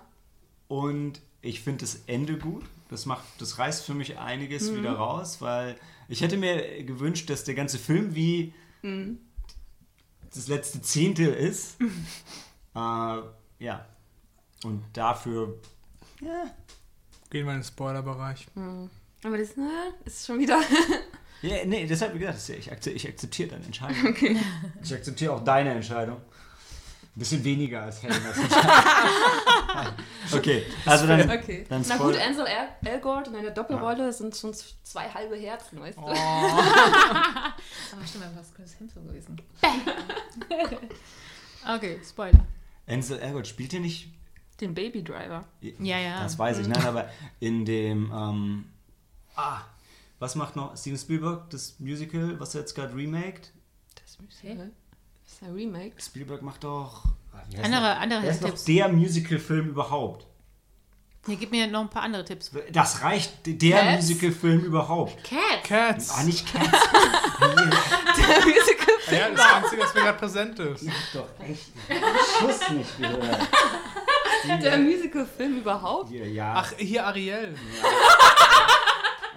und 0.69 1.21
ich 1.41 1.63
finde 1.63 1.81
das 1.85 2.01
Ende 2.07 2.37
gut. 2.37 2.65
Das 2.91 3.05
macht, 3.07 3.25
das 3.39 3.59
reißt 3.59 3.85
für 3.85 3.95
mich 3.95 4.19
einiges 4.19 4.75
wieder 4.75 4.93
raus, 4.93 5.41
weil 5.41 5.77
ich 6.09 6.21
hätte 6.23 6.37
mir 6.39 6.85
gewünscht, 6.85 7.29
dass 7.31 7.45
der 7.45 7.55
ganze 7.55 7.79
Film 7.79 8.15
wie 8.15 8.53
das 10.35 10.49
letzte 10.49 10.81
Zehntel 10.83 11.29
ist. 11.33 11.77
äh, 11.81 13.19
ja. 13.59 13.87
Und 14.65 14.83
dafür 14.93 15.59
Gehen 16.21 17.45
wir 17.47 17.53
in 17.53 17.59
den 17.61 17.65
Spoilerbereich. 17.65 18.47
Aber 19.25 19.37
das 19.39 19.57
ne, 19.57 19.69
ist 20.05 20.27
schon 20.27 20.39
wieder. 20.39 20.61
Ja, 21.41 21.65
nee, 21.65 21.87
deshalb 21.87 22.15
wie 22.15 22.19
gesagt, 22.19 22.49
ja- 22.49 22.57
ich, 22.57 22.73
akze- 22.73 22.91
ich 22.91 23.07
akzeptiere 23.07 23.51
deine 23.51 23.65
Entscheidung. 23.65 24.13
Ich 24.83 24.93
akzeptiere 24.93 25.33
auch 25.35 25.45
deine 25.45 25.71
Entscheidung. 25.71 26.17
Ein 26.17 27.15
bisschen 27.15 27.45
weniger 27.45 27.83
als 27.83 28.03
Helenas 28.03 28.37
Entscheidung. 28.37 28.73
okay, 30.33 30.67
also 30.85 31.07
dann, 31.07 31.31
Okay. 31.31 31.65
dann 31.69 31.85
Na 31.89 31.97
gut, 31.97 32.17
Ansel 32.19 32.45
El 32.45 32.69
Elgort 32.93 33.29
in 33.29 33.37
einer 33.37 33.53
Doppelrolle 33.53 34.13
sind 34.13 34.37
schon 34.37 34.53
zwei 34.83 35.09
halbe 35.11 35.37
Herzen, 35.37 35.81
weißt 35.81 35.99
du? 35.99 36.03
Aber 36.03 37.55
stimmt, 38.05 38.25
war 38.25 38.33
was 38.37 38.53
Chris 38.53 38.75
Hemsworth 38.81 39.07
gewesen. 39.07 39.41
okay, 41.73 42.01
Spoiler. 42.05 42.41
Ansel 42.89 43.21
Elgort 43.21 43.47
spielt 43.47 43.73
ihr 43.75 43.81
nicht? 43.81 44.09
Den 44.61 44.75
Baby 44.75 45.03
Driver. 45.05 45.45
Ja, 45.61 45.99
ja. 45.99 46.23
Das 46.23 46.39
weiß 46.39 46.59
ich, 46.59 46.67
nein, 46.67 46.85
aber 46.85 47.09
in 47.41 47.65
dem, 47.65 48.11
ähm, 48.13 48.65
ah, 49.37 49.61
Was 50.19 50.35
macht 50.35 50.57
noch 50.57 50.77
Steven 50.77 50.99
Spielberg, 50.99 51.49
das 51.51 51.77
Musical, 51.79 52.41
was 52.41 52.55
er 52.57 52.63
jetzt 52.63 52.75
gerade 52.75 52.93
remaked? 52.95 53.53
Das 54.05 54.19
Musical? 54.19 54.73
Das 55.25 55.33
ist 55.35 55.43
ein 55.45 55.53
Remake. 55.55 55.93
Spielberg 56.03 56.43
macht 56.43 56.65
doch. 56.65 57.05
ah, 57.33 57.43
Andere- 57.63 57.81
der? 57.83 58.01
andere 58.01 58.21
Der 58.23 58.31
ist 58.33 58.41
noch 58.43 58.49
Tipps. 58.49 58.65
der 58.65 58.89
Musical-Film 58.89 59.69
überhaupt. 59.69 60.27
Hier, 61.27 61.37
gib 61.37 61.51
mir 61.53 61.67
noch 61.67 61.83
ein 61.83 61.91
paar 61.91 62.03
andere 62.03 62.25
Tipps. 62.25 62.51
Das 62.73 63.03
reicht, 63.03 63.47
der 63.47 63.71
Cats? 63.81 63.97
Musical-Film 64.09 64.61
überhaupt. 64.61 65.23
Cats. 65.23 65.63
Cats. 65.69 66.11
Ah, 66.11 66.25
nicht 66.25 66.51
Cats. 66.53 66.71
Der 67.41 68.45
Musical. 68.45 68.95
Ja, 69.19 69.31
das 69.31 69.41
Einzige, 69.55 69.83
was 69.83 69.95
mir 69.95 70.01
gerade 70.03 70.19
präsent 70.19 70.59
ist. 70.59 70.83
Ich 70.83 70.89
hab 70.91 71.13
doch 71.15 71.45
echt 71.45 71.73
einen 71.89 72.03
Schuss 72.39 72.71
nicht 72.71 72.99
gehört. 72.99 73.49
Der 74.57 74.79
Musical-Film 74.79 75.59
überhaupt? 75.59 76.09
Hier, 76.11 76.29
ja. 76.29 76.55
Ach, 76.57 76.73
hier 76.79 77.07
Ariel. 77.07 77.55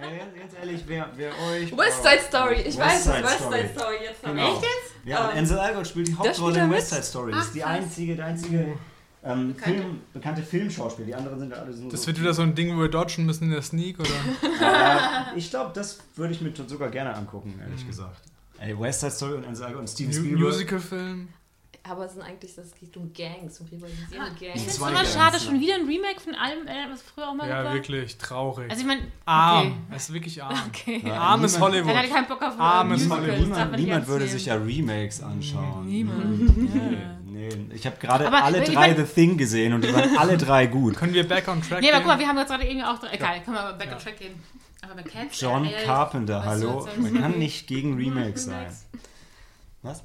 Ey, 0.02 0.18
ganz, 0.18 0.34
ganz 0.40 0.54
ehrlich, 0.60 0.82
wer, 0.88 1.10
wer 1.16 1.30
euch. 1.52 1.78
West 1.78 2.02
Side 2.04 2.22
Story. 2.28 2.56
Ich 2.62 2.78
West 2.78 2.80
weiß 2.80 3.06
es. 3.08 3.24
West 3.24 3.40
Story. 3.40 3.58
Side 3.60 3.70
Story 3.78 3.96
jetzt 4.04 4.24
noch. 4.24 4.30
Genau. 4.32 4.48
Echt 4.54 4.62
jetzt? 4.64 5.06
Ja, 5.06 5.26
und 5.26 5.32
Ähm, 5.34 5.38
Ansel 5.40 5.58
Elgort 5.60 5.88
spielt 5.88 6.08
die 6.08 6.16
Hauptrolle 6.16 6.60
in? 6.64 6.72
West 6.72 6.90
Side 6.90 7.04
Story. 7.04 7.32
Das 7.32 7.46
ist 7.46 7.56
die 7.56 7.64
einzige, 7.64 8.16
der 8.16 8.26
einzige 8.26 8.78
ähm, 9.24 9.56
Film, 9.56 10.02
bekannte 10.14 10.42
Filmschauspieler. 10.42 11.06
Die 11.08 11.16
anderen 11.16 11.38
sind 11.40 11.52
ja 11.52 11.58
alle 11.58 11.72
so. 11.74 11.88
Das 11.90 12.08
wird 12.08 12.20
wieder 12.20 12.34
so 12.34 12.42
ein 12.42 12.56
Ding, 12.56 12.76
wo 12.76 12.82
wir 12.82 12.90
dodgen 12.90 13.26
müssen 13.28 13.44
in 13.46 13.52
der 13.52 13.62
Sneak, 13.62 14.00
oder? 14.00 14.10
Äh, 14.62 15.38
ich 15.38 15.50
glaube, 15.50 15.72
das 15.74 16.00
würde 16.16 16.34
ich 16.34 16.42
mir 16.42 16.52
sogar 16.68 16.90
gerne 16.90 17.14
angucken, 17.16 17.54
Mhm. 17.56 17.62
ehrlich 17.64 17.86
gesagt. 17.86 18.22
Ey, 18.60 18.80
West 18.80 19.02
Side 19.02 19.12
Story 19.12 19.34
und 19.36 19.46
Ansel 19.48 19.66
Elgort 19.68 19.82
und 19.82 19.88
Steven 19.88 20.14
Spielberg. 20.14 20.40
Musicalfilm. 20.40 21.28
Aber 21.84 22.06
es 22.06 22.14
sind 22.14 22.22
eigentlich, 22.22 22.54
das 22.54 22.76
geht 22.80 22.96
um 22.96 23.12
Gangs, 23.12 23.60
um 23.60 23.66
rivalisierte 23.66 24.14
Ich 24.14 24.20
Gangs. 24.20 24.38
finde 24.54 24.68
es 24.70 24.76
Zwei 24.76 24.90
immer 24.90 25.00
Gangs, 25.00 25.14
schade, 25.14 25.38
ja. 25.38 25.44
schon 25.44 25.60
wieder 25.60 25.76
ein 25.76 25.88
Remake 25.88 26.20
von 26.20 26.36
allem, 26.36 26.68
äh, 26.68 26.92
was 26.92 27.02
früher 27.02 27.30
auch 27.30 27.34
mal 27.34 27.50
Ja, 27.50 27.64
war. 27.64 27.74
wirklich 27.74 28.18
traurig. 28.20 28.70
Also 28.70 28.82
ich 28.82 28.88
meine, 28.88 29.02
arm. 29.26 29.78
Es 29.90 30.04
ist 30.10 30.14
wirklich 30.14 30.44
arm. 30.44 30.54
okay. 30.68 31.02
Ja, 31.04 31.14
Armes 31.16 31.54
niemand- 31.54 31.74
Dann 31.76 31.80
hatte 31.80 31.88
Hollywood. 31.90 32.06
ich 32.06 32.14
keinen 32.14 32.28
Bock 32.28 32.42
auf 32.44 32.60
Armes 32.60 33.10
Hollywood. 33.10 33.28
man 33.28 33.50
Niemand, 33.50 33.80
niemand 33.80 34.08
würde 34.08 34.28
sich 34.28 34.46
ja 34.46 34.56
Remakes 34.56 35.24
anschauen. 35.24 35.88
Niemand. 35.88 36.56
Nee, 37.26 37.50
nee. 37.58 37.76
Ich 37.76 37.86
habe 37.88 37.98
gerade 37.98 38.32
alle 38.32 38.62
ich 38.62 38.70
drei 38.70 38.90
mein- 38.94 38.98
The 38.98 39.04
Thing 39.12 39.38
gesehen 39.38 39.74
und 39.74 39.84
die 39.84 39.92
waren 39.92 40.16
alle 40.18 40.38
drei 40.38 40.68
gut. 40.68 40.96
Können 40.98 41.16
wir 41.16 41.28
back 41.28 41.48
on 41.48 41.62
track 41.64 41.82
Nee, 41.82 41.88
aber 41.90 41.98
gehen? 41.98 42.04
guck 42.04 42.08
mal, 42.14 42.20
wir 42.20 42.28
haben 42.28 42.38
jetzt 42.38 42.50
gerade 42.50 42.64
irgendwie 42.64 42.86
auch 42.86 43.00
drei. 43.00 43.14
Egal, 43.16 43.42
können 43.42 43.58
wir 43.58 43.62
aber 43.64 43.78
back 43.78 43.92
on 43.92 43.98
track 43.98 44.20
gehen. 44.20 44.36
Aber 44.84 44.96
bei 44.96 45.04
Cats. 45.04 45.40
John 45.40 45.66
äh, 45.66 45.84
Carpenter, 45.86 46.44
hallo. 46.44 46.88
Man 46.98 47.14
kann 47.22 47.40
nicht 47.40 47.66
gegen 47.68 47.96
Remakes 47.98 48.46
sein. 48.46 48.68
Was? 49.84 50.04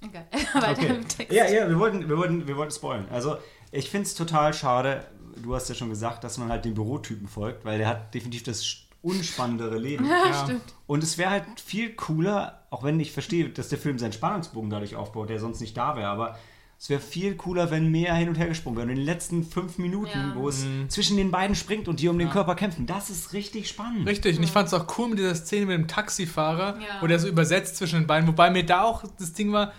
Okay. 0.04 0.86
im 0.86 1.08
Text. 1.08 1.32
Ja, 1.32 1.46
ja, 1.48 1.68
wir 1.68 1.78
wollten, 1.78 2.08
wir 2.08 2.16
wollten, 2.16 2.46
wir 2.46 2.56
wollten 2.56 2.72
spoilen. 2.72 3.06
Also, 3.10 3.36
ich 3.72 3.90
finde 3.90 4.06
es 4.06 4.14
total 4.14 4.54
schade, 4.54 5.04
du 5.42 5.54
hast 5.54 5.68
ja 5.68 5.74
schon 5.74 5.90
gesagt, 5.90 6.24
dass 6.24 6.38
man 6.38 6.48
halt 6.50 6.64
dem 6.64 6.74
Bürotypen 6.74 7.26
folgt, 7.28 7.64
weil 7.64 7.78
der 7.78 7.88
hat 7.88 8.14
definitiv 8.14 8.42
das 8.44 8.64
unspannendere 9.02 9.78
Leben. 9.78 10.06
Ja. 10.08 10.44
Stimmt. 10.44 10.62
Und 10.86 11.02
es 11.02 11.18
wäre 11.18 11.30
halt 11.30 11.44
viel 11.64 11.94
cooler, 11.94 12.62
auch 12.70 12.82
wenn 12.84 12.98
ich 13.00 13.12
verstehe, 13.12 13.48
dass 13.48 13.68
der 13.68 13.78
Film 13.78 13.98
seinen 13.98 14.12
Spannungsbogen 14.12 14.70
dadurch 14.70 14.96
aufbaut, 14.96 15.28
der 15.30 15.38
sonst 15.38 15.60
nicht 15.60 15.76
da 15.76 15.96
wäre, 15.96 16.08
aber 16.08 16.38
es 16.80 16.88
wäre 16.90 17.00
viel 17.00 17.34
cooler, 17.34 17.70
wenn 17.72 17.90
mehr 17.90 18.14
hin 18.14 18.28
und 18.28 18.36
her 18.38 18.46
gesprungen 18.46 18.76
wäre. 18.76 18.84
Und 18.86 18.90
in 18.92 18.96
den 18.98 19.04
letzten 19.04 19.42
fünf 19.44 19.78
Minuten, 19.78 20.10
Ja. 20.16 20.34
wo 20.36 20.48
es 20.48 20.64
Mhm. 20.64 20.88
zwischen 20.88 21.16
den 21.16 21.30
beiden 21.32 21.56
springt 21.56 21.88
und 21.88 21.98
die 22.00 22.08
um 22.08 22.18
den 22.18 22.30
Körper 22.30 22.54
kämpfen, 22.54 22.86
das 22.86 23.10
ist 23.10 23.32
richtig 23.32 23.68
spannend. 23.68 24.06
Richtig, 24.06 24.36
und 24.38 24.44
ich 24.44 24.50
fand 24.52 24.68
es 24.68 24.74
auch 24.74 24.86
cool 24.98 25.08
mit 25.08 25.18
dieser 25.18 25.34
Szene 25.34 25.66
mit 25.66 25.76
dem 25.76 25.88
Taxifahrer, 25.88 26.78
Ja. 26.78 27.00
wo 27.02 27.06
der 27.08 27.18
so 27.18 27.26
übersetzt 27.28 27.76
zwischen 27.76 28.00
den 28.00 28.06
beiden, 28.06 28.28
wobei 28.28 28.50
mir 28.50 28.64
da 28.64 28.82
auch 28.84 29.02
das 29.18 29.32
Ding 29.32 29.52
war, 29.52 29.72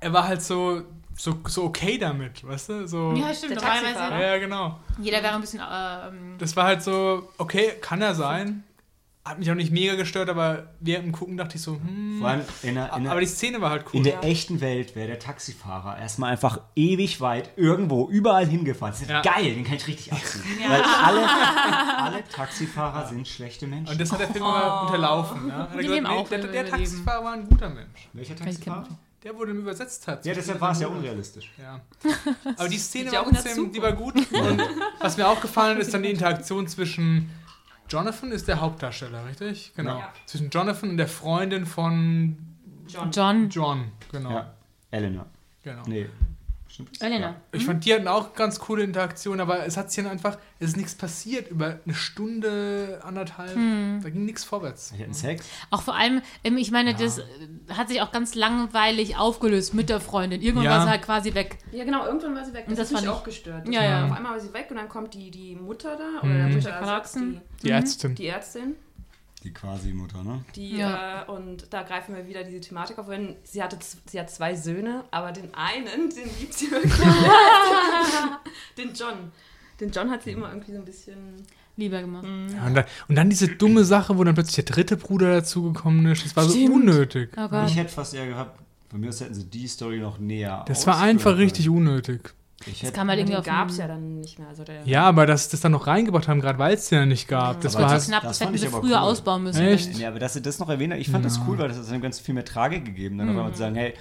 er 0.00 0.12
war 0.12 0.26
halt 0.28 0.42
so, 0.42 0.82
so, 1.16 1.38
so 1.46 1.64
okay 1.64 1.98
damit, 1.98 2.46
weißt 2.46 2.68
du? 2.70 2.88
So, 2.88 3.12
Ja, 3.12 3.32
stimmt. 3.34 3.52
Der 3.52 3.62
Normalerweise, 3.62 3.94
Taxifahrer. 3.94 4.26
ja, 4.26 4.38
genau. 4.38 4.80
jeder 5.00 5.22
wäre 5.22 5.34
ein 5.34 5.40
bisschen. 5.40 5.60
Ähm, 5.60 6.36
Das 6.38 6.56
war 6.56 6.64
halt 6.64 6.82
so, 6.82 7.28
okay, 7.38 7.72
kann 7.80 8.00
er 8.02 8.14
sein. 8.14 8.64
Hat 9.22 9.38
mich 9.38 9.50
auch 9.50 9.54
nicht 9.54 9.70
mega 9.70 9.96
gestört, 9.96 10.30
aber 10.30 10.68
während 10.80 11.04
dem 11.04 11.12
Gucken 11.12 11.36
dachte 11.36 11.56
ich 11.56 11.62
so, 11.62 11.74
hm. 11.74 12.16
Vor 12.20 12.28
allem 12.30 12.40
in 12.62 12.74
der, 12.74 12.96
in 12.96 13.02
der, 13.02 13.12
aber 13.12 13.20
die 13.20 13.26
Szene 13.26 13.60
war 13.60 13.68
halt 13.70 13.84
cool. 13.88 13.98
in 13.98 14.02
der 14.04 14.24
echten 14.24 14.62
Welt 14.62 14.96
wäre 14.96 15.08
der 15.08 15.18
Taxifahrer 15.18 15.98
erstmal 15.98 16.32
einfach 16.32 16.58
ewig 16.74 17.20
weit 17.20 17.50
irgendwo, 17.56 18.08
überall 18.08 18.46
hingefahren. 18.46 18.92
Das 18.94 19.02
ist 19.02 19.10
Ja. 19.10 19.20
geil, 19.20 19.54
den 19.54 19.64
kann 19.64 19.74
ich 19.76 19.86
richtig 19.86 20.10
abziehen. 20.10 20.42
Weil 20.66 20.82
alle, 20.82 21.28
alle 22.02 22.24
Taxifahrer 22.28 23.06
sind 23.08 23.28
schlechte 23.28 23.66
Menschen. 23.66 23.92
und 23.92 24.00
das 24.00 24.10
hat 24.10 24.20
der 24.20 24.28
Film 24.28 24.42
aber 24.44 24.82
unterlaufen. 24.86 25.48
Ja? 25.48 25.54
Hat 25.58 25.76
er 25.76 25.82
gesagt, 25.82 26.02
nee, 26.02 26.08
auch 26.08 26.28
der, 26.28 26.38
der 26.38 26.66
Taxifahrer 26.70 27.24
war 27.24 27.32
ein 27.34 27.46
guter 27.46 27.68
Mensch. 27.68 28.08
Welcher 28.14 28.36
Taxifahrer? 28.36 28.88
Der 29.22 29.36
wurde 29.36 29.52
übersetzt 29.52 30.08
hat. 30.08 30.24
Ja, 30.24 30.32
deshalb 30.32 30.60
war 30.60 30.72
es 30.72 30.80
ja 30.80 30.88
unrealistisch. 30.88 31.52
Ja. 31.58 31.80
Aber 32.56 32.68
die 32.68 32.78
Szene 32.78 33.12
war 33.12 33.24
trotzdem, 33.24 33.70
die 33.70 33.82
war 33.82 33.92
gut. 33.92 34.14
Und 34.16 34.62
was 34.98 35.16
mir 35.16 35.28
auch 35.28 35.40
gefallen 35.40 35.76
hat, 35.76 35.82
ist 35.82 35.92
dann 35.92 36.02
die 36.02 36.10
Interaktion 36.10 36.66
zwischen 36.66 37.30
Jonathan 37.90 38.30
ist 38.30 38.46
der 38.46 38.60
Hauptdarsteller, 38.60 39.26
richtig? 39.26 39.72
Genau. 39.74 39.98
Ja. 39.98 40.12
Zwischen 40.24 40.48
Jonathan 40.48 40.90
und 40.90 40.96
der 40.96 41.08
Freundin 41.08 41.66
von 41.66 42.36
John. 42.86 43.10
John. 43.10 43.48
John, 43.50 43.92
genau. 44.12 44.30
Ja, 44.30 44.54
Eleanor. 44.92 45.26
genau. 45.62 45.82
Nee, 45.86 46.08
Elena. 47.00 47.36
Ich 47.52 47.64
fand, 47.64 47.84
die 47.84 47.92
hatten 47.94 48.08
auch 48.08 48.34
ganz 48.34 48.58
coole 48.58 48.82
Interaktionen, 48.84 49.40
aber 49.40 49.66
es 49.66 49.76
hat 49.76 49.90
sich 49.90 50.02
dann 50.02 50.10
einfach, 50.12 50.38
es 50.58 50.68
ist 50.70 50.76
nichts 50.76 50.94
passiert 50.94 51.48
über 51.50 51.78
eine 51.84 51.94
Stunde, 51.94 53.00
anderthalb, 53.04 53.54
Hm. 53.54 54.00
da 54.02 54.10
ging 54.10 54.24
nichts 54.24 54.44
vorwärts. 54.44 54.92
Die 54.96 55.02
hatten 55.02 55.14
Sex. 55.14 55.46
Auch 55.70 55.82
vor 55.82 55.94
allem, 55.96 56.22
ähm, 56.44 56.56
ich 56.58 56.70
meine, 56.70 56.94
das 56.94 57.18
äh, 57.18 57.22
hat 57.70 57.88
sich 57.88 58.00
auch 58.00 58.12
ganz 58.12 58.34
langweilig 58.34 59.16
aufgelöst 59.16 59.74
mit 59.74 59.88
der 59.88 60.00
Freundin. 60.00 60.40
Irgendwann 60.42 60.64
Ja. 60.64 60.70
war 60.72 60.82
sie 60.84 60.90
halt 60.90 61.02
quasi 61.02 61.34
weg. 61.34 61.58
Ja, 61.72 61.84
genau, 61.84 62.06
irgendwann 62.06 62.34
war 62.36 62.44
sie 62.44 62.52
weg. 62.52 62.64
Und 62.68 62.78
Das, 62.78 62.88
das 62.90 62.96
hat 62.96 63.02
mich 63.02 63.08
fand 63.10 63.20
auch 63.20 63.24
gestört. 63.24 63.68
Ja, 63.68 63.82
ja. 63.84 64.06
Auf 64.06 64.12
einmal 64.16 64.32
war 64.32 64.40
sie 64.40 64.52
weg 64.52 64.66
und 64.70 64.76
dann 64.76 64.88
kommt 64.88 65.14
die, 65.14 65.30
die 65.30 65.56
Mutter 65.56 65.96
da, 65.96 66.20
oder 66.20 66.28
Mhm. 66.28 66.38
der 66.48 66.56
Mutter 66.56 66.72
Clarkson. 66.78 67.40
die, 67.62 67.66
Die 67.66 67.70
Ärztin. 67.70 68.14
die 68.14 68.26
Ärztin. 68.26 68.76
Die 69.42 69.52
Quasi-Mutter, 69.52 70.22
ne? 70.22 70.44
Die, 70.54 70.76
Ja. 70.76 71.22
äh, 71.22 71.30
und 71.30 71.72
da 71.72 71.82
greifen 71.82 72.14
wir 72.14 72.26
wieder 72.26 72.44
diese 72.44 72.60
Thematik 72.60 72.98
auf. 72.98 73.08
Wenn 73.08 73.36
sie, 73.42 73.62
hatte, 73.62 73.78
sie 74.06 74.20
hat 74.20 74.30
zwei 74.30 74.54
Söhne, 74.54 75.04
aber 75.10 75.32
den 75.32 75.54
einen, 75.54 76.10
den 76.10 76.28
liebt 76.38 76.52
sie 76.52 76.70
wirklich. 76.70 76.92
den 78.76 78.92
John. 78.94 79.32
Den 79.80 79.90
John 79.90 80.10
hat 80.10 80.22
sie 80.24 80.32
immer 80.32 80.50
irgendwie 80.50 80.72
so 80.72 80.78
ein 80.78 80.84
bisschen. 80.84 81.36
Lieber 81.76 82.02
gemacht. 82.02 82.24
Ja, 82.54 82.66
und, 82.66 82.74
dann, 82.74 82.84
und 83.08 83.14
dann 83.14 83.30
diese 83.30 83.48
dumme 83.48 83.84
Sache, 83.84 84.18
wo 84.18 84.24
dann 84.24 84.34
plötzlich 84.34 84.62
der 84.62 84.74
dritte 84.74 84.98
Bruder 84.98 85.32
dazugekommen 85.36 86.04
ist, 86.06 86.24
das 86.26 86.36
war 86.36 86.44
so 86.44 86.50
Stimmt. 86.50 86.74
unnötig. 86.74 87.30
Oh. 87.38 87.48
Ich 87.66 87.76
hätte 87.76 87.88
fast 87.88 88.12
eher 88.12 88.26
gehabt, 88.26 88.60
von 88.90 89.00
mir 89.00 89.08
aus 89.08 89.20
hätten 89.20 89.32
sie 89.34 89.44
die 89.46 89.66
Story 89.66 89.98
noch 89.98 90.18
näher 90.18 90.64
Das 90.68 90.86
war 90.86 90.98
einfach 91.00 91.38
richtig 91.38 91.70
unnötig. 91.70 92.34
Ich 92.66 92.80
Das 92.80 92.92
kam 92.92 93.08
halt 93.08 93.18
irgendwie 93.20 93.40
gab 93.42 93.70
es 93.70 93.78
ja 93.78 93.88
dann 93.88 94.18
nicht 94.20 94.38
mehr. 94.38 94.48
Also 94.48 94.64
der, 94.64 94.84
Ja, 94.86 95.04
aber 95.04 95.24
dass 95.26 95.44
sie 95.44 95.50
das 95.52 95.60
dann 95.60 95.72
noch 95.72 95.86
reingebracht 95.86 96.28
haben, 96.28 96.40
gerade 96.40 96.58
weil 96.58 96.74
es 96.74 96.88
den 96.90 96.98
ja 96.98 97.06
nicht 97.06 97.26
gab, 97.26 97.60
das 97.62 97.74
Aber 97.74 97.84
war 97.84 97.88
Voll 97.88 97.92
halt. 97.94 98.02
zu 98.02 98.08
knapp, 98.10 98.22
das 98.22 98.38
das 98.38 98.48
hätten 98.48 98.66
aber 98.74 98.80
früher 98.82 98.96
cool. 98.96 99.02
ausbauen 99.02 99.42
müssen. 99.44 99.62
Echt? 99.66 99.98
ja, 99.98 100.08
aber 100.08 100.18
dass 100.18 100.34
sie 100.34 100.42
das 100.42 100.58
noch 100.58 100.68
erwähnt 100.68 100.92
hat, 100.92 101.00
ich 101.00 101.08
fand 101.10 101.24
das 101.24 101.38
Ja. 101.38 101.44
cool, 101.48 101.58
weil 101.58 101.68
das 101.68 101.78
hat 101.78 101.88
einem 101.88 102.02
ganz 102.02 102.18
viel 102.20 102.34
mehr 102.34 102.44
Tragik 102.44 102.84
gegeben. 102.84 103.16
Dann 103.18 103.28
auf 103.30 103.36
einmal 103.36 103.52
zu 103.52 103.58
sagen, 103.60 103.76
hey, 103.76 103.94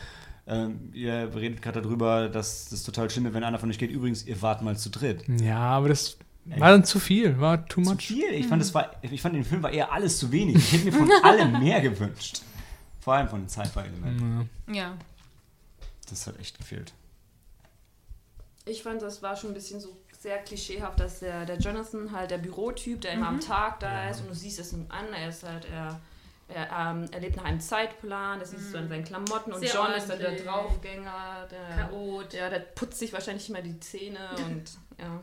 ähm, 0.48 0.90
ihr 0.94 1.30
redet 1.36 1.62
gerade 1.62 1.82
darüber, 1.82 2.28
dass 2.28 2.68
das 2.70 2.84
total 2.84 3.10
schlimm 3.10 3.28
ist, 3.28 3.34
wenn 3.34 3.44
einer 3.46 3.60
von 3.60 3.70
euch 3.70 3.78
geht. 3.78 3.92
Übrigens, 3.92 4.26
ihr 4.26 4.42
wart 4.42 4.62
mal 4.62 4.76
zu 4.76 4.90
dritt. 4.90 5.24
Ja, 5.42 5.60
aber 5.60 5.88
das 5.90 6.18
war 6.58 6.72
dann 6.72 6.84
zu 6.84 7.00
viel, 7.00 7.40
war 7.40 7.66
too 7.68 7.82
Zu 7.84 7.92
much. 7.92 8.08
viel. 8.08 8.30
Ich 8.34 8.48
fand, 8.48 8.62
das 8.62 8.74
war, 8.74 8.92
ich 9.04 9.22
fand, 9.22 9.36
den 9.36 9.46
Film 9.46 9.62
war 9.64 9.72
eher 9.72 9.92
alles 9.94 10.18
zu 10.18 10.32
wenig. 10.32 10.56
Ich 10.58 10.74
hätte 10.74 10.86
mir 10.86 10.92
von 10.94 11.10
allem 11.24 11.60
mehr 11.60 11.80
gewünscht. 11.82 12.42
Vor 13.00 13.14
allem 13.14 13.30
von 13.30 13.42
den 13.42 13.50
Sci-Fi-Elementen. 13.50 14.50
Ja. 14.68 14.74
Ja. 14.76 14.94
Das 16.10 16.26
hat 16.28 16.40
echt 16.40 16.58
gefehlt. 16.58 16.92
Ich 18.70 18.84
fand, 18.84 19.02
das 19.02 19.22
war 19.22 19.36
schon 19.36 19.52
ein 19.52 19.54
bisschen 19.54 19.80
so 19.80 19.98
sehr 20.20 20.38
klischeehaft, 20.40 21.00
dass 21.00 21.20
der, 21.20 21.46
der 21.46 21.58
Jonathan 21.58 22.12
halt 22.12 22.32
der 22.32 22.38
Bürotyp, 22.40 23.02
der 23.02 23.14
immer 23.14 23.28
am 23.30 23.40
Tag 23.40 23.80
da 23.80 24.10
ist 24.10 24.22
und 24.22 24.30
du 24.30 24.36
siehst 24.36 24.60
es 24.60 24.74
ihm 24.74 24.86
an, 24.90 25.06
er 25.14 25.30
ist 25.30 25.44
halt, 25.44 25.66
er, 25.74 26.00
er, 26.50 26.68
ähm, 26.92 27.06
er 27.12 27.20
lebt 27.22 27.38
nach 27.38 27.46
einem 27.46 27.62
Zeitplan, 27.62 28.40
das 28.40 28.52
siehst 28.52 28.74
du 28.74 28.78
an 28.80 28.90
seinen 28.90 29.06
Klamotten 29.06 29.54
und 29.54 29.60
Sehr 29.62 29.74
John 29.74 29.92
ist 29.94 30.10
dann 30.10 30.20
der 30.20 30.28
ordentlich. 30.30 30.46
Draufgänger, 30.48 31.48
der, 31.50 31.88
Chaot. 31.88 32.34
der, 32.34 32.50
der 32.50 32.60
putzt 32.60 33.00
sich 33.00 33.14
wahrscheinlich 33.14 33.50
immer 33.50 33.62
die 33.62 33.80
Zähne 33.80 34.20
und 34.46 34.64
ja. 35.00 35.22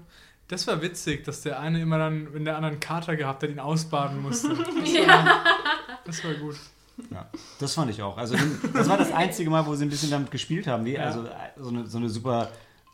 Das 0.48 0.66
war 0.68 0.80
witzig, 0.80 1.24
dass 1.24 1.42
der 1.42 1.58
eine 1.60 1.80
immer 1.82 1.98
dann, 1.98 2.32
wenn 2.32 2.44
der 2.44 2.54
andere 2.56 2.70
einen 2.72 2.80
Kater 2.80 3.16
gehabt 3.16 3.42
hat, 3.42 3.50
ihn 3.50 3.58
ausbaden 3.60 4.22
musste. 4.22 4.48
Das 4.56 4.94
war, 4.94 5.02
Ja. 5.02 5.44
das 6.06 6.24
war 6.24 6.34
gut. 6.34 6.56
Ja, 7.10 7.28
das 7.58 7.74
fand 7.74 7.90
ich 7.90 8.00
auch. 8.00 8.16
Also 8.16 8.36
das 8.72 8.88
war 8.88 8.96
das 8.96 9.12
einzige 9.12 9.50
Mal, 9.50 9.66
wo 9.66 9.74
sie 9.74 9.84
ein 9.84 9.90
bisschen 9.90 10.10
damit 10.10 10.30
gespielt 10.30 10.66
haben. 10.66 10.84
Wie, 10.86 10.94
Ja. 10.94 11.02
Also 11.02 11.28
so 11.58 11.68
eine, 11.68 11.86
so 11.86 11.98
eine 11.98 12.08
super 12.08 12.48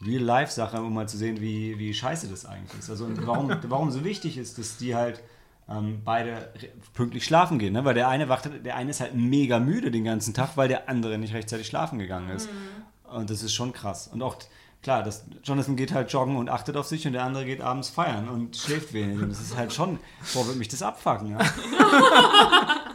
Real-Life-Sache, 0.05 0.81
um 0.81 0.95
mal 0.95 1.09
zu 1.09 1.17
sehen, 1.17 1.41
wie, 1.41 1.79
wie 1.79 1.93
scheiße 1.95 2.29
das 2.29 2.47
eigentlich 2.47 2.79
ist. 2.79 2.91
Also 2.91 3.05
und 3.05 3.27
warum, 3.27 3.51
warum 3.69 3.91
so 3.91 4.05
wichtig 4.05 4.39
ist, 4.39 4.59
dass 4.59 4.77
die 4.77 4.95
halt 4.95 5.23
ähm, 5.69 6.03
beide 6.05 6.53
pünktlich 6.95 7.25
schlafen 7.25 7.59
gehen. 7.59 7.73
Ne? 7.73 7.85
Weil 7.85 7.95
der 7.95 8.09
eine 8.09 8.29
wacht, 8.29 8.51
der 8.65 8.77
eine 8.77 8.91
ist 8.91 9.01
halt 9.01 9.15
mega 9.15 9.59
müde 9.59 9.91
den 9.91 10.05
ganzen 10.05 10.35
Tag, 10.35 10.57
weil 10.57 10.69
der 10.69 10.89
andere 10.89 11.19
nicht 11.19 11.35
rechtzeitig 11.35 11.67
schlafen 11.67 11.99
gegangen 11.99 12.31
ist. 12.31 12.49
Und 13.11 13.31
das 13.31 13.43
ist 13.43 13.55
schon 13.55 13.73
krass. 13.73 14.09
Und 14.09 14.23
auch 14.23 14.37
klar, 14.83 15.03
das, 15.03 15.25
Jonathan 15.45 15.77
geht 15.77 15.93
halt 15.93 16.13
joggen 16.13 16.37
und 16.37 16.49
achtet 16.49 16.77
auf 16.77 16.87
sich 16.87 17.07
und 17.07 17.13
der 17.13 17.25
andere 17.25 17.45
geht 17.45 17.61
abends 17.61 17.89
feiern 17.89 18.29
und 18.29 18.57
schläft 18.57 18.93
wenig. 18.93 19.21
Und 19.21 19.31
das 19.31 19.41
ist 19.41 19.57
halt 19.57 19.73
schon, 19.73 19.99
boah, 20.35 20.47
wird 20.47 20.57
mich 20.57 20.69
das 20.69 20.83
abfucken, 20.83 21.29
ja. 21.29 21.39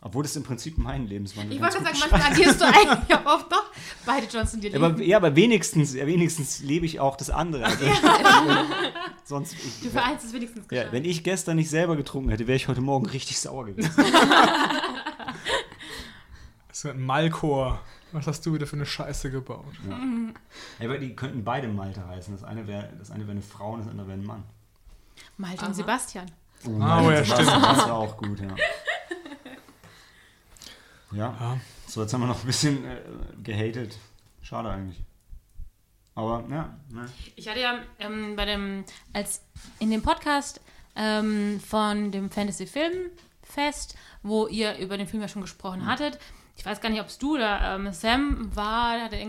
Obwohl 0.00 0.22
das 0.22 0.36
im 0.36 0.44
Prinzip 0.44 0.78
mein 0.78 1.08
Lebenswandel 1.08 1.54
Ich 1.56 1.60
wollte 1.60 1.82
sagen, 1.82 1.96
manchmal 1.98 2.22
agierst 2.32 2.60
du 2.60 2.64
eigentlich 2.66 3.14
auch 3.18 3.26
oft 3.26 3.50
doch 3.52 3.64
beide 4.06 4.26
Johnson 4.26 4.60
dir 4.60 4.74
Aber, 4.76 5.02
ja, 5.02 5.16
aber 5.16 5.34
wenigstens, 5.34 5.92
ja, 5.94 6.06
wenigstens 6.06 6.60
lebe 6.60 6.86
ich 6.86 7.00
auch 7.00 7.16
das 7.16 7.30
andere. 7.30 7.64
Also, 7.64 7.84
sonst, 9.24 9.54
ich, 9.54 9.80
Du 9.82 9.90
vereinst 9.90 10.24
es 10.24 10.32
wenigstens 10.32 10.66
ja, 10.70 10.82
gescheit. 10.82 10.92
wenn 10.92 11.04
ich 11.04 11.24
gestern 11.24 11.56
nicht 11.56 11.68
selber 11.68 11.96
getrunken 11.96 12.30
hätte, 12.30 12.46
wäre 12.46 12.54
ich 12.56 12.68
heute 12.68 12.80
Morgen 12.80 13.06
richtig 13.06 13.40
sauer 13.40 13.66
gewesen. 13.66 13.90
Das 16.68 16.84
ist 16.84 16.90
ein 16.92 17.02
Malchor. 17.04 17.80
Was 18.12 18.28
hast 18.28 18.46
du 18.46 18.54
wieder 18.54 18.66
für 18.66 18.76
eine 18.76 18.86
Scheiße 18.86 19.30
gebaut? 19.32 19.64
Ja, 19.88 20.86
aber 20.86 20.98
die 20.98 21.16
könnten 21.16 21.42
beide 21.42 21.66
Malte 21.66 22.06
heißen. 22.06 22.32
Das 22.32 22.44
eine 22.44 22.68
wäre 22.68 22.88
das 22.98 23.10
eine 23.10 23.24
wäre 23.24 23.32
eine 23.32 23.42
Frau 23.42 23.72
und 23.72 23.80
das 23.80 23.88
andere 23.88 24.06
wäre 24.06 24.18
ein 24.18 24.24
Mann. 24.24 24.44
Malte 25.36 25.66
und 25.66 25.74
Sebastian. 25.74 26.30
Oh, 26.64 26.80
Ah, 26.80 27.02
oh 27.02 27.10
ja, 27.10 27.18
das, 27.18 27.26
stimmt. 27.28 27.48
Das 27.48 27.58
war 27.88 27.94
auch 27.94 28.16
gut, 28.16 28.38
ja. 28.40 28.54
Ja, 31.12 31.36
Ja. 31.40 31.60
so 31.86 32.02
jetzt 32.02 32.12
haben 32.12 32.20
wir 32.20 32.26
noch 32.26 32.40
ein 32.40 32.46
bisschen 32.46 32.84
äh, 32.84 33.00
gehatet. 33.42 33.96
Schade 34.42 34.68
eigentlich. 34.70 34.98
Aber, 36.14 36.44
ja, 36.50 36.76
ne. 36.90 37.08
Ich 37.36 37.48
hatte 37.48 37.60
ja 37.60 37.78
ähm, 38.00 38.34
bei 38.36 38.44
dem, 38.44 38.84
als 39.12 39.42
in 39.78 39.90
dem 39.90 40.02
Podcast 40.02 40.60
ähm, 40.96 41.60
von 41.60 42.10
dem 42.10 42.28
Fantasy 42.30 42.66
Filmfest, 42.66 43.94
wo 44.22 44.48
ihr 44.48 44.76
über 44.78 44.96
den 44.98 45.06
Film 45.06 45.22
ja 45.22 45.28
schon 45.28 45.42
gesprochen 45.42 45.86
hattet, 45.86 46.18
ich 46.56 46.66
weiß 46.66 46.80
gar 46.80 46.88
nicht, 46.88 47.00
ob 47.00 47.06
es 47.06 47.18
du 47.18 47.36
oder 47.36 47.76
ähm, 47.76 47.92
Sam 47.92 48.50
war, 48.56 49.00
hat 49.00 49.12
er 49.12 49.20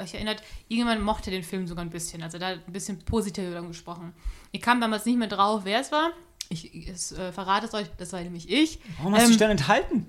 euch 0.00 0.14
erinnert, 0.14 0.42
irgendjemand 0.66 1.00
mochte 1.04 1.30
den 1.30 1.44
Film 1.44 1.68
sogar 1.68 1.84
ein 1.84 1.90
bisschen, 1.90 2.24
also 2.24 2.38
da 2.38 2.48
hat 2.48 2.66
ein 2.66 2.72
bisschen 2.72 2.98
positiv 3.04 3.44
über 3.48 3.60
ihn 3.60 3.68
gesprochen. 3.68 4.12
Ich 4.50 4.60
kam 4.60 4.80
damals 4.80 5.04
nicht 5.06 5.16
mehr 5.16 5.28
drauf, 5.28 5.60
wer 5.62 5.80
es 5.80 5.92
war. 5.92 6.10
Ich, 6.48 6.74
ich 6.74 6.88
äh, 7.16 7.30
verrate 7.32 7.66
es 7.66 7.74
euch, 7.74 7.86
das 7.98 8.12
war 8.12 8.20
nämlich 8.20 8.50
ich. 8.50 8.80
Warum 8.98 9.14
hast 9.14 9.20
du 9.20 9.24
Ähm, 9.26 9.30
dich 9.30 9.38
dann 9.38 9.50
enthalten? 9.52 10.08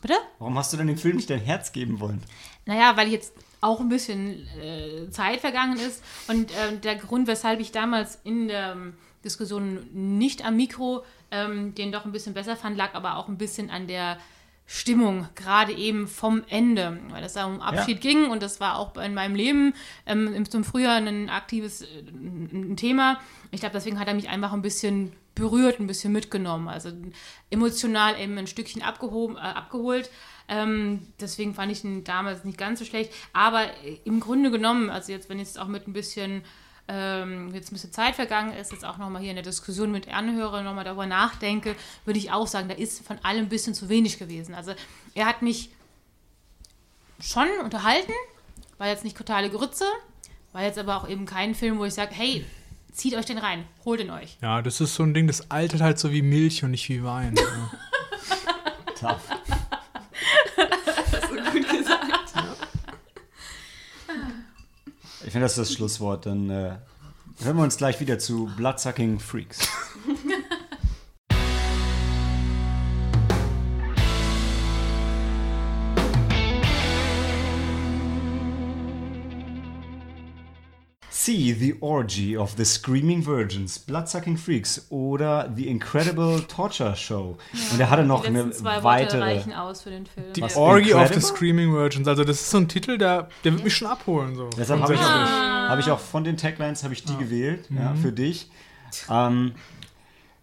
Bitte? 0.00 0.14
Warum 0.38 0.56
hast 0.58 0.72
du 0.72 0.76
denn 0.76 0.86
dem 0.86 0.98
Film 0.98 1.16
nicht 1.16 1.30
dein 1.30 1.40
Herz 1.40 1.72
geben 1.72 2.00
wollen? 2.00 2.22
Naja, 2.66 2.96
weil 2.96 3.08
jetzt 3.08 3.32
auch 3.60 3.80
ein 3.80 3.88
bisschen 3.88 4.46
äh, 4.60 5.10
Zeit 5.10 5.40
vergangen 5.40 5.78
ist. 5.78 6.02
Und 6.28 6.52
ähm, 6.56 6.80
der 6.80 6.94
Grund, 6.94 7.26
weshalb 7.26 7.60
ich 7.60 7.72
damals 7.72 8.18
in 8.24 8.48
der 8.48 8.72
ähm, 8.72 8.94
Diskussion 9.24 9.88
nicht 9.92 10.44
am 10.44 10.56
Mikro 10.56 11.04
ähm, 11.30 11.74
den 11.74 11.92
doch 11.92 12.04
ein 12.04 12.12
bisschen 12.12 12.34
besser 12.34 12.56
fand, 12.56 12.76
lag 12.76 12.94
aber 12.94 13.16
auch 13.16 13.28
ein 13.28 13.38
bisschen 13.38 13.70
an 13.70 13.86
der 13.86 14.18
Stimmung, 14.70 15.26
gerade 15.34 15.72
eben 15.72 16.06
vom 16.06 16.44
Ende, 16.50 17.00
weil 17.08 17.24
es 17.24 17.32
da 17.32 17.46
um 17.46 17.62
Abschied 17.62 18.02
ging 18.02 18.26
und 18.30 18.42
das 18.42 18.60
war 18.60 18.78
auch 18.78 18.94
in 18.98 19.14
meinem 19.14 19.34
Leben 19.34 19.72
ähm, 20.04 20.44
zum 20.44 20.62
Frühjahr 20.62 20.96
ein 20.96 21.30
aktives 21.30 21.80
äh, 21.80 21.86
ein 22.12 22.76
Thema. 22.76 23.18
Ich 23.50 23.60
glaube, 23.60 23.72
deswegen 23.72 23.98
hat 23.98 24.08
er 24.08 24.14
mich 24.14 24.28
einfach 24.28 24.52
ein 24.52 24.60
bisschen 24.60 25.12
berührt, 25.34 25.80
ein 25.80 25.86
bisschen 25.86 26.12
mitgenommen, 26.12 26.68
also 26.68 26.90
emotional 27.48 28.20
eben 28.20 28.36
ein 28.36 28.46
Stückchen 28.46 28.82
abgehoben, 28.82 29.36
äh, 29.36 29.40
abgeholt. 29.40 30.10
Ähm, 30.48 31.00
deswegen 31.18 31.54
fand 31.54 31.72
ich 31.72 31.82
ihn 31.82 32.04
damals 32.04 32.44
nicht 32.44 32.58
ganz 32.58 32.78
so 32.78 32.84
schlecht, 32.84 33.10
aber 33.32 33.64
äh, 33.84 34.00
im 34.04 34.20
Grunde 34.20 34.50
genommen, 34.50 34.90
also 34.90 35.12
jetzt, 35.12 35.30
wenn 35.30 35.38
jetzt 35.38 35.58
auch 35.58 35.68
mit 35.68 35.88
ein 35.88 35.94
bisschen 35.94 36.42
ähm, 36.88 37.54
jetzt 37.54 37.70
ein 37.70 37.74
bisschen 37.74 37.92
Zeit 37.92 38.16
vergangen 38.16 38.54
ist, 38.54 38.72
jetzt 38.72 38.84
auch 38.84 38.96
nochmal 38.96 39.20
hier 39.20 39.30
in 39.30 39.36
der 39.36 39.44
Diskussion 39.44 39.92
mit 39.92 40.08
Anhörer 40.08 40.62
nochmal 40.62 40.84
darüber 40.84 41.06
nachdenke, 41.06 41.76
würde 42.04 42.18
ich 42.18 42.32
auch 42.32 42.46
sagen, 42.46 42.68
da 42.68 42.74
ist 42.74 43.06
von 43.06 43.18
allem 43.22 43.44
ein 43.44 43.48
bisschen 43.48 43.74
zu 43.74 43.88
wenig 43.88 44.18
gewesen. 44.18 44.54
Also 44.54 44.72
er 45.14 45.26
hat 45.26 45.42
mich 45.42 45.70
schon 47.20 47.48
unterhalten, 47.62 48.12
war 48.78 48.88
jetzt 48.88 49.04
nicht 49.04 49.16
totale 49.16 49.50
Grütze, 49.50 49.84
war 50.52 50.62
jetzt 50.62 50.78
aber 50.78 50.96
auch 50.96 51.08
eben 51.08 51.26
kein 51.26 51.54
Film, 51.54 51.78
wo 51.78 51.84
ich 51.84 51.94
sage, 51.94 52.14
hey, 52.14 52.44
zieht 52.92 53.14
euch 53.14 53.26
den 53.26 53.38
rein, 53.38 53.64
holt 53.84 54.00
ihn 54.00 54.10
euch. 54.10 54.38
Ja, 54.40 54.62
das 54.62 54.80
ist 54.80 54.94
so 54.94 55.02
ein 55.02 55.12
Ding, 55.12 55.26
das 55.26 55.50
altert 55.50 55.82
halt 55.82 55.98
so 55.98 56.10
wie 56.10 56.22
Milch 56.22 56.64
und 56.64 56.70
nicht 56.70 56.88
wie 56.88 57.04
Wein. 57.04 57.34
Tough. 58.98 59.20
Ich 65.28 65.32
finde, 65.32 65.44
das 65.44 65.58
ist 65.58 65.68
das 65.68 65.72
Schlusswort. 65.74 66.24
Dann 66.24 66.48
äh, 66.48 66.70
hören 67.42 67.56
wir 67.58 67.62
uns 67.62 67.76
gleich 67.76 68.00
wieder 68.00 68.18
zu 68.18 68.50
Bloodsucking 68.56 69.20
Freaks. 69.20 69.68
See 81.28 81.52
the 81.52 81.76
Orgy 81.82 82.38
of 82.38 82.54
the 82.56 82.64
Screaming 82.64 83.22
Virgins, 83.22 83.78
Bloodsucking 83.78 84.38
Freaks 84.38 84.86
oder 84.88 85.52
The 85.54 85.68
Incredible 85.68 86.40
Torture 86.48 86.96
Show. 86.96 87.36
Und 87.70 87.78
er 87.78 87.90
hatte 87.90 88.02
noch 88.02 88.22
Die 88.22 88.28
eine 88.28 88.50
zwei 88.50 88.76
Worte 88.76 88.84
weitere. 88.84 89.20
reichen 89.20 89.52
aus 89.52 89.82
für 89.82 89.90
den 89.90 90.06
Film. 90.06 90.32
Die 90.32 90.40
Was, 90.40 90.56
Orgy 90.56 90.94
of 90.94 91.00
the 91.08 91.14
Incredible? 91.16 91.20
Screaming 91.36 91.72
Virgins. 91.74 92.08
Also 92.08 92.24
das 92.24 92.40
ist 92.40 92.50
so 92.50 92.56
ein 92.56 92.66
Titel, 92.66 92.96
der, 92.96 93.28
der 93.44 93.52
wird 93.52 93.62
mich 93.62 93.76
schon 93.76 93.88
abholen. 93.88 94.36
So. 94.36 94.48
Deshalb 94.56 94.80
habe 94.80 94.94
ich, 94.94 95.00
Grundsätzlich. 95.00 95.30
hab 95.30 95.78
ich 95.78 95.90
auch 95.90 95.98
von 95.98 96.24
den 96.24 96.38
Taglines 96.38 96.82
habe 96.82 96.94
ich 96.94 97.04
die 97.04 97.16
gewählt, 97.18 97.68
ja, 97.68 97.94
für 97.94 98.12
dich. 98.12 98.50
Ähm, 99.10 99.52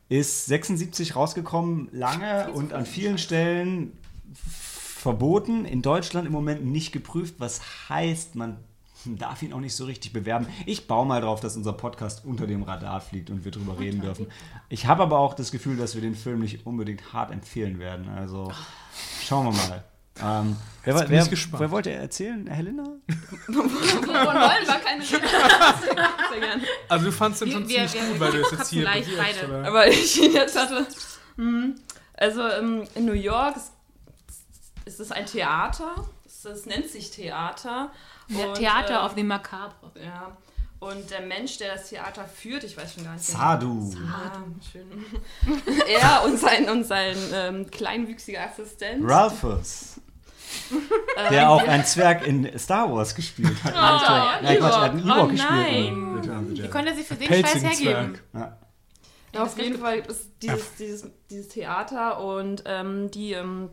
ist 0.07 0.45
76 0.45 1.15
rausgekommen, 1.15 1.89
lange 1.93 2.51
und 2.51 2.73
an 2.73 2.85
vielen 2.85 3.17
Stellen 3.17 3.97
verboten. 4.35 5.65
In 5.65 5.81
Deutschland 5.81 6.27
im 6.27 6.33
Moment 6.33 6.63
nicht 6.63 6.91
geprüft, 6.91 7.33
was 7.39 7.89
heißt, 7.89 8.35
man 8.35 8.57
darf 9.05 9.41
ihn 9.43 9.53
auch 9.53 9.59
nicht 9.59 9.75
so 9.75 9.85
richtig 9.85 10.13
bewerben. 10.13 10.47
Ich 10.65 10.87
baue 10.87 11.05
mal 11.05 11.21
drauf, 11.21 11.39
dass 11.39 11.55
unser 11.55 11.73
Podcast 11.73 12.25
unter 12.25 12.47
dem 12.47 12.63
Radar 12.63 13.01
fliegt 13.01 13.29
und 13.29 13.45
wir 13.45 13.51
drüber 13.51 13.79
reden 13.79 14.01
dürfen. 14.01 14.27
Ich 14.69 14.85
habe 14.87 15.03
aber 15.03 15.19
auch 15.19 15.33
das 15.33 15.51
Gefühl, 15.51 15.77
dass 15.77 15.95
wir 15.95 16.01
den 16.01 16.15
Film 16.15 16.39
nicht 16.39 16.65
unbedingt 16.65 17.13
hart 17.13 17.31
empfehlen 17.31 17.79
werden. 17.79 18.09
Also 18.09 18.51
schauen 19.23 19.45
wir 19.45 19.51
mal. 19.51 19.83
Ähm, 20.17 20.55
wer, 20.85 21.09
wer, 21.09 21.27
gespannt. 21.27 21.59
wer 21.61 21.71
wollte 21.71 21.91
erzählen? 21.91 22.47
Helena? 22.47 22.83
Von 23.47 23.55
wollen 23.55 24.07
war 24.07 24.79
keine 24.79 25.03
Rede. 25.03 25.27
Also 26.89 27.05
du 27.05 27.11
fandst 27.11 27.41
den 27.41 27.51
schon 27.51 27.67
wir- 27.67 27.87
ziemlich 27.87 27.93
wir 27.93 28.09
gut, 28.11 28.19
weil 28.19 28.31
du 28.31 28.41
es 28.41 28.51
jetzt 28.51 28.69
hier 28.69 28.85
beide. 28.85 29.47
oder? 29.47 29.67
Aber 29.67 29.87
ich 29.87 30.21
ihn 30.21 30.31
jetzt 30.33 30.57
hatte. 30.57 30.85
hm, 31.35 31.75
Also 32.13 32.47
ähm, 32.47 32.83
in 32.95 33.05
New 33.05 33.13
York 33.13 33.55
ist, 33.57 33.71
es 34.85 35.11
ein 35.11 35.25
Theater. 35.25 35.95
Es 36.25 36.65
nennt 36.65 36.87
sich 36.89 37.09
Theater. 37.11 37.91
Der 38.29 38.49
Und, 38.49 38.55
Theater 38.55 38.95
ähm, 38.95 39.05
auf 39.05 39.15
dem 39.15 39.27
Macabre. 39.27 39.91
Ja. 40.03 40.35
Und 40.79 41.09
der 41.09 41.21
Mensch, 41.21 41.57
der 41.57 41.75
das 41.75 41.89
Theater 41.89 42.25
führt, 42.25 42.63
ich 42.63 42.77
weiß 42.77 42.93
schon 42.93 43.03
gar 43.05 43.13
nicht. 43.13 43.25
Sadu. 43.25 43.91
Ah, 44.07 44.43
schön. 44.71 45.05
er 45.87 46.23
und 46.25 46.37
sein, 46.37 46.69
und 46.69 46.83
sein 46.83 47.15
ähm, 47.33 47.71
kleinwüchsiger 47.71 48.41
Assistent. 48.45 49.03
Ralphus. 49.03 49.99
ähm, 50.71 50.81
Der 51.31 51.49
auch 51.49 51.65
einen 51.67 51.85
Zwerg 51.85 52.25
in 52.27 52.57
Star 52.59 52.91
Wars 52.93 53.15
gespielt 53.15 53.63
hat. 53.63 53.73
ja, 53.75 54.39
nein, 54.41 54.57
Quatsch, 54.59 54.73
er 54.73 54.81
hat 54.81 54.91
einen 54.91 55.05
Ewok. 55.07 55.17
Oh 55.17 55.27
gespielt. 55.27 55.51
nein. 55.51 56.55
Wie 56.55 56.69
konnte 56.69 56.91
er 56.91 56.95
sich 56.95 57.07
für 57.07 57.15
den 57.15 57.27
Scheiß 57.27 57.63
hergeben? 57.63 57.75
Zwerg. 57.75 58.23
Ja. 58.33 58.57
Ja, 59.33 59.43
auf 59.43 59.57
jeden 59.57 59.79
Fall 59.79 59.99
ist 59.99 60.29
dieses, 60.41 60.75
dieses, 60.75 61.11
dieses 61.29 61.49
Theater 61.49 62.19
und 62.23 62.63
ähm, 62.65 63.11
die, 63.11 63.33
ähm, 63.33 63.69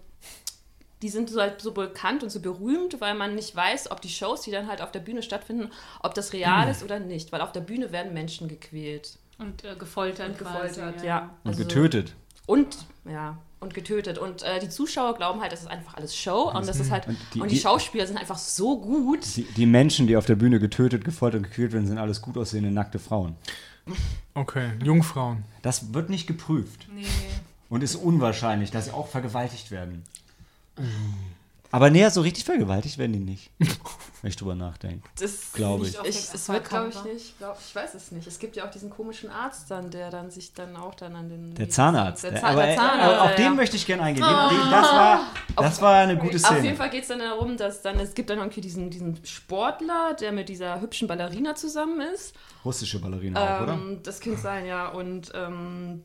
die 1.02 1.08
sind 1.08 1.28
so, 1.30 1.40
halt 1.40 1.60
so 1.60 1.72
bekannt 1.72 2.22
und 2.22 2.30
so 2.30 2.40
berühmt, 2.40 3.00
weil 3.00 3.14
man 3.14 3.34
nicht 3.34 3.54
weiß, 3.54 3.90
ob 3.90 4.00
die 4.00 4.08
Shows, 4.08 4.42
die 4.42 4.50
dann 4.52 4.68
halt 4.68 4.80
auf 4.80 4.92
der 4.92 5.00
Bühne 5.00 5.22
stattfinden, 5.22 5.70
ob 6.02 6.14
das 6.14 6.32
real 6.32 6.68
ist 6.70 6.82
oder 6.82 6.98
nicht. 7.00 7.32
Weil 7.32 7.40
auf 7.40 7.52
der 7.52 7.60
Bühne 7.60 7.92
werden 7.92 8.14
Menschen 8.14 8.48
gequält 8.48 9.18
Und 9.38 9.64
äh, 9.64 9.74
gefoltert. 9.76 10.30
und 10.30 10.38
quasi, 10.38 10.76
gefoltert, 10.80 11.04
ja. 11.04 11.30
Und 11.44 11.50
Also- 11.50 11.64
getötet. 11.64 12.14
Und, 12.46 12.76
ja, 13.04 13.38
und 13.60 13.72
getötet. 13.74 14.18
Und 14.18 14.42
äh, 14.42 14.58
die 14.58 14.68
Zuschauer 14.68 15.14
glauben 15.14 15.40
halt, 15.40 15.52
das 15.52 15.60
ist 15.60 15.68
einfach 15.68 15.94
alles 15.94 16.16
Show 16.16 16.50
und 16.52 16.66
das 16.66 16.80
ist 16.80 16.90
halt, 16.90 17.06
Und 17.06 17.14
und 17.14 17.18
die- 17.34 17.40
die, 17.40 17.46
die- 17.48 17.60
Schauspieler 17.60 18.06
sind 18.06 18.16
einfach 18.16 18.38
so 18.38 18.80
gut. 18.80 19.20
Die, 19.36 19.42
die 19.44 19.66
Menschen, 19.66 20.06
die 20.08 20.16
auf 20.16 20.26
der 20.26 20.34
Bühne 20.34 20.58
getötet, 20.58 21.04
gefoltert 21.04 21.38
und 21.38 21.42
gequält 21.48 21.72
werden, 21.72 21.86
sind 21.86 21.98
alles 21.98 22.20
gut 22.20 22.36
aussehende 22.36 22.70
nackte 22.72 22.98
Frauen. 22.98 23.36
Okay, 24.34 24.70
Jungfrauen. 24.82 25.44
Das 25.62 25.92
wird 25.94 26.10
nicht 26.10 26.26
geprüft 26.26 26.86
Nee. 26.94 27.04
und 27.68 27.82
ist 27.82 27.96
unwahrscheinlich, 27.96 28.70
dass 28.70 28.86
sie 28.86 28.92
auch 28.92 29.08
vergewaltigt 29.08 29.70
werden. 29.70 30.04
Aber 31.74 31.88
näher 31.88 32.10
so 32.10 32.20
richtig 32.20 32.44
vergewaltigt 32.44 32.98
werden 32.98 33.14
die 33.14 33.18
nicht. 33.18 33.50
wenn 33.58 34.28
ich 34.28 34.36
drüber 34.36 34.54
nachdenke. 34.54 35.08
Das 35.18 35.52
Glaube 35.54 35.86
ich. 35.86 35.98
Ich, 36.04 36.16
es 36.32 36.48
wird, 36.48 36.68
glaube 36.68 36.90
ich, 36.90 37.04
nicht. 37.04 37.38
Glaub, 37.38 37.56
ich 37.66 37.74
weiß 37.74 37.94
es 37.94 38.12
nicht. 38.12 38.26
Es 38.26 38.38
gibt 38.38 38.56
ja 38.56 38.66
auch 38.66 38.70
diesen 38.70 38.90
komischen 38.90 39.30
Arzt 39.30 39.70
dann, 39.70 39.90
der 39.90 40.10
dann 40.10 40.30
sich 40.30 40.52
dann 40.52 40.76
auch 40.76 40.94
dann 40.94 41.16
an 41.16 41.30
den. 41.30 41.54
Der 41.54 41.70
Zahnarzt. 41.70 42.24
Der, 42.24 42.32
Der 42.32 42.40
Za 42.42 42.46
aber, 42.48 42.62
der 42.62 42.72
äh, 42.74 42.76
Zahnarzt. 42.76 43.02
aber 43.04 43.22
auf 43.22 43.30
ja, 43.30 43.36
den 43.36 43.56
möchte 43.56 43.76
ich 43.76 43.86
gerne 43.86 44.02
eingehen. 44.02 44.22
Den, 44.22 44.70
das 44.70 44.92
war, 44.92 45.26
das 45.56 45.80
war 45.80 45.94
eine 45.96 46.16
gute 46.18 46.36
Auf 46.36 46.50
jeden 46.50 46.60
Szene. 46.60 46.76
Fall 46.76 46.90
geht 46.90 47.02
es 47.02 47.08
dann 47.08 47.20
darum, 47.20 47.56
dass 47.56 47.80
dann, 47.80 47.98
es 47.98 48.12
gibt 48.12 48.28
dann 48.28 48.38
irgendwie 48.38 48.60
diesen, 48.60 48.90
diesen 48.90 49.24
Sportler, 49.24 50.14
der 50.20 50.32
mit 50.32 50.50
dieser 50.50 50.80
hübschen 50.82 51.08
Ballerina 51.08 51.54
zusammen 51.54 52.02
ist. 52.14 52.34
Russische 52.66 53.00
Ballerina 53.00 53.58
auch, 53.58 53.62
oder? 53.62 53.72
Ähm, 53.72 54.00
das 54.02 54.20
könnte 54.20 54.40
sein, 54.40 54.66
ja. 54.66 54.88
Und 54.88 55.32
ähm, 55.34 56.04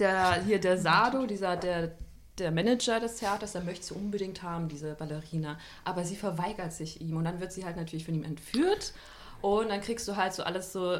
der 0.00 0.42
hier 0.44 0.60
der 0.60 0.76
Sado, 0.76 1.24
dieser 1.26 1.56
der, 1.56 1.92
der 2.38 2.50
Manager 2.50 3.00
des 3.00 3.16
Theaters, 3.16 3.52
der 3.52 3.62
möchte 3.62 3.86
sie 3.86 3.94
unbedingt 3.94 4.42
haben, 4.42 4.68
diese 4.68 4.94
Ballerina. 4.94 5.58
Aber 5.84 6.04
sie 6.04 6.16
verweigert 6.16 6.72
sich 6.72 7.00
ihm 7.00 7.16
und 7.16 7.24
dann 7.24 7.40
wird 7.40 7.52
sie 7.52 7.64
halt 7.64 7.76
natürlich 7.76 8.04
von 8.04 8.14
ihm 8.14 8.24
entführt. 8.24 8.92
Und 9.40 9.68
dann 9.68 9.80
kriegst 9.80 10.08
du 10.08 10.16
halt 10.16 10.32
so 10.32 10.42
alles 10.42 10.72
so 10.72 10.98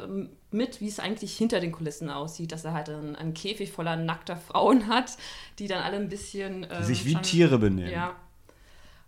mit, 0.51 0.79
wie 0.79 0.87
es 0.87 0.99
eigentlich 0.99 1.37
hinter 1.37 1.59
den 1.59 1.73
Kulissen 1.73 2.09
aussieht, 2.09 2.53
dass 2.53 2.63
er 2.63 2.73
halt 2.73 2.89
einen, 2.89 3.15
einen 3.15 3.33
Käfig 3.33 3.71
voller 3.71 3.97
nackter 3.97 4.37
Frauen 4.37 4.87
hat, 4.87 5.17
die 5.59 5.67
dann 5.67 5.83
alle 5.83 5.97
ein 5.97 6.07
bisschen. 6.07 6.65
Ähm, 6.69 6.83
sich 6.83 7.05
wie 7.05 7.13
schon, 7.13 7.23
Tiere 7.23 7.59
benehmen. 7.59 7.91
Ja, 7.91 8.15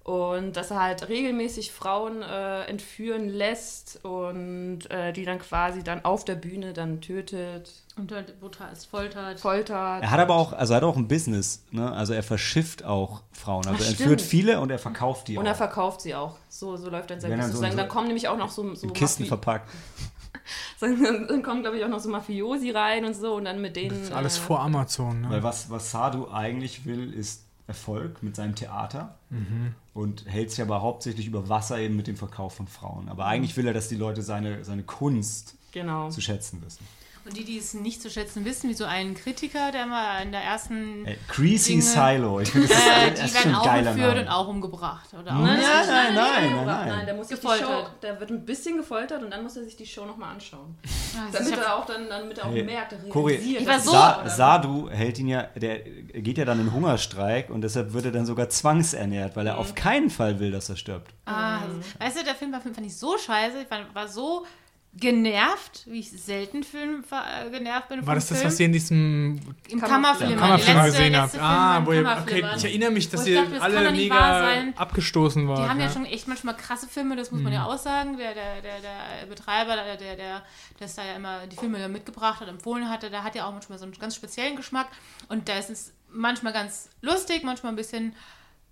und 0.04 0.54
dass 0.58 0.72
er 0.72 0.82
halt 0.82 1.10
regelmäßig 1.10 1.72
Frauen 1.72 2.24
äh, 2.24 2.64
entführen 2.64 3.30
lässt 3.30 4.04
und 4.04 4.90
äh, 4.90 5.14
die 5.14 5.26
dann 5.26 5.38
quasi 5.38 5.84
dann 5.84 6.04
auf 6.04 6.26
der 6.26 6.36
Bühne 6.36 6.74
dann 6.74 7.02
tötet. 7.02 7.72
Und 7.98 8.10
dann 8.10 8.26
brutal 8.40 8.76
foltert. 8.76 9.40
Foltert. 9.40 10.02
Er 10.02 10.10
hat 10.10 10.20
aber 10.20 10.36
auch, 10.36 10.54
also 10.54 10.74
er 10.74 10.78
hat 10.78 10.84
auch 10.84 10.96
ein 10.96 11.08
Business, 11.08 11.64
ne? 11.70 11.92
Also 11.92 12.14
er 12.14 12.24
verschifft 12.24 12.84
auch 12.84 13.22
Frauen. 13.32 13.68
Also 13.68 13.78
Ach, 13.80 13.86
er 13.86 13.90
entführt 13.90 14.22
viele 14.22 14.60
und 14.60 14.72
er 14.72 14.80
verkauft 14.80 15.28
die 15.28 15.34
und 15.34 15.38
auch. 15.38 15.42
Und 15.42 15.48
er 15.48 15.56
verkauft 15.56 16.02
sie 16.02 16.16
auch. 16.16 16.38
So, 16.50 16.78
so 16.78 16.90
läuft 16.90 17.12
dann 17.12 17.20
sein 17.20 17.32
Business. 17.38 17.60
Dann, 17.60 17.72
so 17.72 17.78
dann, 17.78 17.88
kommen 17.88 18.08
nämlich 18.08 18.28
auch 18.28 18.38
noch 18.38 18.50
so, 18.50 18.74
so 18.74 18.88
in 18.88 18.94
Kisten 18.94 19.24
Mafi 19.24 19.28
verpackt. 19.28 19.70
dann, 20.80 21.28
dann, 21.28 21.44
kommen, 21.44 21.62
glaube 21.62 21.78
ich, 21.78 21.84
auch 21.84 21.90
noch 21.90 22.00
so 22.00 22.10
Mafiosi 22.10 22.72
rein 22.72 23.06
und 23.06 23.14
so 23.14 23.36
und 23.36 23.46
dann 23.46 23.62
mit 23.62 23.76
denen. 23.76 23.90
Das 23.90 24.00
ist 24.00 24.12
alles 24.12 24.38
äh, 24.38 24.42
vor 24.42 24.62
Amazon, 24.62 25.22
ne? 25.22 25.30
Weil 25.30 25.44
was, 25.44 25.70
was 25.70 25.92
Sadu 25.92 26.28
eigentlich 26.32 26.86
will, 26.86 27.14
ist 27.14 27.44
Erfolg 27.68 28.24
mit 28.24 28.36
seinem 28.36 28.56
Theater 28.56 29.16
mhm. 29.30 29.76
und 29.94 30.26
hält 30.26 30.52
sich 30.52 30.62
aber 30.62 30.82
hauptsächlich 30.82 31.28
über 31.28 31.50
Wasser 31.50 31.80
eben 31.80 31.96
mit 31.96 32.08
dem 32.08 32.16
Verkauf 32.16 32.56
von 32.56 32.68
Frauen. 32.68 33.10
Aber 33.10 33.26
eigentlich 33.26 33.56
will 33.58 33.68
er, 33.68 33.74
dass 33.74 33.88
die 33.88 33.96
Leute 33.96 34.22
seine, 34.22 34.64
seine 34.64 34.84
Kunst 34.84 35.56
genau. 35.72 36.10
zu 36.10 36.22
schätzen 36.22 36.62
wissen. 36.64 36.86
Und 37.24 37.38
die, 37.38 37.44
die 37.44 37.60
es 37.60 37.76
nicht 37.76 38.02
zu 38.02 38.10
schätzen 38.10 38.46
wissen, 38.46 38.70
wie 38.70 38.74
so 38.74 38.86
ein 38.86 39.14
Kritiker, 39.14 39.72
der 39.72 39.86
mal 39.86 40.24
in 40.24 40.32
der 40.32 40.42
ersten. 40.42 41.06
Äh, 41.06 41.18
Greasy 41.28 41.74
Dinge, 41.74 41.82
Silo. 41.84 42.40
Ich 42.40 42.50
finde, 42.50 42.68
das 42.68 42.78
ist, 42.78 42.88
äh, 42.88 43.28
die 43.28 43.34
werden 43.34 43.56
auch 43.56 43.94
geführt 43.94 44.18
und 44.18 44.28
auch 44.28 44.48
umgebracht. 44.48 45.10
Oder 45.14 45.32
auch 45.32 45.40
nein, 45.40 45.60
nein, 45.60 45.88
nein, 45.88 46.16
nein, 46.16 46.66
nein, 46.66 46.88
nein. 46.88 47.06
Der 47.06 47.16
muss 47.16 47.28
gefoltert. 47.28 47.68
Show, 47.68 47.88
der 48.02 48.20
wird 48.20 48.32
ein 48.32 48.44
bisschen 48.44 48.78
gefoltert 48.78 49.22
und 49.22 49.30
dann 49.30 49.44
muss 49.44 49.56
er 49.56 49.64
sich 49.64 49.76
die 49.76 49.86
Show 49.86 50.06
nochmal 50.06 50.34
anschauen. 50.34 50.76
Ja, 51.14 51.28
damit, 51.32 51.58
er 51.60 51.76
auch 51.76 51.86
dann, 51.86 52.10
damit 52.10 52.40
er 52.40 52.46
auch 52.46 52.52
hey, 52.52 52.64
merkt, 52.64 52.94
er 52.94 53.04
realisiert. 53.04 53.66
Cory, 53.66 53.80
so, 53.80 53.92
Sa 53.92 54.28
Sadu 54.28 54.90
hält 54.90 55.20
ihn 55.20 55.28
ja, 55.28 55.44
der 55.44 55.80
geht 55.80 56.40
ja 56.40 56.46
dann 56.46 56.60
in 56.60 56.74
Hungerstreik 56.74 57.52
und 57.52 57.62
deshalb 57.62 57.94
wird 57.94 58.06
er 58.06 58.12
dann 58.12 58.26
sogar 58.26 58.50
zwangsernährt, 58.50 59.36
weil 59.36 59.46
er 59.46 59.54
mhm. 59.54 59.60
auf 59.60 59.76
keinen 59.76 60.10
Fall 60.10 60.40
will, 60.40 60.52
dass 60.52 60.70
er 60.70 60.76
stirbt. 60.76 61.14
Ah, 61.26 61.60
mhm. 61.60 61.84
Weißt 62.00 62.20
du, 62.20 62.24
der 62.24 62.36
Film 62.36 62.52
war, 62.52 62.62
fand 62.62 62.82
ich 62.82 62.98
so 62.98 63.18
scheiße, 63.18 63.62
ich 63.62 63.96
war 63.96 64.08
so 64.08 64.46
genervt, 64.94 65.84
wie 65.86 66.00
ich 66.00 66.12
selten 66.12 66.64
Film 66.64 67.04
äh, 67.12 67.50
genervt 67.50 67.88
bin. 67.88 68.06
War 68.06 68.16
das 68.16 68.28
das, 68.28 68.44
was 68.44 68.60
ihr 68.60 68.66
in 68.66 68.74
diesem 68.74 69.40
im 69.70 69.80
Kammerfilm, 69.80 70.38
Kammerfilm 70.38 70.78
letzte, 70.78 70.92
gesehen 70.92 71.16
habt? 71.16 71.40
Ah, 71.40 71.86
wo 71.86 71.94
ihr, 71.94 72.06
okay, 72.06 72.44
ich 72.58 72.66
erinnere 72.66 72.92
mich, 72.92 73.10
dass 73.10 73.26
ihr 73.26 73.42
dachte, 73.42 73.62
alle 73.62 73.92
mega 73.92 74.74
abgestoßen 74.76 75.48
wart. 75.48 75.60
Die 75.60 75.70
haben 75.70 75.80
ja. 75.80 75.86
ja. 75.86 75.92
schon 75.92 76.06
echt 76.06 76.28
manchmal 76.28 76.58
krasse 76.58 76.88
Filme, 76.88 77.16
das 77.16 77.32
muss 77.32 77.40
mhm. 77.40 77.46
man 77.46 77.54
ja 77.54 77.66
auch 77.66 77.78
sagen. 77.78 78.18
Der, 78.18 78.34
der, 78.34 78.62
der, 78.62 78.82
der 78.82 79.26
Betreiber, 79.28 79.76
der, 79.76 79.96
der, 79.96 80.16
der, 80.18 80.44
das 80.80 80.96
da 80.96 81.06
ja 81.06 81.16
immer 81.16 81.48
die 81.48 81.56
Filme 81.56 81.88
mitgebracht 81.88 82.42
hat, 82.42 82.50
empfohlen 82.50 82.90
hatte, 82.90 83.10
der 83.10 83.24
hat 83.24 83.34
ja 83.36 83.46
auch 83.48 83.54
manchmal 83.54 83.80
so 83.80 83.86
einen 83.86 83.94
ganz 83.94 84.16
speziellen 84.16 84.58
Geschmack. 84.58 84.88
Und 85.30 85.48
da 85.48 85.58
ist 85.58 85.70
es 85.70 85.94
manchmal 86.10 86.52
ganz 86.52 86.90
lustig, 87.02 87.44
manchmal 87.44 87.72
ein 87.72 87.78
bisschen 87.78 88.14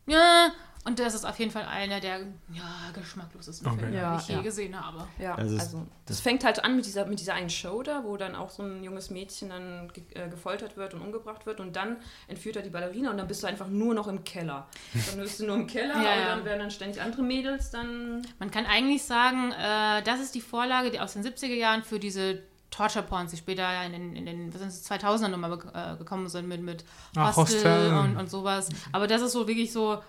ja, 0.06 0.52
und 0.86 0.98
das 0.98 1.14
ist 1.14 1.26
auf 1.26 1.38
jeden 1.38 1.52
Fall 1.52 1.66
einer 1.66 2.00
der 2.00 2.20
ja, 2.54 2.92
geschmacklosesten 2.94 3.68
okay. 3.68 3.80
Filme, 3.80 3.98
ja, 3.98 4.16
die 4.16 4.22
ich 4.22 4.28
je 4.30 4.42
gesehen 4.42 4.80
habe. 4.80 5.06
Ja, 5.20 5.36
also, 5.36 5.58
also 5.58 5.88
das 6.06 6.22
fängt 6.22 6.46
halt 6.46 6.64
an 6.64 6.78
mit 6.78 6.86
dieser, 6.86 7.06
mit 7.06 7.20
dieser 7.20 7.34
einen 7.34 7.50
Show 7.50 7.84
da, 7.84 8.04
wo 8.06 8.16
dann 8.16 8.34
auch 8.34 8.50
so 8.50 8.64
ein 8.64 8.84
junges 8.84 9.10
Mädchen 9.10 9.50
dann 9.50 9.92
ge 9.94 10.04
äh, 10.14 10.30
gefoltert 10.30 10.78
wird 10.78 10.94
und 10.94 11.02
umgebracht 11.02 11.46
wird 11.46 11.60
und 11.60 11.76
dann 11.76 11.98
entführt 12.28 12.56
er 12.56 12.62
die 12.62 12.70
Ballerina 12.70 13.12
und 13.12 13.18
dann 13.18 13.28
bist 13.28 13.44
du 13.44 13.48
einfach 13.48 13.68
nur 13.68 13.94
noch 13.94 14.08
im 14.08 14.24
Keller. 14.24 14.68
Dann 15.10 15.20
bist 15.20 15.40
du 15.42 15.46
nur 15.46 15.56
im 15.58 15.68
Keller 15.68 15.94
ja, 16.02 16.14
und 16.14 16.28
dann 16.28 16.46
werden 16.46 16.60
dann 16.60 16.72
ständig 16.72 17.02
andere 17.02 17.24
Mädels 17.24 17.72
dann... 17.72 18.22
Man 18.40 18.50
kann 18.50 18.66
eigentlich 18.66 19.04
sagen, 19.04 19.52
äh, 19.52 20.02
das 20.04 20.22
ist 20.22 20.34
die 20.34 20.42
Vorlage 20.42 20.92
die 20.92 21.00
aus 21.02 21.14
den 21.14 21.24
70er 21.24 21.56
Jahren 21.56 21.84
für 21.84 22.00
diese 22.00 22.42
Torture 22.72 23.04
Porns, 23.04 23.32
die 23.32 23.38
später 23.38 23.84
in 23.84 23.92
den, 23.92 24.16
in 24.16 24.26
den 24.26 24.54
was 24.54 24.62
sind 24.62 25.02
2000er 25.02 25.28
nochmal 25.28 25.60
äh, 25.74 25.98
gekommen 25.98 26.30
sind 26.30 26.48
mit, 26.48 26.62
mit 26.62 26.86
Hostel, 27.18 27.22
Ach, 27.22 27.36
Hostel. 27.36 27.94
Und, 27.94 28.18
und 28.18 28.30
sowas. 28.30 28.70
Aber 28.92 29.08
das 29.08 29.22
ist 29.22 29.34
so 29.34 29.48
wirklich 29.48 29.74
so 29.74 30.02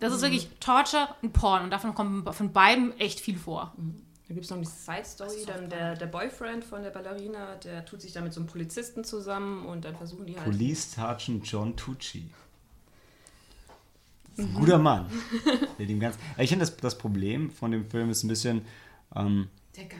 das 0.00 0.14
ist 0.14 0.22
wirklich 0.22 0.48
Torture 0.60 1.08
und 1.22 1.32
Porn 1.32 1.64
und 1.64 1.70
davon 1.70 1.94
kommt 1.94 2.34
von 2.34 2.52
beiden 2.52 2.98
echt 2.98 3.20
viel 3.20 3.38
vor. 3.38 3.72
Mhm. 3.76 4.02
Da 4.28 4.34
gibt 4.34 4.44
es 4.44 4.50
noch 4.50 4.58
die 4.58 4.66
Side-Story, 4.66 5.46
dann 5.46 5.70
der, 5.70 5.96
der 5.96 6.06
Boyfriend 6.06 6.62
von 6.62 6.82
der 6.82 6.90
Ballerina, 6.90 7.54
der 7.56 7.86
tut 7.86 8.02
sich 8.02 8.12
dann 8.12 8.24
mit 8.24 8.34
so 8.34 8.40
einem 8.40 8.46
Polizisten 8.46 9.02
zusammen 9.02 9.64
und 9.64 9.86
dann 9.86 9.96
versuchen 9.96 10.26
die 10.26 10.36
halt... 10.36 10.44
Police 10.44 10.92
Sergeant 10.92 11.50
John 11.50 11.74
Tucci. 11.76 12.30
ein 14.36 14.52
mhm. 14.52 14.54
guter 14.54 14.76
Mann. 14.76 15.06
der 15.78 15.86
dem 15.86 15.98
ganz, 15.98 16.18
ich 16.36 16.50
finde, 16.50 16.66
das, 16.66 16.76
das 16.76 16.98
Problem 16.98 17.50
von 17.50 17.70
dem 17.70 17.88
Film 17.88 18.10
ist 18.10 18.22
ein 18.22 18.28
bisschen, 18.28 18.66
ähm, 19.16 19.48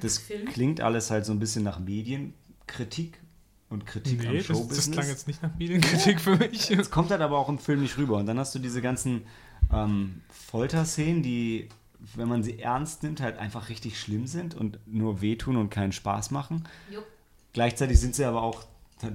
das 0.02 0.18
Film? 0.18 0.46
klingt 0.46 0.82
alles 0.82 1.10
halt 1.10 1.24
so 1.24 1.32
ein 1.32 1.38
bisschen 1.38 1.64
nach 1.64 1.78
Medienkritik 1.78 3.18
und 3.70 3.86
Kritik 3.86 4.20
nee, 4.20 4.28
am 4.28 4.40
Showbusiness. 4.40 4.68
Das, 4.68 4.86
das 4.86 4.90
klang 4.90 5.08
jetzt 5.08 5.26
nicht 5.26 5.42
nach 5.42 5.54
Medienkritik 5.56 6.20
für 6.20 6.36
mich. 6.36 6.70
Es 6.70 6.90
kommt 6.90 7.10
halt 7.10 7.22
aber 7.22 7.38
auch 7.38 7.48
im 7.48 7.58
Film 7.58 7.80
nicht 7.80 7.96
rüber. 7.96 8.18
Und 8.18 8.26
dann 8.26 8.38
hast 8.38 8.54
du 8.54 8.58
diese 8.58 8.82
ganzen 8.82 9.22
ähm, 9.72 10.22
Folterszenen, 10.30 11.22
die, 11.22 11.68
wenn 12.14 12.28
man 12.28 12.42
sie 12.42 12.58
ernst 12.58 13.02
nimmt, 13.02 13.20
halt 13.20 13.38
einfach 13.38 13.68
richtig 13.68 14.00
schlimm 14.00 14.26
sind 14.26 14.54
und 14.54 14.78
nur 14.86 15.20
wehtun 15.20 15.56
und 15.56 15.70
keinen 15.70 15.92
Spaß 15.92 16.30
machen. 16.30 16.64
Jupp. 16.90 17.04
Gleichzeitig 17.52 17.98
sind 17.98 18.14
sie 18.14 18.24
aber 18.24 18.42
auch 18.42 18.64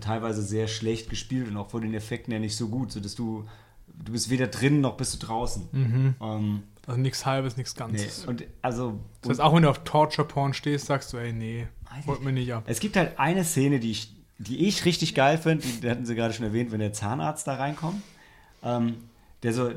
teilweise 0.01 0.41
sehr 0.41 0.68
schlecht 0.68 1.10
gespielt 1.10 1.47
und 1.47 1.58
auch 1.58 1.70
von 1.70 1.82
den 1.82 1.93
Effekten 1.93 2.32
her 2.32 2.39
nicht 2.39 2.56
so 2.56 2.70
gut, 2.70 2.91
sodass 2.91 3.16
du, 3.16 3.45
du 3.88 4.12
bist 4.12 4.30
weder 4.30 4.47
drin 4.47 4.82
noch 4.82 4.97
bist 4.97 5.14
du 5.14 5.26
draußen. 5.26 5.68
Mhm. 5.72 6.16
Ähm, 6.22 6.64
also 6.86 6.99
nichts 6.99 7.26
halbes, 7.26 7.58
nichts 7.58 7.76
Ganzes. 7.76 8.24
Nee. 8.24 8.30
Und 8.30 8.43
also, 8.62 8.99
das 9.22 9.32
heißt, 9.32 9.41
auch 9.41 9.56
wenn 9.56 9.64
du 9.64 9.70
auf 9.70 9.84
Torture-Porn 9.84 10.54
stehst, 10.54 10.88
sagst 10.88 11.14
du, 11.14 11.18
ey, 11.18 11.32
nee, 11.32 11.68
holt 12.06 12.22
mir 12.22 12.34
nicht 12.34 12.54
ab. 12.54 12.64
Es 12.68 12.80
gibt 12.80 12.97
halt 12.97 13.20
eine 13.20 13.45
Szene, 13.45 13.80
die 13.80 13.91
ich, 13.91 14.14
die 14.38 14.68
ich 14.68 14.84
richtig 14.86 15.16
geil 15.16 15.38
finde, 15.38 15.66
die, 15.66 15.82
die 15.82 15.89
hatten 15.89 16.06
sie 16.06 16.16
gerade 16.16 16.34
schon 16.34 16.45
erwähnt, 16.45 16.72
wenn 16.72 16.80
der 16.80 16.93
Zahnarzt 16.93 17.47
da 17.47 17.56
reinkommt. 17.56 18.01
Ähm, 18.64 18.95
der 19.43 19.54
so, 19.54 19.72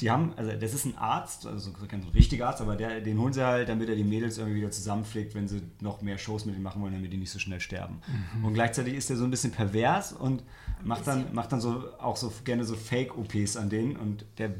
die 0.00 0.10
haben, 0.10 0.32
also 0.36 0.52
das 0.52 0.72
ist 0.72 0.86
ein 0.86 0.96
Arzt, 0.96 1.46
also 1.46 1.72
kein 1.72 2.02
so 2.02 2.08
richtiger 2.10 2.48
Arzt, 2.48 2.60
aber 2.60 2.76
der, 2.76 3.00
den 3.00 3.18
holen 3.18 3.32
sie 3.32 3.44
halt, 3.44 3.68
damit 3.68 3.88
er 3.88 3.96
die 3.96 4.04
Mädels 4.04 4.38
irgendwie 4.38 4.58
wieder 4.58 4.70
zusammenpflegt, 4.70 5.34
wenn 5.34 5.46
sie 5.46 5.62
noch 5.80 6.00
mehr 6.00 6.16
Shows 6.16 6.46
mit 6.46 6.56
ihm 6.56 6.62
machen 6.62 6.80
wollen, 6.80 6.94
damit 6.94 7.12
die 7.12 7.18
nicht 7.18 7.30
so 7.30 7.38
schnell 7.38 7.60
sterben. 7.60 8.00
Mhm. 8.38 8.44
Und 8.46 8.54
gleichzeitig 8.54 8.94
ist 8.94 9.10
er 9.10 9.16
so 9.16 9.24
ein 9.24 9.30
bisschen 9.30 9.52
pervers 9.52 10.12
und 10.12 10.42
macht 10.82 11.06
dann, 11.06 11.34
macht 11.34 11.52
dann 11.52 11.60
so 11.60 11.84
auch 11.98 12.16
so 12.16 12.32
gerne 12.44 12.64
so 12.64 12.74
Fake-OPs 12.74 13.56
an 13.56 13.68
denen 13.68 13.96
und 13.96 14.24
der 14.38 14.52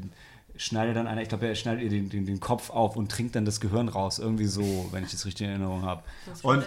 schneidet 0.55 0.95
dann 0.95 1.07
einer, 1.07 1.21
ich 1.21 1.29
glaube, 1.29 1.47
er 1.47 1.55
schneidet 1.55 1.83
ihr 1.83 1.89
den, 1.89 2.09
den, 2.09 2.25
den, 2.25 2.39
Kopf 2.39 2.69
auf 2.69 2.95
und 2.95 3.11
trinkt 3.11 3.35
dann 3.35 3.45
das 3.45 3.59
Gehirn 3.59 3.89
raus. 3.89 4.19
Irgendwie 4.19 4.45
so, 4.45 4.89
wenn 4.91 5.03
ich 5.03 5.11
das 5.11 5.25
richtig 5.25 5.45
in 5.45 5.51
Erinnerung 5.51 5.83
habe. 5.83 6.03
Und, 6.43 6.63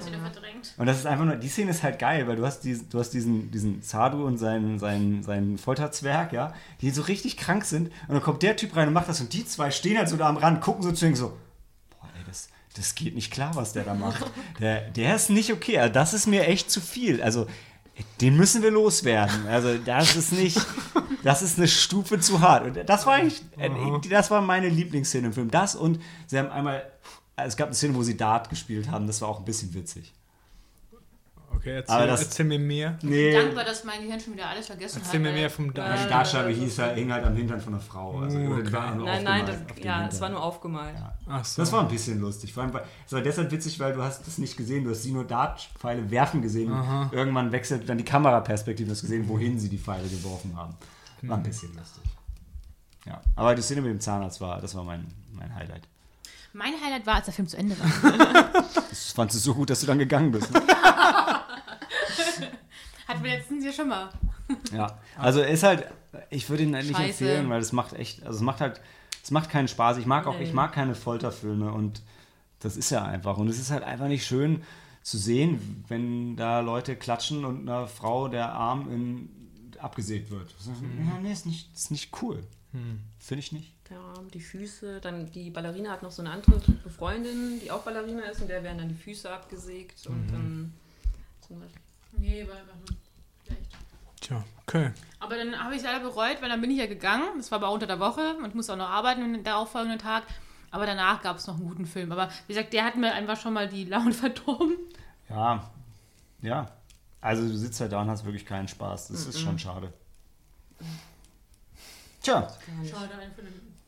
und 0.79 0.87
das 0.87 0.99
ist 0.99 1.07
einfach 1.07 1.25
nur, 1.25 1.37
die 1.37 1.49
Szene 1.49 1.71
ist 1.71 1.83
halt 1.83 1.99
geil, 1.99 2.27
weil 2.27 2.37
du 2.37 2.45
hast, 2.45 2.61
diesen, 2.61 2.89
du 2.89 2.99
hast 2.99 3.11
diesen, 3.11 3.51
diesen 3.51 3.83
Sadu 3.83 4.25
und 4.25 4.39
seinen, 4.39 4.79
seinen, 4.79 5.23
seinen 5.23 5.59
Folterzwerg, 5.59 6.33
ja, 6.33 6.55
die 6.81 6.91
so 6.91 7.03
richtig 7.03 7.37
krank 7.37 7.65
sind. 7.65 7.89
Und 8.09 8.15
dann 8.15 8.23
kommt 8.23 8.43
der 8.43 8.57
Typ 8.57 8.75
rein 8.77 8.89
und 8.89 8.95
macht 8.95 9.09
das 9.09 9.21
und 9.21 9.33
die 9.33 9.45
zwei 9.47 9.71
stehen 9.71 9.99
halt 9.99 10.09
so 10.09 10.17
da 10.17 10.29
am 10.29 10.37
Rand, 10.37 10.61
gucken 10.61 10.83
so 10.83 10.93
zu 10.93 11.15
so, 11.15 11.37
boah, 11.91 12.09
ey, 12.17 12.25
das, 12.27 12.49
das 12.77 12.95
geht 12.95 13.15
nicht 13.15 13.33
klar, 13.33 13.55
was 13.55 13.73
der 13.73 13.85
da 13.85 13.95
macht. 13.95 14.25
Der, 14.61 14.83
der 14.91 15.17
ist 15.17 15.31
nicht 15.31 15.53
okay. 15.53 15.91
Das 15.93 16.15
ist 16.15 16.27
mir 16.27 16.47
echt 16.47 16.71
zu 16.71 16.81
viel. 16.81 17.23
Also, 17.23 17.47
den 18.21 18.37
müssen 18.37 18.63
wir 18.63 18.71
loswerden. 18.71 19.47
Also 19.47 19.77
das 19.79 20.17
ist 20.17 20.33
nicht, 20.33 20.59
das 21.23 21.43
ist 21.43 21.59
eine 21.59 21.69
Stufe 21.69 22.19
zu 22.19 22.41
hart. 22.41 22.65
Und 22.65 22.89
das 22.89 23.07
war 23.07 23.15
eigentlich, 23.15 23.43
äh, 23.59 23.71
das 24.09 24.31
war 24.31 24.41
meine 24.41 24.69
Lieblingsszene 24.69 25.29
im 25.29 25.33
Film. 25.33 25.51
Das 25.51 25.75
und 25.77 26.01
sie 26.27 26.39
haben 26.39 26.51
einmal, 26.51 26.91
es 27.37 27.57
gab 27.57 27.69
eine 27.69 27.75
Szene, 27.75 27.95
wo 27.95 28.03
sie 28.03 28.17
Dart 28.17 28.51
gespielt 28.51 28.91
haben. 28.91 29.07
Das 29.07 29.21
war 29.21 29.29
auch 29.29 29.39
ein 29.39 29.45
bisschen 29.45 29.75
witzig. 29.75 30.13
Okay, 31.65 31.77
erzähl, 31.77 32.07
das, 32.07 32.23
erzähl 32.23 32.45
mir 32.45 32.59
mehr. 32.59 32.99
Nee. 33.01 33.33
Dankbar, 33.33 33.65
dass 33.65 33.85
mein 33.85 34.03
Gehirn 34.03 34.21
schon 34.21 34.35
wieder 34.35 34.49
alles 34.49 34.67
vergessen 34.67 34.99
erzähl 34.99 35.09
hat. 35.09 35.15
Erzähl 35.15 35.33
mir 35.33 35.33
mehr 35.33 35.49
vom 35.49 35.73
Dart. 35.73 36.05
Die 36.05 36.09
Dartscheibe 36.11 36.51
hieß 36.51 36.77
ja, 36.77 36.89
hing 36.89 37.11
halt 37.11 37.25
am 37.25 37.35
Hintern 37.35 37.59
von 37.59 37.73
einer 37.73 37.83
Frau. 37.83 38.19
Also, 38.19 38.39
oh, 38.39 38.53
okay. 38.59 38.69
nein, 38.71 39.25
nein, 39.25 39.47
das, 39.47 39.57
ja, 39.83 40.07
es 40.07 40.21
war 40.21 40.29
nur 40.29 40.43
aufgemalt. 40.43 40.95
Ja. 40.95 41.15
Ach 41.27 41.43
so. 41.43 41.63
Das 41.63 41.73
war 41.73 41.81
ein 41.81 41.89
bisschen 41.89 42.21
lustig. 42.21 42.53
Vor 42.53 42.65
allem, 42.65 42.73
es 43.07 43.13
war 43.15 43.23
deshalb 43.23 43.51
witzig, 43.51 43.81
weil 43.81 43.95
du 43.95 44.03
hast 44.03 44.27
das 44.27 44.37
nicht 44.37 44.59
gesehen. 44.59 44.85
Du 44.85 44.91
hast 44.91 45.05
sie 45.05 45.13
nur 45.13 45.25
Dartpfeile 45.25 46.11
werfen 46.11 46.43
gesehen. 46.43 46.71
Irgendwann 47.13 47.51
wechselt 47.51 47.89
dann 47.89 47.97
die 47.97 48.05
Kameraperspektive. 48.05 48.87
Du 48.87 48.93
hast 48.93 49.01
gesehen, 49.01 49.27
wohin 49.27 49.59
sie 49.59 49.71
die 49.71 49.79
Pfeile 49.79 50.07
geworfen 50.07 50.55
haben. 50.57 50.75
War 51.23 51.39
ein 51.39 51.45
hm. 51.45 51.49
bisschen 51.49 51.75
lustig. 51.75 52.03
Ja, 53.07 53.23
aber 53.37 53.55
die 53.55 53.63
Szene 53.63 53.81
mit 53.81 53.91
dem 53.91 54.01
Zahnarzt 54.01 54.41
war, 54.43 54.61
das 54.61 54.75
war 54.75 54.85
mein, 54.85 55.07
mein 55.33 55.55
Highlight. 55.55 55.89
Mein 56.53 56.75
Highlight 56.83 57.07
war, 57.07 57.15
als 57.17 57.25
der 57.25 57.35
Film 57.35 57.49
zu 57.49 57.57
Ende 57.57 57.75
war. 57.79 58.63
das 58.91 59.13
fandest 59.13 59.41
du 59.41 59.51
so 59.51 59.55
gut, 59.55 59.71
dass 59.71 59.81
du 59.81 59.87
dann 59.87 59.99
gegangen 59.99 60.31
bist. 60.31 60.53
Ne? 60.53 60.63
Hatten 63.15 63.25
wir 63.25 63.33
letztens 63.33 63.63
hier 63.63 63.73
schon 63.73 63.89
mal. 63.89 64.11
ja, 64.73 64.99
also 65.17 65.43
ist 65.43 65.63
halt, 65.63 65.87
ich 66.31 66.49
würde 66.49 66.65
ihn 66.65 66.71
nicht 66.71 66.91
Scheiße. 66.91 67.25
empfehlen, 67.25 67.51
weil 67.51 67.61
es 67.61 67.73
macht 67.73 67.95
echt, 67.95 68.25
also 68.25 68.37
es 68.37 68.43
macht 68.43 68.61
halt, 68.61 68.81
es 69.23 69.31
macht 69.31 69.51
keinen 69.51 69.69
Spaß. 69.69 69.99
Ich 69.99 70.07
mag 70.07 70.27
auch, 70.27 70.39
nee. 70.39 70.45
ich 70.45 70.53
mag 70.53 70.73
keine 70.73 70.95
Folterfilme 70.95 71.73
und 71.73 72.03
das 72.61 72.77
ist 72.77 72.91
ja 72.91 73.05
einfach. 73.05 73.37
Und 73.39 73.49
es 73.49 73.59
ist 73.59 73.71
halt 73.71 73.83
einfach 73.83 74.09
nicht 74.09 74.27
schön 74.27 74.63
zu 75.03 75.19
sehen, 75.19 75.85
wenn 75.89 76.37
da 76.37 76.61
Leute 76.61 76.97
klatschen 76.97 77.45
und 77.45 77.69
einer 77.69 77.87
Frau 77.87 78.29
der 78.29 78.53
Arm 78.53 78.91
in, 78.91 79.29
abgesägt 79.79 80.31
wird. 80.31 80.55
Mhm. 80.67 81.09
Ja, 81.09 81.19
nee, 81.21 81.33
ist 81.33 81.47
nicht, 81.47 81.75
ist 81.75 81.91
nicht 81.91 82.11
cool. 82.23 82.43
Mhm. 82.73 83.01
Finde 83.19 83.41
ich 83.41 83.53
nicht. 83.53 83.73
Ja, 83.91 84.15
die 84.33 84.41
Füße, 84.41 85.01
dann 85.01 85.31
die 85.31 85.51
Ballerina 85.51 85.91
hat 85.91 86.03
noch 86.03 86.11
so 86.11 86.23
eine 86.23 86.31
andere 86.31 86.59
Freundin, 86.89 87.61
die 87.63 87.71
auch 87.71 87.83
Ballerina 87.83 88.23
ist 88.23 88.41
und 88.41 88.49
der 88.49 88.63
werden 88.63 88.79
dann 88.79 88.89
die 88.89 88.95
Füße 88.95 89.31
abgesägt 89.31 90.07
und 90.07 90.27
dann 90.29 90.73
eine 91.51 91.67
Nee, 92.17 92.47
war 92.49 92.57
einfach 92.57 92.75
nur. 92.77 93.04
Tja, 94.25 94.43
okay. 94.67 94.91
Aber 95.21 95.37
dann 95.37 95.63
habe 95.63 95.75
ich 95.75 95.83
es 95.83 95.85
leider 95.85 96.01
bereut, 96.01 96.41
weil 96.41 96.49
dann 96.49 96.61
bin 96.63 96.71
ich 96.71 96.79
ja 96.79 96.87
gegangen. 96.87 97.25
Das 97.37 97.51
war 97.51 97.59
aber 97.59 97.71
unter 97.71 97.87
der 97.87 98.01
Woche 98.01 98.37
und 98.43 98.55
musste 98.55 98.73
auch 98.73 98.79
noch 98.79 98.89
arbeiten 98.89 99.35
den 99.35 99.45
darauffolgenden 99.45 99.99
Tag. 99.99 100.25
Aber 100.71 100.87
danach 100.87 101.23
gab 101.23 101.37
es 101.37 101.47
noch 101.47 101.57
einen 101.57 101.69
guten 101.69 101.87
Film. 101.87 102.11
Aber 102.11 102.31
wie 102.47 102.55
gesagt, 102.55 102.73
der 102.73 102.85
hat 102.85 102.97
mir 102.97 103.13
einfach 103.13 103.39
schon 103.39 103.53
mal 103.53 103.69
die 103.69 103.85
Laune 103.85 104.13
verdorben. 104.15 104.77
Ja, 105.29 105.71
ja. 106.41 106.71
Also 107.21 107.47
du 107.47 107.57
sitzt 107.57 107.81
halt 107.81 107.93
da 107.93 108.01
und 108.01 108.09
hast 108.09 108.25
wirklich 108.25 108.47
keinen 108.47 108.67
Spaß. 108.69 109.09
Das 109.09 109.27
ist 109.27 109.41
schon 109.41 109.59
schade. 109.59 109.93
Tja. 112.23 112.49
Schade. 112.91 113.11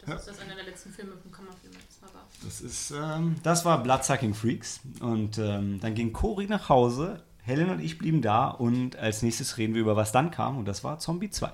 Das 0.05 0.21
ist 0.21 0.29
das 0.29 0.39
einer 0.41 0.55
der 0.55 0.65
letzten 0.65 0.93
Filme 0.93 1.17
vom 1.17 1.33
Kammerfilm. 1.33 1.73
Das 1.89 2.03
war 2.03 2.15
wahr. 2.15 2.27
das 2.45 2.61
ist, 2.61 2.91
ähm, 2.93 3.37
das 3.43 3.65
war 3.65 3.83
Bloodsucking 3.83 4.35
Freaks. 4.35 4.81
Und 5.01 5.39
ähm, 5.39 5.81
dann 5.81 5.95
ging 5.95 6.13
Cory 6.13 6.47
nach 6.47 6.69
Hause, 6.69 7.23
Helen 7.47 7.71
und 7.71 7.81
ich 7.81 7.97
blieben 7.97 8.23
da 8.23 8.49
und 8.49 8.97
als 8.97 9.23
nächstes 9.23 9.57
reden 9.57 9.75
wir 9.75 9.81
über 9.81 9.95
was 9.95 10.11
dann 10.11 10.33
kam 10.33 10.59
und 10.59 10.67
das 10.67 10.83
war 10.83 10.99
Zombie 10.99 11.31
2. 11.31 11.49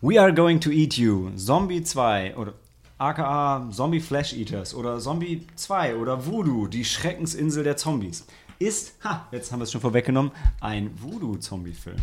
We 0.00 0.20
are 0.20 0.32
going 0.32 0.60
to 0.60 0.70
eat 0.70 0.96
you. 0.96 1.30
Zombie 1.34 1.82
2 1.82 2.36
oder 2.36 2.54
aka 2.98 3.68
Zombie 3.72 3.98
Flesh 3.98 4.34
Eaters 4.34 4.76
oder 4.76 5.00
Zombie 5.00 5.48
2 5.56 5.96
oder 5.96 6.24
Voodoo, 6.24 6.68
die 6.68 6.84
Schreckensinsel 6.84 7.64
der 7.64 7.76
Zombies, 7.76 8.24
ist, 8.60 8.94
ha, 9.02 9.26
jetzt 9.32 9.50
haben 9.50 9.58
wir 9.58 9.64
es 9.64 9.72
schon 9.72 9.80
vorweggenommen, 9.80 10.30
ein 10.60 10.92
Voodoo-Zombie-Film 11.02 11.98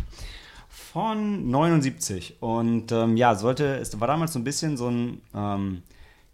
von 0.92 1.50
79. 1.50 2.36
Und 2.40 2.92
ähm, 2.92 3.16
ja, 3.16 3.34
sollte, 3.34 3.76
es 3.76 3.98
war 4.00 4.08
damals 4.08 4.32
so 4.32 4.38
ein 4.38 4.44
bisschen 4.44 4.76
so 4.76 4.88
ein 4.88 5.22
ähm, 5.34 5.82